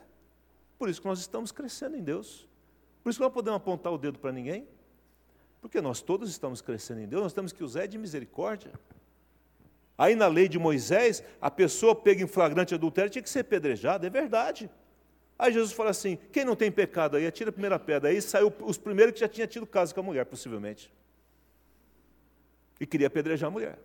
Por 0.77 0.89
isso 0.89 0.99
que 1.01 1.07
nós 1.07 1.19
estamos 1.19 1.51
crescendo 1.51 1.95
em 1.95 2.03
Deus. 2.03 2.47
Por 3.03 3.09
isso 3.09 3.19
que 3.19 3.23
não 3.23 3.31
podemos 3.31 3.57
apontar 3.57 3.93
o 3.93 3.97
dedo 3.97 4.17
para 4.17 4.31
ninguém. 4.31 4.67
Porque 5.61 5.79
nós 5.81 6.01
todos 6.01 6.29
estamos 6.29 6.61
crescendo 6.61 7.01
em 7.01 7.07
Deus, 7.07 7.23
nós 7.23 7.33
temos 7.33 7.51
que 7.51 7.63
usar 7.63 7.85
de 7.85 7.97
misericórdia. 7.97 8.71
Aí 9.97 10.15
na 10.15 10.27
lei 10.27 10.47
de 10.47 10.59
Moisés, 10.59 11.23
a 11.39 11.49
pessoa 11.49 11.95
pega 11.95 12.21
em 12.23 12.27
flagrante 12.27 12.73
adultério 12.73 13.09
tinha 13.09 13.23
que 13.23 13.29
ser 13.29 13.43
pedrejada, 13.45 14.05
é 14.05 14.09
verdade. 14.09 14.69
Aí 15.37 15.53
Jesus 15.53 15.71
fala 15.71 15.89
assim: 15.89 16.17
quem 16.31 16.43
não 16.45 16.55
tem 16.55 16.71
pecado 16.71 17.17
aí, 17.17 17.25
atira 17.25 17.49
a 17.49 17.53
primeira 17.53 17.79
pedra. 17.79 18.09
Aí 18.09 18.21
saiu 18.21 18.53
os 18.61 18.77
primeiros 18.77 19.13
que 19.13 19.19
já 19.19 19.27
tinham 19.27 19.47
tido 19.47 19.65
caso 19.65 19.93
com 19.93 20.01
a 20.01 20.03
mulher, 20.03 20.25
possivelmente. 20.25 20.91
E 22.79 22.85
queria 22.85 23.07
apedrejar 23.07 23.47
a 23.47 23.51
mulher. 23.51 23.79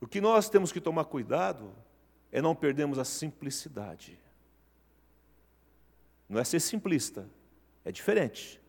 O 0.00 0.06
que 0.06 0.20
nós 0.20 0.48
temos 0.48 0.72
que 0.72 0.80
tomar 0.80 1.04
cuidado 1.04 1.72
é 2.30 2.40
não 2.40 2.54
perdermos 2.54 2.98
a 2.98 3.04
simplicidade. 3.04 4.18
Não 6.28 6.40
é 6.40 6.44
ser 6.44 6.60
simplista, 6.60 7.28
é 7.84 7.92
diferente. 7.92 8.60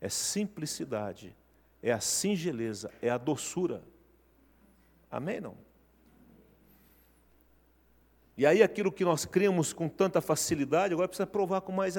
É 0.00 0.08
simplicidade, 0.08 1.36
é 1.82 1.90
a 1.90 2.00
singeleza, 2.00 2.90
é 3.02 3.10
a 3.10 3.18
doçura. 3.18 3.82
Amém? 5.10 5.40
Não? 5.40 5.56
E 8.36 8.46
aí 8.46 8.62
aquilo 8.62 8.92
que 8.92 9.04
nós 9.04 9.24
criamos 9.24 9.72
com 9.72 9.88
tanta 9.88 10.20
facilidade, 10.20 10.94
agora 10.94 11.08
precisa 11.08 11.26
provar 11.26 11.62
com 11.62 11.72
mais. 11.72 11.96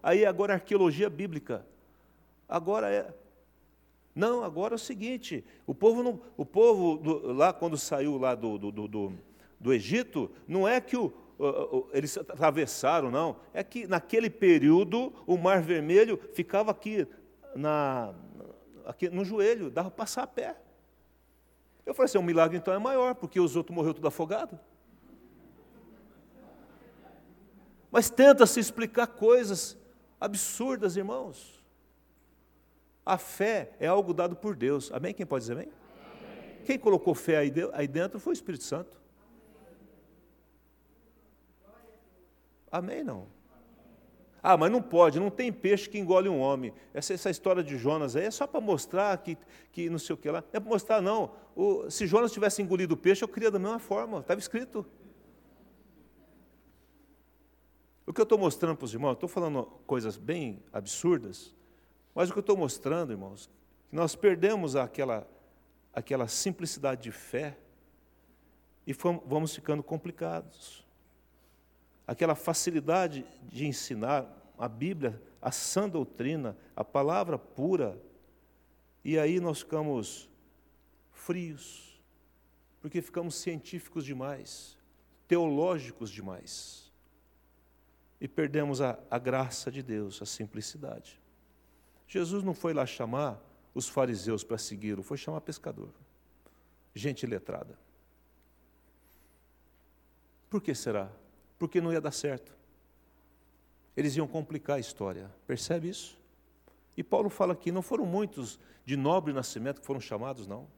Aí 0.00 0.24
agora 0.24 0.52
a 0.52 0.56
arqueologia 0.56 1.10
bíblica. 1.10 1.66
Agora 2.48 2.90
é. 2.90 3.14
Não, 4.14 4.44
agora 4.44 4.74
é 4.74 4.76
o 4.76 4.78
seguinte: 4.78 5.44
o 5.66 5.74
povo, 5.74 6.02
não, 6.02 6.20
o 6.36 6.44
povo 6.44 6.96
do, 6.96 7.32
lá 7.32 7.52
quando 7.52 7.76
saiu 7.76 8.16
lá 8.16 8.34
do, 8.34 8.58
do, 8.58 8.88
do, 8.88 9.12
do 9.58 9.72
Egito, 9.72 10.30
não 10.46 10.66
é 10.68 10.80
que 10.80 10.96
o, 10.96 11.12
eles 11.92 12.16
atravessaram, 12.16 13.10
não. 13.10 13.36
É 13.52 13.64
que 13.64 13.86
naquele 13.86 14.30
período 14.30 15.12
o 15.26 15.36
Mar 15.36 15.60
Vermelho 15.60 16.18
ficava 16.32 16.70
aqui, 16.70 17.06
na, 17.56 18.14
aqui 18.86 19.08
no 19.08 19.24
joelho, 19.24 19.70
dava 19.70 19.90
para 19.90 20.04
passar 20.04 20.22
a 20.22 20.26
pé. 20.26 20.56
Eu 21.84 21.92
falei 21.92 22.06
assim, 22.06 22.18
o 22.18 22.22
milagre 22.22 22.56
então 22.56 22.72
é 22.72 22.78
maior, 22.78 23.14
porque 23.14 23.38
os 23.38 23.56
outros 23.56 23.74
morreram 23.74 23.94
tudo 23.94 24.08
afogado. 24.08 24.58
Mas 27.90 28.10
tenta 28.10 28.46
se 28.46 28.58
explicar 28.58 29.06
coisas 29.06 29.76
absurdas, 30.20 30.96
irmãos. 30.96 31.53
A 33.04 33.18
fé 33.18 33.72
é 33.78 33.86
algo 33.86 34.14
dado 34.14 34.34
por 34.34 34.56
Deus. 34.56 34.90
Amém? 34.92 35.12
Quem 35.12 35.26
pode 35.26 35.42
dizer 35.42 35.54
amém? 35.54 35.68
amém. 35.68 36.58
Quem 36.64 36.78
colocou 36.78 37.14
fé 37.14 37.38
aí 37.38 37.88
dentro 37.88 38.18
foi 38.18 38.32
o 38.32 38.34
Espírito 38.34 38.64
Santo. 38.64 39.00
Amém? 42.70 43.04
Não. 43.04 43.28
Ah, 44.46 44.58
mas 44.58 44.70
não 44.70 44.82
pode, 44.82 45.18
não 45.18 45.30
tem 45.30 45.50
peixe 45.50 45.88
que 45.88 45.98
engole 45.98 46.28
um 46.28 46.38
homem. 46.38 46.70
Essa, 46.92 47.14
essa 47.14 47.30
história 47.30 47.64
de 47.64 47.78
Jonas 47.78 48.14
aí 48.14 48.24
é 48.24 48.30
só 48.30 48.46
para 48.46 48.60
mostrar 48.60 49.16
que, 49.16 49.38
que 49.72 49.88
não 49.88 49.98
sei 49.98 50.12
o 50.12 50.16
que 50.18 50.30
lá. 50.30 50.42
Não 50.42 50.48
é 50.52 50.60
para 50.60 50.68
mostrar, 50.68 51.00
não. 51.00 51.30
O, 51.56 51.90
se 51.90 52.06
Jonas 52.06 52.30
tivesse 52.30 52.60
engolido 52.60 52.92
o 52.92 52.96
peixe, 52.96 53.24
eu 53.24 53.28
queria 53.28 53.50
da 53.50 53.58
mesma 53.58 53.78
forma, 53.78 54.18
estava 54.18 54.38
escrito. 54.38 54.84
O 58.06 58.12
que 58.12 58.20
eu 58.20 58.24
estou 58.24 58.36
mostrando 58.36 58.76
para 58.76 58.84
os 58.84 58.92
irmãos, 58.92 59.12
estou 59.12 59.30
falando 59.30 59.64
coisas 59.86 60.18
bem 60.18 60.62
absurdas, 60.70 61.54
mas 62.14 62.28
o 62.28 62.32
que 62.32 62.38
eu 62.38 62.42
estou 62.42 62.56
mostrando, 62.56 63.12
irmãos, 63.12 63.50
que 63.88 63.96
nós 63.96 64.14
perdemos 64.14 64.76
aquela, 64.76 65.28
aquela 65.92 66.28
simplicidade 66.28 67.02
de 67.02 67.12
fé 67.12 67.58
e 68.86 68.92
vamos 68.92 69.54
ficando 69.54 69.82
complicados. 69.82 70.84
Aquela 72.06 72.34
facilidade 72.34 73.26
de 73.42 73.66
ensinar 73.66 74.30
a 74.58 74.68
Bíblia, 74.68 75.20
a 75.40 75.50
sã 75.50 75.88
doutrina, 75.88 76.56
a 76.76 76.84
palavra 76.84 77.38
pura, 77.38 78.00
e 79.04 79.18
aí 79.18 79.40
nós 79.40 79.60
ficamos 79.60 80.30
frios, 81.12 82.00
porque 82.80 83.00
ficamos 83.02 83.34
científicos 83.34 84.04
demais, 84.04 84.78
teológicos 85.26 86.10
demais, 86.10 86.92
e 88.20 88.28
perdemos 88.28 88.80
a, 88.80 88.98
a 89.10 89.18
graça 89.18 89.70
de 89.70 89.82
Deus, 89.82 90.20
a 90.22 90.26
simplicidade. 90.26 91.20
Jesus 92.06 92.42
não 92.42 92.54
foi 92.54 92.72
lá 92.72 92.86
chamar 92.86 93.40
os 93.74 93.88
fariseus 93.88 94.44
para 94.44 94.58
segui-lo, 94.58 95.02
foi 95.02 95.16
chamar 95.16 95.40
pescador, 95.40 95.90
gente 96.94 97.26
letrada. 97.26 97.78
Por 100.48 100.62
que 100.62 100.74
será? 100.74 101.10
Porque 101.58 101.80
não 101.80 101.92
ia 101.92 102.00
dar 102.00 102.12
certo. 102.12 102.54
Eles 103.96 104.16
iam 104.16 104.26
complicar 104.26 104.76
a 104.76 104.80
história. 104.80 105.30
Percebe 105.46 105.88
isso? 105.88 106.16
E 106.96 107.02
Paulo 107.02 107.28
fala 107.28 107.52
aqui: 107.52 107.72
não 107.72 107.82
foram 107.82 108.06
muitos 108.06 108.58
de 108.84 108.96
nobre 108.96 109.32
nascimento 109.32 109.80
que 109.80 109.86
foram 109.86 110.00
chamados, 110.00 110.46
não. 110.46 110.68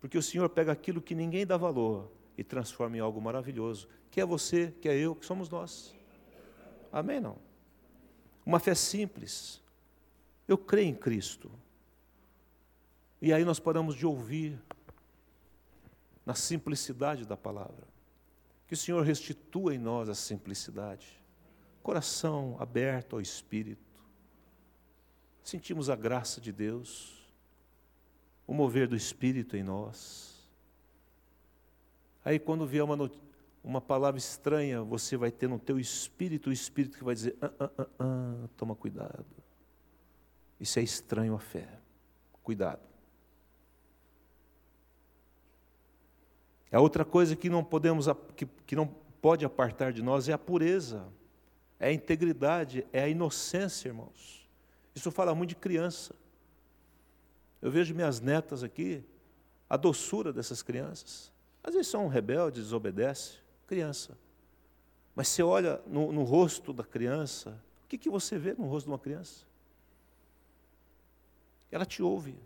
Porque 0.00 0.16
o 0.16 0.22
Senhor 0.22 0.48
pega 0.50 0.72
aquilo 0.72 1.00
que 1.00 1.14
ninguém 1.14 1.46
dá 1.46 1.56
valor 1.56 2.10
e 2.36 2.44
transforma 2.44 2.96
em 2.96 3.00
algo 3.00 3.20
maravilhoso, 3.20 3.88
que 4.10 4.20
é 4.20 4.24
você, 4.24 4.74
que 4.80 4.88
é 4.88 4.96
eu, 4.96 5.14
que 5.14 5.24
somos 5.24 5.48
nós. 5.48 5.94
Amém? 6.92 7.20
Não? 7.20 7.38
Uma 8.44 8.58
fé 8.58 8.74
simples. 8.74 9.62
Eu 10.46 10.58
creio 10.58 10.88
em 10.88 10.94
Cristo. 10.94 11.50
E 13.20 13.32
aí 13.32 13.44
nós 13.44 13.58
paramos 13.58 13.94
de 13.94 14.06
ouvir 14.06 14.60
na 16.26 16.34
simplicidade 16.34 17.24
da 17.24 17.36
palavra. 17.36 17.86
Que 18.66 18.74
o 18.74 18.76
Senhor 18.76 19.02
restitua 19.02 19.74
em 19.74 19.78
nós 19.78 20.08
a 20.08 20.14
simplicidade, 20.14 21.22
coração 21.82 22.56
aberto 22.58 23.16
ao 23.16 23.20
Espírito. 23.20 23.82
Sentimos 25.42 25.90
a 25.90 25.96
graça 25.96 26.40
de 26.40 26.50
Deus, 26.50 27.22
o 28.46 28.54
mover 28.54 28.88
do 28.88 28.96
Espírito 28.96 29.56
em 29.56 29.62
nós. 29.62 30.34
Aí, 32.24 32.38
quando 32.38 32.66
vier 32.66 32.82
uma, 32.82 33.10
uma 33.64 33.80
palavra 33.80 34.18
estranha, 34.18 34.82
você 34.82 35.16
vai 35.16 35.30
ter 35.30 35.48
no 35.48 35.58
teu 35.58 35.80
espírito 35.80 36.50
o 36.50 36.52
Espírito 36.52 36.98
que 36.98 37.04
vai 37.04 37.14
dizer: 37.14 37.34
ah, 37.40 37.50
ah, 37.58 37.70
ah, 37.78 37.86
ah, 37.98 38.48
toma 38.58 38.76
cuidado. 38.76 39.24
Isso 40.60 40.78
é 40.78 40.82
estranho 40.82 41.34
à 41.34 41.38
fé. 41.38 41.66
Cuidado. 42.42 42.82
A 46.70 46.80
outra 46.80 47.04
coisa 47.04 47.34
que 47.34 47.48
não 47.48 47.64
podemos, 47.64 48.06
que, 48.36 48.44
que 48.66 48.76
não 48.76 48.86
pode 49.22 49.44
apartar 49.44 49.92
de 49.92 50.02
nós 50.02 50.28
é 50.28 50.32
a 50.32 50.38
pureza, 50.38 51.06
é 51.78 51.88
a 51.88 51.92
integridade, 51.92 52.86
é 52.92 53.02
a 53.02 53.08
inocência, 53.08 53.88
irmãos. 53.88 54.46
Isso 54.94 55.10
fala 55.10 55.34
muito 55.34 55.50
de 55.50 55.56
criança. 55.56 56.14
Eu 57.62 57.70
vejo 57.70 57.94
minhas 57.94 58.20
netas 58.20 58.62
aqui, 58.62 59.02
a 59.70 59.76
doçura 59.76 60.32
dessas 60.32 60.62
crianças. 60.62 61.32
Às 61.62 61.74
vezes 61.74 61.88
são 61.88 62.08
rebeldes, 62.08 62.64
desobedecem, 62.64 63.43
criança. 63.66 64.18
Mas 65.14 65.28
você 65.28 65.42
olha 65.42 65.80
no, 65.86 66.12
no 66.12 66.22
rosto 66.22 66.72
da 66.72 66.84
criança, 66.84 67.62
o 67.84 67.88
que, 67.88 67.98
que 67.98 68.10
você 68.10 68.38
vê 68.38 68.54
no 68.54 68.66
rosto 68.66 68.86
de 68.86 68.92
uma 68.92 68.98
criança? 68.98 69.46
Ela 71.70 71.84
te 71.84 72.02
ouve. 72.02 72.38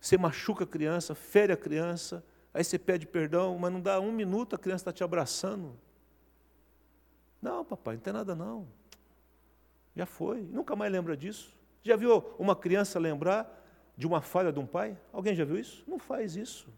Você 0.00 0.16
machuca 0.16 0.64
a 0.64 0.66
criança, 0.66 1.14
fere 1.14 1.52
a 1.52 1.56
criança, 1.56 2.24
Aí 2.52 2.64
você 2.64 2.78
pede 2.78 3.06
perdão, 3.06 3.56
mas 3.58 3.72
não 3.72 3.80
dá 3.80 4.00
um 4.00 4.10
minuto, 4.10 4.56
a 4.56 4.58
criança 4.58 4.82
está 4.82 4.92
te 4.92 5.04
abraçando. 5.04 5.76
Não, 7.40 7.64
papai, 7.64 7.94
não 7.94 8.02
tem 8.02 8.12
nada 8.12 8.34
não. 8.34 8.66
Já 9.94 10.04
foi, 10.04 10.42
nunca 10.42 10.74
mais 10.74 10.90
lembra 10.90 11.16
disso. 11.16 11.56
Já 11.82 11.96
viu 11.96 12.18
uma 12.38 12.56
criança 12.56 12.98
lembrar 12.98 13.56
de 13.96 14.06
uma 14.06 14.20
falha 14.20 14.52
de 14.52 14.58
um 14.58 14.66
pai? 14.66 14.98
Alguém 15.12 15.34
já 15.34 15.44
viu 15.44 15.58
isso? 15.58 15.84
Não 15.86 15.98
faz 15.98 16.36
isso. 16.36 16.68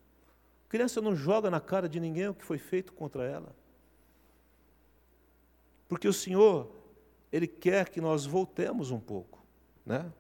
Criança 0.73 1.03
não 1.03 1.15
joga 1.15 1.51
na 1.51 1.61
cara 1.61 1.87
de 1.87 2.01
ninguém 2.01 2.29
o 2.29 2.35
que 2.35 2.47
foi 2.47 2.57
feito 2.57 2.95
contra 2.95 3.25
ela. 3.25 3.55
Porque 5.87 6.09
o 6.09 6.15
Senhor, 6.15 6.67
Ele 7.31 7.47
quer 7.47 7.91
que 7.91 8.01
nós 8.01 8.25
voltemos 8.25 8.91
um 8.91 8.99
pouco, 8.99 9.45
né? 9.85 10.11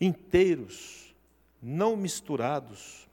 inteiros, 0.00 1.14
não 1.60 1.96
misturados, 1.96 3.06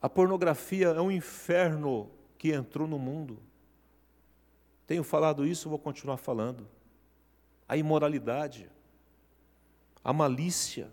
a 0.00 0.08
pornografia 0.08 0.86
é 0.86 1.00
um 1.02 1.10
inferno 1.10 2.10
que 2.38 2.54
entrou 2.54 2.88
no 2.88 2.98
mundo. 2.98 3.38
Tenho 4.86 5.04
falado 5.04 5.46
isso, 5.46 5.68
vou 5.68 5.78
continuar 5.78 6.16
falando. 6.16 6.66
A 7.68 7.76
imoralidade, 7.76 8.70
a 10.02 10.10
malícia. 10.10 10.90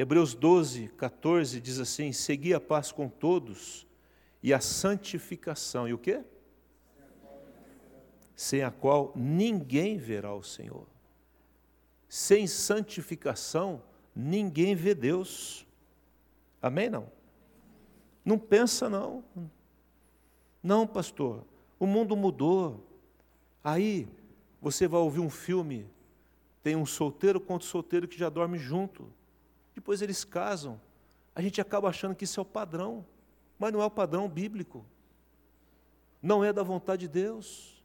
Hebreus 0.00 0.32
12, 0.32 0.90
14 0.96 1.60
diz 1.60 1.80
assim: 1.80 2.12
Segui 2.12 2.54
a 2.54 2.60
paz 2.60 2.92
com 2.92 3.08
todos 3.08 3.84
e 4.40 4.54
a 4.54 4.60
santificação. 4.60 5.88
E 5.88 5.92
o 5.92 5.98
quê? 5.98 6.22
Sem 8.36 8.62
a 8.62 8.70
qual 8.70 9.12
ninguém 9.16 9.98
verá 9.98 10.32
o 10.32 10.40
Senhor. 10.44 10.86
Sem 12.08 12.46
santificação, 12.46 13.82
ninguém 14.14 14.76
vê 14.76 14.94
Deus. 14.94 15.66
Amém? 16.62 16.88
Não? 16.88 17.10
Não 18.24 18.38
pensa, 18.38 18.88
não. 18.88 19.24
Não, 20.62 20.86
pastor, 20.86 21.44
o 21.76 21.88
mundo 21.88 22.14
mudou. 22.14 22.86
Aí 23.64 24.06
você 24.62 24.86
vai 24.86 25.00
ouvir 25.00 25.18
um 25.18 25.28
filme, 25.28 25.90
tem 26.62 26.76
um 26.76 26.86
solteiro 26.86 27.40
contra 27.40 27.66
solteiro 27.66 28.06
que 28.06 28.16
já 28.16 28.28
dorme 28.28 28.58
junto. 28.58 29.17
Depois 29.78 30.02
eles 30.02 30.24
casam. 30.24 30.80
A 31.36 31.40
gente 31.40 31.60
acaba 31.60 31.88
achando 31.88 32.12
que 32.12 32.24
isso 32.24 32.40
é 32.40 32.42
o 32.42 32.44
padrão, 32.44 33.06
mas 33.56 33.72
não 33.72 33.80
é 33.80 33.84
o 33.84 33.90
padrão 33.90 34.28
bíblico. 34.28 34.84
Não 36.20 36.44
é 36.44 36.52
da 36.52 36.64
vontade 36.64 37.02
de 37.02 37.08
Deus. 37.08 37.80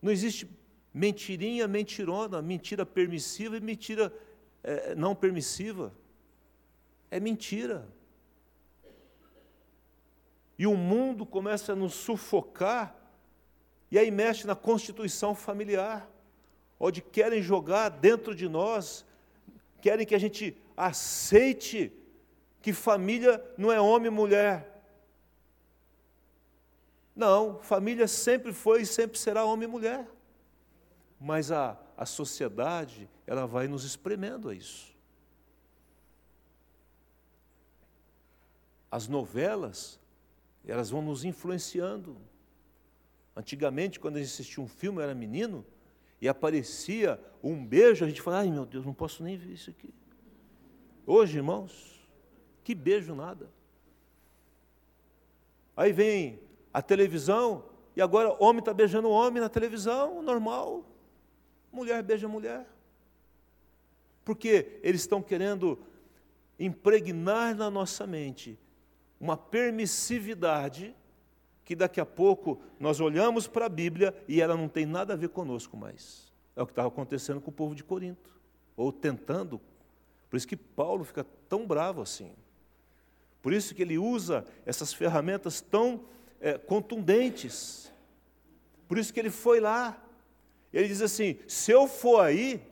Não 0.00 0.10
existe 0.10 0.48
mentirinha, 0.94 1.68
mentirona, 1.68 2.40
mentira 2.40 2.86
permissiva 2.86 3.58
e 3.58 3.60
mentira 3.60 4.10
é, 4.62 4.94
não 4.94 5.14
permissiva. 5.14 5.92
É 7.10 7.20
mentira. 7.20 7.86
E 10.58 10.66
o 10.66 10.74
mundo 10.74 11.26
começa 11.26 11.74
a 11.74 11.76
nos 11.76 11.92
sufocar, 11.92 12.96
e 13.90 13.98
aí 13.98 14.10
mexe 14.10 14.46
na 14.46 14.56
constituição 14.56 15.34
familiar, 15.34 16.10
onde 16.80 17.02
querem 17.02 17.42
jogar 17.42 17.90
dentro 17.90 18.34
de 18.34 18.48
nós, 18.48 19.04
querem 19.80 20.06
que 20.06 20.14
a 20.14 20.18
gente 20.18 20.56
aceite 20.76 21.92
que 22.60 22.72
família 22.72 23.42
não 23.56 23.72
é 23.72 23.80
homem 23.80 24.08
e 24.08 24.14
mulher. 24.14 24.82
Não, 27.14 27.60
família 27.60 28.06
sempre 28.06 28.52
foi 28.52 28.82
e 28.82 28.86
sempre 28.86 29.18
será 29.18 29.44
homem 29.44 29.68
e 29.68 29.70
mulher. 29.70 30.06
Mas 31.20 31.50
a, 31.50 31.76
a 31.96 32.06
sociedade, 32.06 33.08
ela 33.26 33.46
vai 33.46 33.66
nos 33.66 33.84
espremendo 33.84 34.48
a 34.48 34.54
isso. 34.54 34.96
As 38.90 39.08
novelas 39.08 39.98
elas 40.66 40.90
vão 40.90 41.00
nos 41.00 41.24
influenciando. 41.24 42.16
Antigamente, 43.34 43.98
quando 43.98 44.16
a 44.16 44.18
gente 44.18 44.32
assistia 44.32 44.62
um 44.62 44.68
filme, 44.68 44.98
eu 44.98 45.02
era 45.02 45.14
menino, 45.14 45.64
e 46.20 46.28
aparecia 46.28 47.20
um 47.42 47.64
beijo, 47.64 48.04
a 48.04 48.08
gente 48.08 48.20
falava, 48.20 48.42
ai 48.42 48.50
meu 48.50 48.66
Deus, 48.66 48.84
não 48.84 48.94
posso 48.94 49.22
nem 49.22 49.36
ver 49.36 49.52
isso 49.52 49.70
aqui. 49.70 49.92
Hoje, 51.06 51.38
irmãos, 51.38 52.08
que 52.64 52.74
beijo 52.74 53.14
nada. 53.14 53.50
Aí 55.76 55.92
vem 55.92 56.40
a 56.72 56.82
televisão, 56.82 57.64
e 57.94 58.02
agora 58.02 58.36
homem 58.42 58.58
está 58.58 58.74
beijando 58.74 59.08
homem 59.08 59.40
na 59.40 59.48
televisão, 59.48 60.22
normal. 60.22 60.84
Mulher 61.72 62.02
beija 62.02 62.28
mulher. 62.28 62.66
Porque 64.24 64.80
eles 64.82 65.02
estão 65.02 65.22
querendo 65.22 65.78
impregnar 66.58 67.54
na 67.54 67.70
nossa 67.70 68.06
mente 68.06 68.58
uma 69.20 69.36
permissividade 69.36 70.94
que 71.68 71.76
daqui 71.76 72.00
a 72.00 72.06
pouco 72.06 72.58
nós 72.80 72.98
olhamos 72.98 73.46
para 73.46 73.66
a 73.66 73.68
Bíblia 73.68 74.14
e 74.26 74.40
ela 74.40 74.56
não 74.56 74.70
tem 74.70 74.86
nada 74.86 75.12
a 75.12 75.16
ver 75.16 75.28
conosco 75.28 75.76
mais. 75.76 76.32
É 76.56 76.62
o 76.62 76.66
que 76.66 76.72
estava 76.72 76.88
acontecendo 76.88 77.42
com 77.42 77.50
o 77.50 77.52
povo 77.52 77.74
de 77.74 77.84
Corinto, 77.84 78.30
ou 78.74 78.90
tentando. 78.90 79.60
Por 80.30 80.38
isso 80.38 80.48
que 80.48 80.56
Paulo 80.56 81.04
fica 81.04 81.26
tão 81.46 81.66
bravo 81.66 82.00
assim. 82.00 82.32
Por 83.42 83.52
isso 83.52 83.74
que 83.74 83.82
ele 83.82 83.98
usa 83.98 84.46
essas 84.64 84.94
ferramentas 84.94 85.60
tão 85.60 86.00
é, 86.40 86.56
contundentes. 86.56 87.92
Por 88.88 88.96
isso 88.96 89.12
que 89.12 89.20
ele 89.20 89.28
foi 89.28 89.60
lá. 89.60 90.02
Ele 90.72 90.88
diz 90.88 91.02
assim: 91.02 91.38
se 91.46 91.70
eu 91.70 91.86
for 91.86 92.20
aí, 92.20 92.62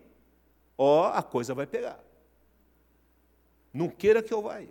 ó, 0.78 1.08
a 1.12 1.22
coisa 1.22 1.52
vai 1.52 1.66
pegar. 1.66 2.02
Não 3.74 3.90
queira 3.90 4.22
que 4.22 4.32
eu 4.32 4.40
vá. 4.40 4.62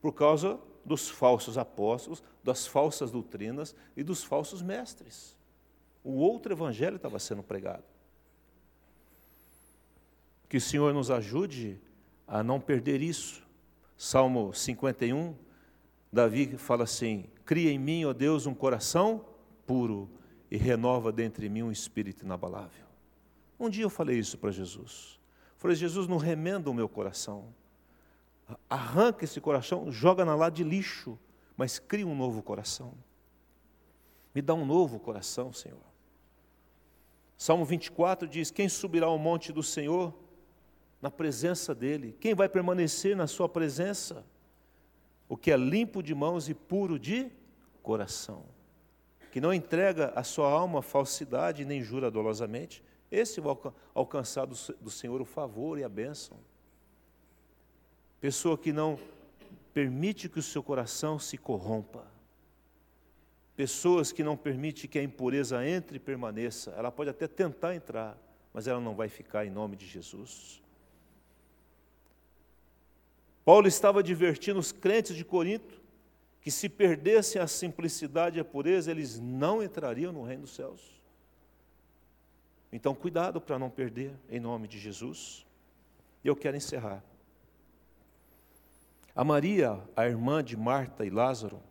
Por 0.00 0.14
causa 0.14 0.58
dos 0.86 1.08
falsos 1.08 1.58
apóstolos, 1.58 2.22
das 2.44 2.66
falsas 2.66 3.10
doutrinas 3.10 3.74
e 3.96 4.04
dos 4.04 4.22
falsos 4.22 4.62
mestres. 4.62 5.36
O 6.04 6.12
outro 6.12 6.52
evangelho 6.52 6.96
estava 6.96 7.18
sendo 7.18 7.42
pregado. 7.42 7.82
Que 10.48 10.58
o 10.58 10.60
Senhor 10.60 10.94
nos 10.94 11.10
ajude 11.10 11.80
a 12.26 12.42
não 12.42 12.60
perder 12.60 13.02
isso. 13.02 13.44
Salmo 13.98 14.54
51, 14.54 15.34
Davi 16.12 16.56
fala 16.56 16.84
assim: 16.84 17.24
Cria 17.44 17.72
em 17.72 17.78
mim, 17.78 18.04
ó 18.04 18.12
Deus, 18.12 18.46
um 18.46 18.54
coração 18.54 19.24
puro 19.66 20.08
e 20.48 20.56
renova 20.56 21.10
dentre 21.10 21.48
mim 21.48 21.64
um 21.64 21.72
espírito 21.72 22.24
inabalável. 22.24 22.86
Um 23.58 23.68
dia 23.68 23.84
eu 23.84 23.90
falei 23.90 24.18
isso 24.18 24.38
para 24.38 24.52
Jesus. 24.52 25.18
Falei, 25.56 25.76
Jesus, 25.76 26.06
não 26.06 26.18
remenda 26.18 26.70
o 26.70 26.74
meu 26.74 26.88
coração. 26.88 27.52
Arranca 28.68 29.24
esse 29.24 29.40
coração, 29.40 29.90
joga 29.90 30.24
na 30.24 30.34
lá 30.34 30.48
de 30.48 30.62
lixo, 30.62 31.18
mas 31.56 31.78
cria 31.78 32.06
um 32.06 32.14
novo 32.14 32.42
coração. 32.42 32.94
Me 34.34 34.42
dá 34.42 34.54
um 34.54 34.64
novo 34.64 35.00
coração, 35.00 35.52
Senhor. 35.52 35.80
Salmo 37.36 37.64
24 37.64 38.28
diz: 38.28 38.50
Quem 38.50 38.68
subirá 38.68 39.06
ao 39.06 39.18
monte 39.18 39.52
do 39.52 39.62
Senhor? 39.62 40.14
Na 41.00 41.10
presença 41.10 41.74
dEle. 41.74 42.16
Quem 42.20 42.34
vai 42.34 42.48
permanecer 42.48 43.16
na 43.16 43.26
Sua 43.26 43.48
presença? 43.48 44.24
O 45.28 45.36
que 45.36 45.50
é 45.50 45.56
limpo 45.56 46.02
de 46.02 46.14
mãos 46.14 46.48
e 46.48 46.54
puro 46.54 46.98
de 46.98 47.30
coração. 47.82 48.44
Que 49.32 49.40
não 49.40 49.52
entrega 49.52 50.12
a 50.14 50.22
sua 50.22 50.48
alma 50.48 50.80
falsidade 50.80 51.64
nem 51.64 51.82
jura 51.82 52.10
dolosamente. 52.10 52.82
Esse 53.10 53.40
vai 53.40 53.56
alcançar 53.94 54.46
do 54.46 54.90
Senhor 54.90 55.20
o 55.20 55.24
favor 55.24 55.78
e 55.78 55.84
a 55.84 55.88
bênção. 55.88 56.38
Pessoa 58.20 58.56
que 58.56 58.72
não 58.72 58.98
permite 59.72 60.28
que 60.28 60.38
o 60.38 60.42
seu 60.42 60.62
coração 60.62 61.18
se 61.18 61.36
corrompa. 61.36 62.06
Pessoas 63.54 64.12
que 64.12 64.22
não 64.22 64.36
permite 64.36 64.88
que 64.88 64.98
a 64.98 65.02
impureza 65.02 65.66
entre 65.66 65.96
e 65.96 66.00
permaneça. 66.00 66.70
Ela 66.72 66.90
pode 66.90 67.10
até 67.10 67.26
tentar 67.26 67.74
entrar, 67.74 68.16
mas 68.52 68.66
ela 68.66 68.80
não 68.80 68.94
vai 68.94 69.08
ficar 69.08 69.46
em 69.46 69.50
nome 69.50 69.76
de 69.76 69.86
Jesus. 69.86 70.62
Paulo 73.44 73.68
estava 73.68 74.00
advertindo 74.00 74.58
os 74.58 74.72
crentes 74.72 75.14
de 75.14 75.24
Corinto 75.24 75.80
que 76.40 76.50
se 76.50 76.68
perdessem 76.68 77.42
a 77.42 77.46
simplicidade 77.46 78.38
e 78.38 78.40
a 78.40 78.44
pureza, 78.44 78.90
eles 78.90 79.18
não 79.18 79.62
entrariam 79.62 80.12
no 80.12 80.22
reino 80.22 80.42
dos 80.42 80.54
céus. 80.54 80.80
Então, 82.72 82.94
cuidado 82.94 83.40
para 83.40 83.58
não 83.58 83.68
perder, 83.68 84.14
em 84.30 84.38
nome 84.38 84.68
de 84.68 84.78
Jesus. 84.78 85.44
Eu 86.24 86.36
quero 86.36 86.56
encerrar. 86.56 87.02
A 89.16 89.24
Maria, 89.24 89.82
a 89.96 90.04
irmã 90.04 90.44
de 90.44 90.54
Marta 90.58 91.06
e 91.06 91.08
Lázaro, 91.08 91.62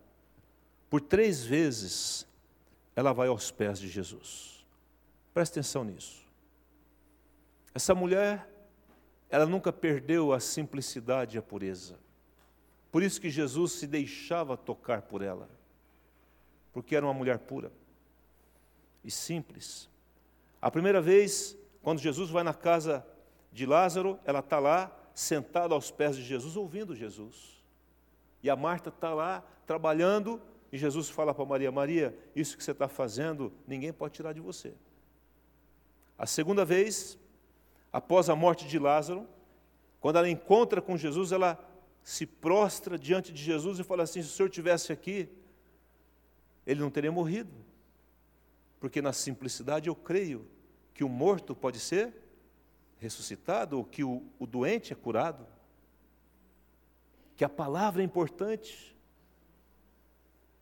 por 0.90 1.00
três 1.00 1.44
vezes 1.44 2.26
ela 2.96 3.12
vai 3.12 3.28
aos 3.28 3.52
pés 3.52 3.78
de 3.78 3.86
Jesus. 3.86 4.66
Preste 5.32 5.52
atenção 5.52 5.84
nisso. 5.84 6.26
Essa 7.72 7.94
mulher, 7.94 8.50
ela 9.30 9.46
nunca 9.46 9.72
perdeu 9.72 10.32
a 10.32 10.40
simplicidade 10.40 11.36
e 11.36 11.38
a 11.38 11.42
pureza. 11.42 11.96
Por 12.90 13.02
isso 13.02 13.20
que 13.20 13.30
Jesus 13.30 13.72
se 13.72 13.86
deixava 13.86 14.56
tocar 14.56 15.02
por 15.02 15.22
ela, 15.22 15.48
porque 16.72 16.96
era 16.96 17.06
uma 17.06 17.14
mulher 17.14 17.38
pura 17.38 17.70
e 19.04 19.10
simples. 19.10 19.88
A 20.60 20.68
primeira 20.68 21.00
vez, 21.00 21.56
quando 21.80 22.00
Jesus 22.00 22.28
vai 22.28 22.42
na 22.42 22.54
casa 22.54 23.06
de 23.52 23.66
Lázaro, 23.66 24.18
ela 24.24 24.40
está 24.40 24.58
lá, 24.58 24.90
sentada 25.16 25.74
aos 25.74 25.90
pés 25.90 26.14
de 26.14 26.22
Jesus, 26.22 26.58
ouvindo 26.58 26.94
Jesus. 26.94 27.64
E 28.42 28.50
a 28.50 28.54
Marta 28.54 28.90
está 28.90 29.14
lá 29.14 29.42
trabalhando, 29.66 30.38
e 30.70 30.76
Jesus 30.76 31.08
fala 31.08 31.32
para 31.32 31.44
Maria: 31.46 31.72
Maria, 31.72 32.18
isso 32.36 32.54
que 32.54 32.62
você 32.62 32.72
está 32.72 32.86
fazendo, 32.86 33.50
ninguém 33.66 33.94
pode 33.94 34.12
tirar 34.12 34.34
de 34.34 34.42
você. 34.42 34.74
A 36.18 36.26
segunda 36.26 36.66
vez, 36.66 37.18
após 37.90 38.28
a 38.28 38.36
morte 38.36 38.68
de 38.68 38.78
Lázaro, 38.78 39.26
quando 40.00 40.16
ela 40.16 40.28
encontra 40.28 40.82
com 40.82 40.98
Jesus, 40.98 41.32
ela 41.32 41.58
se 42.02 42.26
prostra 42.26 42.98
diante 42.98 43.32
de 43.32 43.42
Jesus 43.42 43.78
e 43.78 43.84
fala 43.84 44.02
assim: 44.02 44.20
se 44.20 44.28
o 44.28 44.32
senhor 44.32 44.50
tivesse 44.50 44.92
aqui, 44.92 45.30
ele 46.66 46.80
não 46.80 46.90
teria 46.90 47.10
morrido. 47.10 47.50
Porque 48.78 49.00
na 49.00 49.14
simplicidade 49.14 49.88
eu 49.88 49.94
creio 49.94 50.46
que 50.92 51.02
o 51.02 51.08
morto 51.08 51.54
pode 51.54 51.80
ser 51.80 52.12
ressuscitado, 52.98 53.76
ou 53.76 53.84
que 53.84 54.02
o, 54.02 54.22
o 54.38 54.46
doente 54.46 54.92
é 54.92 54.96
curado, 54.96 55.46
que 57.36 57.44
a 57.44 57.48
palavra 57.48 58.02
é 58.02 58.04
importante, 58.04 58.96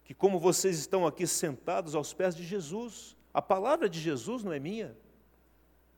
que 0.05 0.13
como 0.13 0.39
vocês 0.39 0.79
estão 0.79 1.07
aqui 1.07 1.27
sentados 1.27 1.95
aos 1.95 2.13
pés 2.13 2.35
de 2.35 2.45
Jesus, 2.45 3.17
a 3.33 3.41
palavra 3.41 3.89
de 3.89 4.01
Jesus 4.01 4.45
não 4.45 4.53
é 4.53 4.59
minha. 4.59 4.97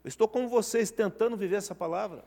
Eu 0.04 0.08
estou 0.08 0.28
com 0.28 0.48
vocês 0.48 0.90
tentando 0.90 1.36
viver 1.36 1.56
essa 1.56 1.74
palavra. 1.74 2.24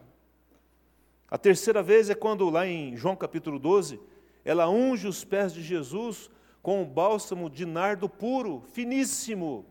A 1.32 1.38
terceira 1.38 1.82
vez 1.82 2.10
é 2.10 2.16
quando, 2.16 2.50
lá 2.50 2.68
em 2.68 2.98
João 2.98 3.16
capítulo 3.16 3.58
12, 3.58 4.00
ela 4.44 4.68
unge 4.68 5.08
os 5.08 5.24
pés 5.24 5.54
de 5.54 5.62
Jesus 5.62 6.30
com 6.62 6.82
um 6.82 6.86
bálsamo 6.86 7.50
de 7.50 7.66
nardo 7.66 8.10
puro, 8.10 8.62
finíssimo. 8.74 9.66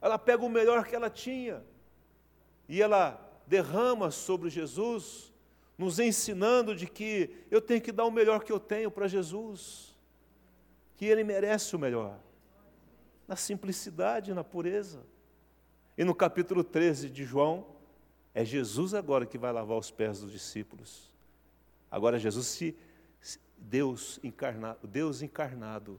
Ela 0.00 0.18
pega 0.18 0.44
o 0.44 0.50
melhor 0.50 0.86
que 0.86 0.94
ela 0.94 1.10
tinha 1.10 1.64
e 2.68 2.80
ela 2.80 3.27
derrama 3.48 4.10
sobre 4.10 4.50
Jesus, 4.50 5.32
nos 5.76 5.98
ensinando 5.98 6.74
de 6.74 6.86
que 6.86 7.30
eu 7.50 7.60
tenho 7.60 7.80
que 7.80 7.90
dar 7.90 8.04
o 8.04 8.10
melhor 8.10 8.44
que 8.44 8.52
eu 8.52 8.60
tenho 8.60 8.90
para 8.90 9.08
Jesus, 9.08 9.96
que 10.96 11.06
Ele 11.06 11.24
merece 11.24 11.74
o 11.74 11.78
melhor, 11.78 12.18
na 13.26 13.36
simplicidade, 13.36 14.34
na 14.34 14.44
pureza. 14.44 15.02
E 15.96 16.04
no 16.04 16.14
capítulo 16.14 16.62
13 16.62 17.08
de 17.08 17.24
João, 17.24 17.66
é 18.34 18.44
Jesus 18.44 18.94
agora 18.94 19.26
que 19.26 19.38
vai 19.38 19.52
lavar 19.52 19.78
os 19.78 19.90
pés 19.90 20.20
dos 20.20 20.30
discípulos. 20.30 21.10
Agora 21.90 22.18
Jesus 22.18 22.46
se 22.46 22.76
Deus 23.56 24.20
encarnado, 24.22 24.86
Deus 24.86 25.22
encarnado 25.22 25.98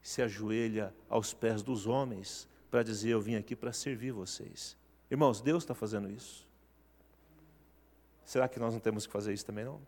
se 0.00 0.22
ajoelha 0.22 0.94
aos 1.08 1.34
pés 1.34 1.62
dos 1.62 1.86
homens 1.86 2.48
para 2.70 2.82
dizer 2.82 3.10
eu 3.10 3.20
vim 3.20 3.34
aqui 3.34 3.56
para 3.56 3.72
servir 3.72 4.12
vocês. 4.12 4.76
Irmãos, 5.10 5.40
Deus 5.40 5.64
está 5.64 5.74
fazendo 5.74 6.08
isso. 6.08 6.46
Será 8.24 8.48
que 8.48 8.58
nós 8.58 8.72
não 8.72 8.80
temos 8.80 9.06
que 9.06 9.12
fazer 9.12 9.32
isso 9.32 9.44
também 9.44 9.64
não? 9.64 9.80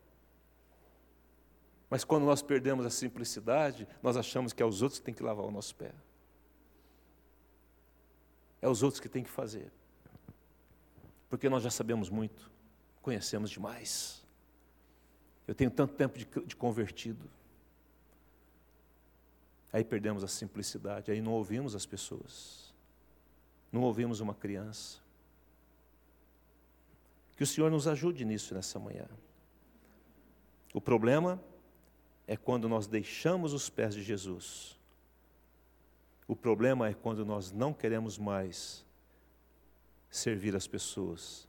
Mas 1.89 2.03
quando 2.03 2.25
nós 2.25 2.43
perdemos 2.43 2.85
a 2.85 2.91
simplicidade, 2.91 3.87
nós 4.03 4.17
achamos 4.17 4.53
que 4.53 4.63
é 4.63 4.67
os 4.67 4.83
outros 4.83 4.99
que 4.99 5.05
têm 5.05 5.15
que 5.15 5.23
lavar 5.23 5.45
o 5.45 5.51
nosso 5.51 5.75
pé. 5.77 5.93
É 8.61 8.69
os 8.69 8.83
outros 8.83 9.01
que 9.01 9.09
têm 9.09 9.23
que 9.23 9.31
fazer. 9.31 9.71
Porque 11.29 11.49
nós 11.49 11.63
já 11.63 11.71
sabemos 11.71 12.09
muito, 12.09 12.51
conhecemos 13.03 13.51
demais. 13.51 14.25
Eu 15.47 15.55
tenho 15.55 15.71
tanto 15.71 15.95
tempo 15.95 16.19
de, 16.19 16.25
de 16.25 16.57
convertido. 16.57 17.29
Aí 19.73 19.85
perdemos 19.85 20.25
a 20.25 20.29
simplicidade, 20.29 21.11
aí 21.11 21.21
não 21.21 21.33
ouvimos 21.33 21.75
as 21.75 21.85
pessoas, 21.85 22.73
não 23.73 23.83
ouvimos 23.83 24.21
uma 24.21 24.33
criança, 24.33 25.04
que 27.37 27.43
o 27.43 27.47
Senhor 27.47 27.71
nos 27.71 27.87
ajude 27.87 28.25
nisso 28.25 28.55
nessa 28.55 28.79
manhã. 28.79 29.07
O 30.73 30.81
problema 30.81 31.43
é 32.27 32.37
quando 32.37 32.69
nós 32.69 32.87
deixamos 32.87 33.53
os 33.53 33.69
pés 33.69 33.95
de 33.95 34.03
Jesus. 34.03 34.79
O 36.27 36.35
problema 36.35 36.89
é 36.89 36.95
quando 36.95 37.25
nós 37.25 37.53
não 37.53 37.73
queremos 37.73 38.19
mais 38.19 38.85
servir 40.11 40.55
as 40.57 40.67
pessoas 40.67 41.49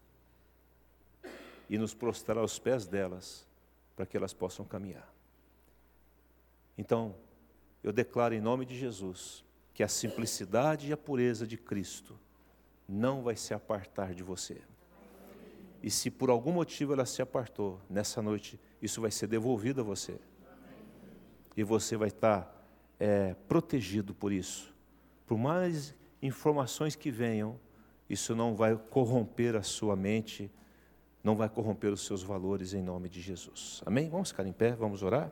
e 1.69 1.77
nos 1.77 1.93
prostrar 1.93 2.38
aos 2.38 2.59
pés 2.59 2.86
delas 2.86 3.47
para 3.95 4.05
que 4.05 4.17
elas 4.17 4.33
possam 4.33 4.65
caminhar. 4.65 5.11
Então, 6.77 7.15
eu 7.83 7.93
declaro 7.93 8.33
em 8.33 8.41
nome 8.41 8.65
de 8.65 8.77
Jesus 8.77 9.45
que 9.73 9.83
a 9.83 9.88
simplicidade 9.88 10.88
e 10.88 10.93
a 10.93 10.97
pureza 10.97 11.47
de 11.47 11.57
Cristo 11.57 12.19
não 12.88 13.21
vai 13.21 13.36
se 13.36 13.53
apartar 13.53 14.13
de 14.13 14.23
você. 14.23 14.61
E 15.82 15.89
se 15.89 16.09
por 16.09 16.30
algum 16.30 16.51
motivo 16.51 16.93
ela 16.93 17.05
se 17.05 17.21
apartou, 17.21 17.80
nessa 17.89 18.21
noite, 18.21 18.59
isso 18.82 19.01
vai 19.01 19.11
ser 19.11 19.28
devolvido 19.28 19.82
a 19.82 19.84
você. 19.84 20.19
E 21.55 21.63
você 21.63 21.95
vai 21.95 22.07
estar 22.09 22.51
é, 22.99 23.36
protegido 23.47 24.13
por 24.13 24.32
isso. 24.32 24.73
Por 25.26 25.38
mais 25.38 25.95
informações 26.21 26.95
que 26.95 27.11
venham, 27.11 27.59
isso 28.09 28.36
não 28.36 28.55
vai 28.55 28.76
corromper 28.76 29.55
a 29.55 29.63
sua 29.63 29.95
mente, 29.95 30.51
não 31.23 31.36
vai 31.36 31.49
corromper 31.49 31.91
os 31.91 32.05
seus 32.05 32.21
valores 32.21 32.73
em 32.73 32.82
nome 32.82 33.09
de 33.09 33.21
Jesus. 33.21 33.82
Amém? 33.86 34.09
Vamos 34.09 34.30
ficar 34.30 34.45
em 34.45 34.53
pé, 34.53 34.73
vamos 34.73 35.01
orar? 35.01 35.32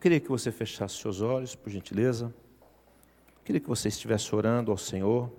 Eu 0.00 0.02
queria 0.02 0.18
que 0.18 0.30
você 0.30 0.50
fechasse 0.50 0.96
seus 0.96 1.20
olhos, 1.20 1.54
por 1.54 1.68
gentileza. 1.68 2.34
Eu 3.36 3.44
queria 3.44 3.60
que 3.60 3.68
você 3.68 3.88
estivesse 3.88 4.34
orando 4.34 4.70
ao 4.70 4.78
Senhor. 4.78 5.30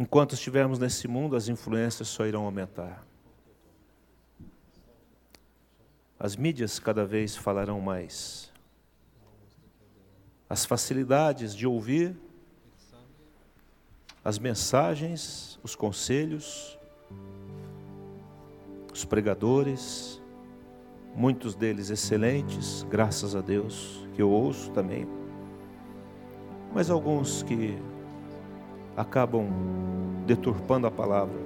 Enquanto 0.00 0.32
estivermos 0.32 0.78
nesse 0.78 1.06
mundo, 1.06 1.36
as 1.36 1.48
influências 1.48 2.08
só 2.08 2.24
irão 2.24 2.46
aumentar. 2.46 3.06
As 6.18 6.34
mídias 6.34 6.78
cada 6.78 7.04
vez 7.04 7.36
falarão 7.36 7.78
mais. 7.78 8.50
As 10.48 10.64
facilidades 10.64 11.54
de 11.54 11.66
ouvir, 11.66 12.16
as 14.24 14.38
mensagens, 14.38 15.60
os 15.62 15.74
conselhos, 15.74 16.78
os 18.92 19.04
pregadores, 19.04 20.22
muitos 21.14 21.54
deles 21.54 21.90
excelentes, 21.90 22.86
graças 22.90 23.34
a 23.34 23.40
Deus, 23.40 24.06
que 24.14 24.20
eu 24.22 24.30
ouço 24.30 24.70
também, 24.70 25.06
mas 26.74 26.90
alguns 26.90 27.42
que 27.42 27.78
acabam 28.96 29.46
deturpando 30.26 30.86
a 30.86 30.90
palavra 30.90 31.38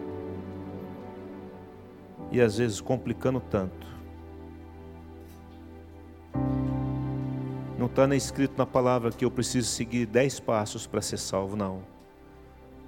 e 2.31 2.41
às 2.41 2.59
vezes 2.59 2.81
complicando 2.81 3.41
tanto. 3.41 3.87
Não 7.79 7.87
está 7.87 8.07
nem 8.07 8.17
escrito 8.17 8.57
na 8.57 8.67
palavra 8.67 9.11
que 9.11 9.25
eu 9.25 9.31
preciso 9.31 9.69
seguir 9.69 10.07
dez 10.07 10.41
passos 10.41 10.87
para 10.87 11.03
ser 11.03 11.19
salvo, 11.19 11.57
não. 11.57 11.83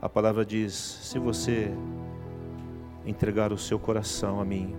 A 0.00 0.08
palavra 0.08 0.44
diz: 0.44 0.72
se 0.72 1.18
você 1.18 1.72
entregar 3.04 3.52
o 3.52 3.58
seu 3.58 3.78
coração 3.78 4.40
a 4.40 4.44
mim, 4.44 4.74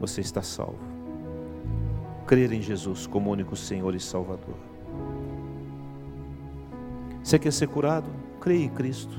você 0.00 0.20
está 0.20 0.42
salvo. 0.42 0.78
Crer 2.26 2.52
em 2.52 2.62
Jesus 2.62 3.06
como 3.06 3.30
único 3.30 3.56
Senhor 3.56 3.94
e 3.94 4.00
Salvador. 4.00 4.56
Você 7.22 7.38
quer 7.38 7.52
ser 7.52 7.68
curado? 7.68 8.08
Creia 8.40 8.64
em 8.64 8.68
Cristo. 8.68 9.18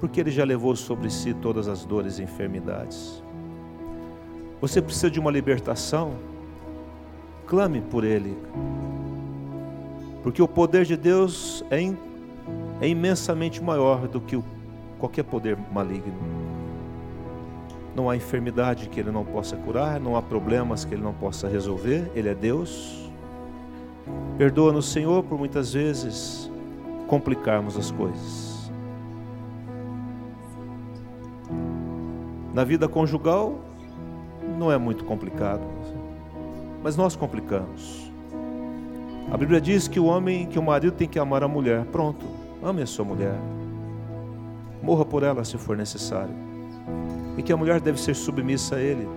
Porque 0.00 0.20
Ele 0.20 0.30
já 0.30 0.44
levou 0.44 0.76
sobre 0.76 1.10
si 1.10 1.34
todas 1.34 1.66
as 1.66 1.84
dores 1.84 2.18
e 2.18 2.22
enfermidades. 2.22 3.22
Você 4.60 4.82
precisa 4.82 5.10
de 5.10 5.18
uma 5.18 5.30
libertação? 5.30 6.14
Clame 7.46 7.80
por 7.80 8.04
Ele. 8.04 8.36
Porque 10.22 10.42
o 10.42 10.48
poder 10.48 10.84
de 10.84 10.96
Deus 10.96 11.64
é, 11.70 11.80
in, 11.80 11.96
é 12.80 12.88
imensamente 12.88 13.62
maior 13.62 14.06
do 14.06 14.20
que 14.20 14.36
o, 14.36 14.44
qualquer 14.98 15.24
poder 15.24 15.56
maligno. 15.72 16.14
Não 17.94 18.08
há 18.08 18.16
enfermidade 18.16 18.88
que 18.88 19.00
Ele 19.00 19.10
não 19.10 19.24
possa 19.24 19.56
curar, 19.56 19.98
não 19.98 20.16
há 20.16 20.22
problemas 20.22 20.84
que 20.84 20.94
Ele 20.94 21.02
não 21.02 21.12
possa 21.12 21.48
resolver. 21.48 22.10
Ele 22.14 22.28
é 22.28 22.34
Deus. 22.34 23.10
Perdoa-nos, 24.36 24.88
Senhor, 24.90 25.24
por 25.24 25.38
muitas 25.38 25.72
vezes 25.72 26.50
complicarmos 27.08 27.76
as 27.76 27.90
coisas. 27.90 28.70
Na 32.54 32.64
vida 32.64 32.88
conjugal, 32.88 33.58
não 34.58 34.70
é 34.70 34.78
muito 34.78 35.04
complicado, 35.04 35.62
mas 36.82 36.96
nós 36.96 37.16
complicamos. 37.16 38.10
A 39.30 39.36
Bíblia 39.36 39.60
diz 39.60 39.86
que 39.86 40.00
o 40.00 40.06
homem, 40.06 40.46
que 40.46 40.58
o 40.58 40.62
marido 40.62 40.92
tem 40.92 41.06
que 41.06 41.18
amar 41.18 41.42
a 41.42 41.48
mulher. 41.48 41.84
Pronto, 41.86 42.24
ame 42.62 42.82
a 42.82 42.86
sua 42.86 43.04
mulher. 43.04 43.36
Morra 44.82 45.04
por 45.04 45.22
ela 45.22 45.44
se 45.44 45.56
for 45.58 45.76
necessário. 45.76 46.34
E 47.36 47.42
que 47.42 47.52
a 47.52 47.56
mulher 47.56 47.80
deve 47.80 48.00
ser 48.00 48.14
submissa 48.14 48.76
a 48.76 48.80
ele. 48.80 49.08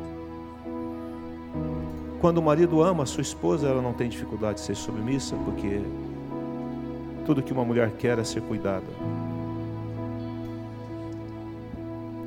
Quando 2.19 2.37
o 2.37 2.41
marido 2.41 2.83
ama 2.83 3.03
a 3.03 3.05
sua 3.05 3.21
esposa, 3.21 3.67
ela 3.67 3.81
não 3.81 3.93
tem 3.93 4.07
dificuldade 4.07 4.59
de 4.59 4.61
ser 4.61 4.75
submissa, 4.75 5.35
porque 5.37 5.81
tudo 7.25 7.41
que 7.41 7.51
uma 7.51 7.65
mulher 7.65 7.91
quer 7.97 8.19
é 8.19 8.23
ser 8.23 8.41
cuidada. 8.41 8.85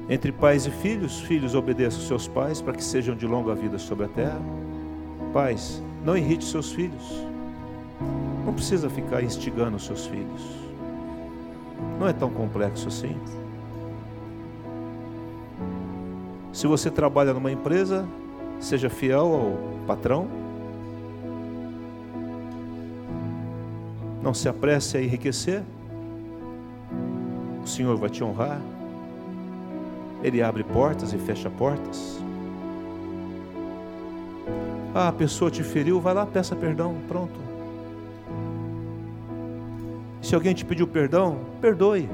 Entre 0.08 0.32
pais 0.32 0.66
e 0.66 0.70
filhos, 0.70 1.20
filhos 1.20 1.54
obedeçam 1.54 2.00
seus 2.00 2.28
pais 2.28 2.60
para 2.60 2.74
que 2.74 2.84
sejam 2.84 3.14
de 3.14 3.26
longa 3.26 3.54
vida 3.54 3.78
sobre 3.78 4.04
a 4.04 4.08
terra. 4.08 4.40
Pais, 5.32 5.82
não 6.04 6.16
irrite 6.16 6.44
seus 6.44 6.72
filhos. 6.72 7.24
Não 8.44 8.52
precisa 8.52 8.90
ficar 8.90 9.22
instigando 9.22 9.78
seus 9.78 10.06
filhos. 10.06 10.63
Não 11.98 12.08
é 12.08 12.12
tão 12.12 12.30
complexo 12.30 12.88
assim. 12.88 13.16
Se 16.52 16.66
você 16.66 16.90
trabalha 16.90 17.32
numa 17.34 17.50
empresa, 17.50 18.06
seja 18.60 18.88
fiel 18.88 19.26
ao 19.26 19.86
patrão 19.86 20.28
Não 24.24 24.32
se 24.32 24.48
apresse 24.48 24.96
a 24.96 25.02
enriquecer. 25.02 25.62
O 27.62 27.66
Senhor 27.66 27.94
vai 27.98 28.08
te 28.08 28.24
honrar. 28.24 28.58
Ele 30.22 30.42
abre 30.42 30.64
portas 30.64 31.12
e 31.12 31.18
fecha 31.18 31.50
portas. 31.50 32.18
Ah, 34.94 35.08
a 35.08 35.12
pessoa 35.12 35.50
te 35.50 35.62
feriu, 35.62 36.00
vai 36.00 36.14
lá, 36.14 36.24
peça 36.24 36.56
perdão, 36.56 36.96
pronto. 37.06 37.38
Se 40.24 40.34
alguém 40.34 40.54
te 40.54 40.64
pediu 40.64 40.86
perdão, 40.86 41.36
perdoe. 41.60 42.08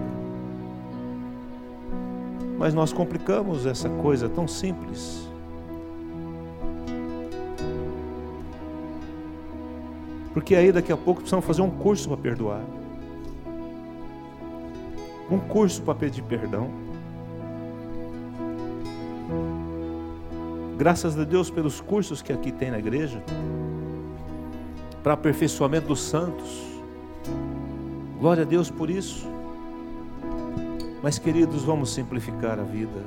Mas 2.58 2.74
nós 2.74 2.92
complicamos 2.92 3.66
essa 3.66 3.88
coisa 3.88 4.28
tão 4.28 4.48
simples. 4.48 5.28
Porque 10.34 10.56
aí 10.56 10.72
daqui 10.72 10.90
a 10.90 10.96
pouco 10.96 11.20
precisamos 11.20 11.46
fazer 11.46 11.62
um 11.62 11.70
curso 11.70 12.08
para 12.08 12.16
perdoar. 12.16 12.62
Um 15.30 15.38
curso 15.38 15.80
para 15.80 15.94
pedir 15.94 16.22
perdão. 16.22 16.68
Graças 20.76 21.16
a 21.16 21.22
Deus 21.22 21.48
pelos 21.48 21.80
cursos 21.80 22.20
que 22.20 22.32
aqui 22.32 22.50
tem 22.50 22.72
na 22.72 22.78
igreja. 22.80 23.22
Para 25.00 25.12
aperfeiçoamento 25.12 25.86
dos 25.86 26.02
santos. 26.02 26.70
Glória 28.20 28.42
a 28.42 28.46
Deus 28.46 28.70
por 28.70 28.90
isso. 28.90 29.26
Mas 31.02 31.18
queridos, 31.18 31.64
vamos 31.64 31.94
simplificar 31.94 32.60
a 32.60 32.62
vida. 32.62 33.02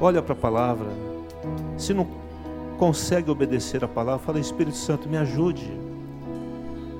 Olha 0.00 0.22
para 0.22 0.34
a 0.34 0.36
palavra. 0.36 0.88
Se 1.76 1.92
não 1.92 2.06
consegue 2.78 3.28
obedecer 3.28 3.82
a 3.82 3.88
palavra, 3.88 4.24
fala: 4.24 4.38
Espírito 4.38 4.76
Santo, 4.76 5.08
me 5.08 5.16
ajude. 5.16 5.68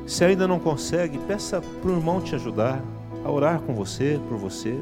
Se 0.09 0.25
ainda 0.25 0.49
não 0.49 0.59
consegue, 0.59 1.17
peça 1.19 1.63
para 1.81 1.91
o 1.91 1.95
irmão 1.95 2.21
te 2.21 2.35
ajudar 2.35 2.83
a 3.25 3.31
orar 3.31 3.61
com 3.61 3.73
você, 3.75 4.21
por 4.29 4.37
você. 4.37 4.77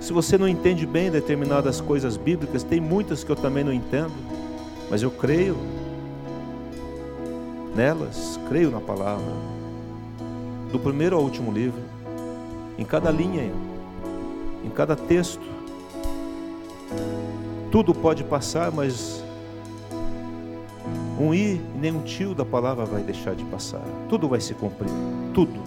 Se 0.00 0.12
você 0.12 0.38
não 0.38 0.48
entende 0.48 0.86
bem 0.86 1.10
determinadas 1.10 1.80
coisas 1.80 2.16
bíblicas, 2.16 2.62
tem 2.62 2.80
muitas 2.80 3.22
que 3.22 3.30
eu 3.30 3.36
também 3.36 3.62
não 3.62 3.72
entendo, 3.72 4.12
mas 4.92 5.02
eu 5.02 5.10
creio 5.10 5.56
nelas, 7.74 8.38
creio 8.46 8.70
na 8.70 8.78
palavra, 8.78 9.24
do 10.70 10.78
primeiro 10.78 11.16
ao 11.16 11.22
último 11.22 11.50
livro, 11.50 11.80
em 12.76 12.84
cada 12.84 13.10
linha, 13.10 13.50
em 14.62 14.68
cada 14.68 14.94
texto. 14.94 15.40
Tudo 17.70 17.94
pode 17.94 18.22
passar, 18.22 18.70
mas 18.70 19.24
um 21.18 21.32
i 21.32 21.54
e 21.54 21.60
nem 21.74 21.90
um 21.90 22.02
tio 22.02 22.34
da 22.34 22.44
palavra 22.44 22.84
vai 22.84 23.02
deixar 23.02 23.34
de 23.34 23.44
passar. 23.44 23.80
Tudo 24.10 24.28
vai 24.28 24.42
se 24.42 24.52
cumprir. 24.52 24.90
Tudo. 25.32 25.58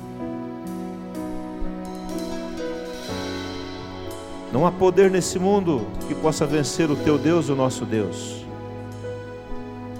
Não 4.54 4.68
há 4.68 4.72
poder 4.72 5.10
nesse 5.10 5.40
mundo 5.40 5.82
que 6.08 6.14
possa 6.14 6.46
vencer 6.46 6.92
o 6.92 6.96
teu 6.96 7.18
Deus, 7.18 7.50
o 7.50 7.56
nosso 7.56 7.86
Deus. 7.86 8.45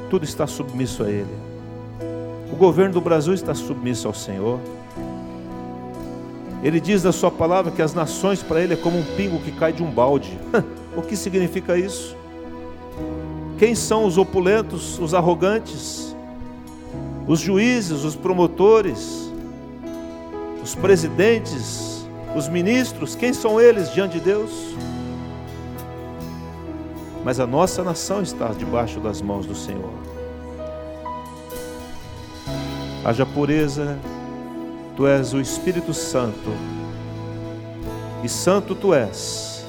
Tudo 0.10 0.24
está 0.24 0.46
submisso 0.46 1.04
a 1.04 1.10
Ele. 1.10 1.34
O 2.52 2.56
governo 2.56 2.94
do 2.94 3.02
Brasil 3.02 3.34
está 3.34 3.54
submisso 3.54 4.08
ao 4.08 4.14
Senhor. 4.14 4.60
Ele 6.64 6.80
diz 6.80 7.04
na 7.04 7.12
Sua 7.12 7.30
palavra 7.30 7.72
que 7.72 7.82
as 7.82 7.94
nações 7.94 8.42
para 8.42 8.62
Ele 8.62 8.74
é 8.74 8.78
como 8.78 8.98
um 8.98 9.04
pingo 9.16 9.40
que 9.40 9.52
cai 9.52 9.74
de 9.74 9.84
um 9.84 9.92
balde. 9.92 10.38
O 10.96 11.02
que 11.02 11.18
significa 11.18 11.78
isso? 11.78 12.16
Quem 13.58 13.76
são 13.76 14.06
os 14.06 14.18
opulentos, 14.18 14.98
os 14.98 15.14
arrogantes, 15.14 16.16
os 17.28 17.42
juízes, 17.42 18.06
os 18.06 18.16
promotores, 18.16 19.30
os 20.64 20.74
presidentes, 20.74 22.08
os 22.34 22.48
ministros, 22.48 23.14
quem 23.14 23.34
são 23.34 23.60
eles 23.60 23.92
diante 23.92 24.20
de 24.20 24.22
Deus? 24.22 24.52
Mas 27.26 27.40
a 27.40 27.48
nossa 27.48 27.84
nação 27.84 28.22
está 28.22 28.50
debaixo 28.50 29.00
das 29.00 29.20
mãos 29.20 29.48
do 29.48 29.56
Senhor. 29.56 29.90
Haja 33.04 33.26
pureza, 33.26 33.98
tu 34.96 35.08
és 35.08 35.34
o 35.34 35.42
Espírito 35.42 35.92
Santo, 35.92 36.52
e 38.24 38.30
santo 38.30 38.76
tu 38.76 38.94
és. 38.94 39.66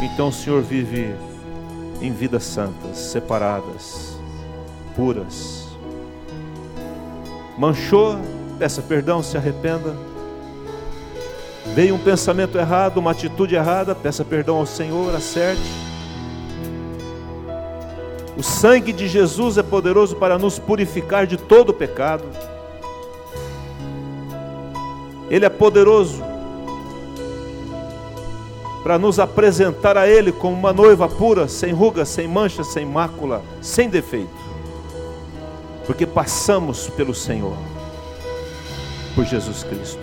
Então 0.00 0.28
o 0.28 0.32
Senhor 0.32 0.62
vive 0.62 1.12
em 2.00 2.12
vidas 2.12 2.44
santas, 2.44 2.96
separadas, 2.96 4.16
puras. 4.94 5.66
Manchou, 7.58 8.16
peça 8.60 8.80
perdão, 8.80 9.24
se 9.24 9.36
arrependa. 9.36 9.92
Veio 11.74 11.96
um 11.96 11.98
pensamento 11.98 12.56
errado, 12.56 12.98
uma 12.98 13.10
atitude 13.10 13.56
errada, 13.56 13.92
peça 13.92 14.24
perdão 14.24 14.58
ao 14.58 14.66
Senhor, 14.66 15.12
acerte. 15.16 15.85
O 18.36 18.42
sangue 18.42 18.92
de 18.92 19.08
Jesus 19.08 19.56
é 19.56 19.62
poderoso 19.62 20.14
para 20.16 20.38
nos 20.38 20.58
purificar 20.58 21.26
de 21.26 21.38
todo 21.38 21.72
pecado. 21.72 22.24
Ele 25.30 25.46
é 25.46 25.48
poderoso 25.48 26.22
para 28.82 28.98
nos 28.98 29.18
apresentar 29.18 29.96
a 29.96 30.06
Ele 30.06 30.30
como 30.30 30.54
uma 30.54 30.72
noiva 30.72 31.08
pura, 31.08 31.48
sem 31.48 31.72
ruga, 31.72 32.04
sem 32.04 32.28
mancha, 32.28 32.62
sem 32.62 32.84
mácula, 32.84 33.42
sem 33.60 33.88
defeito, 33.88 34.28
porque 35.86 36.06
passamos 36.06 36.88
pelo 36.90 37.14
Senhor, 37.14 37.56
por 39.14 39.24
Jesus 39.24 39.64
Cristo. 39.64 40.02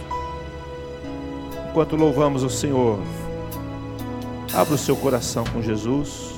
Enquanto 1.69 1.95
louvamos 1.95 2.43
o 2.43 2.49
Senhor, 2.49 2.99
abra 4.53 4.73
o 4.73 4.77
seu 4.77 4.97
coração 4.97 5.45
com 5.45 5.61
Jesus 5.61 6.33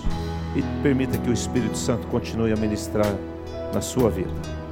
e 0.55 0.63
permita 0.81 1.17
que 1.17 1.29
o 1.29 1.33
Espírito 1.33 1.77
Santo 1.77 2.07
continue 2.07 2.51
a 2.53 2.55
ministrar 2.55 3.13
na 3.73 3.81
sua 3.81 4.09
vida. 4.09 4.64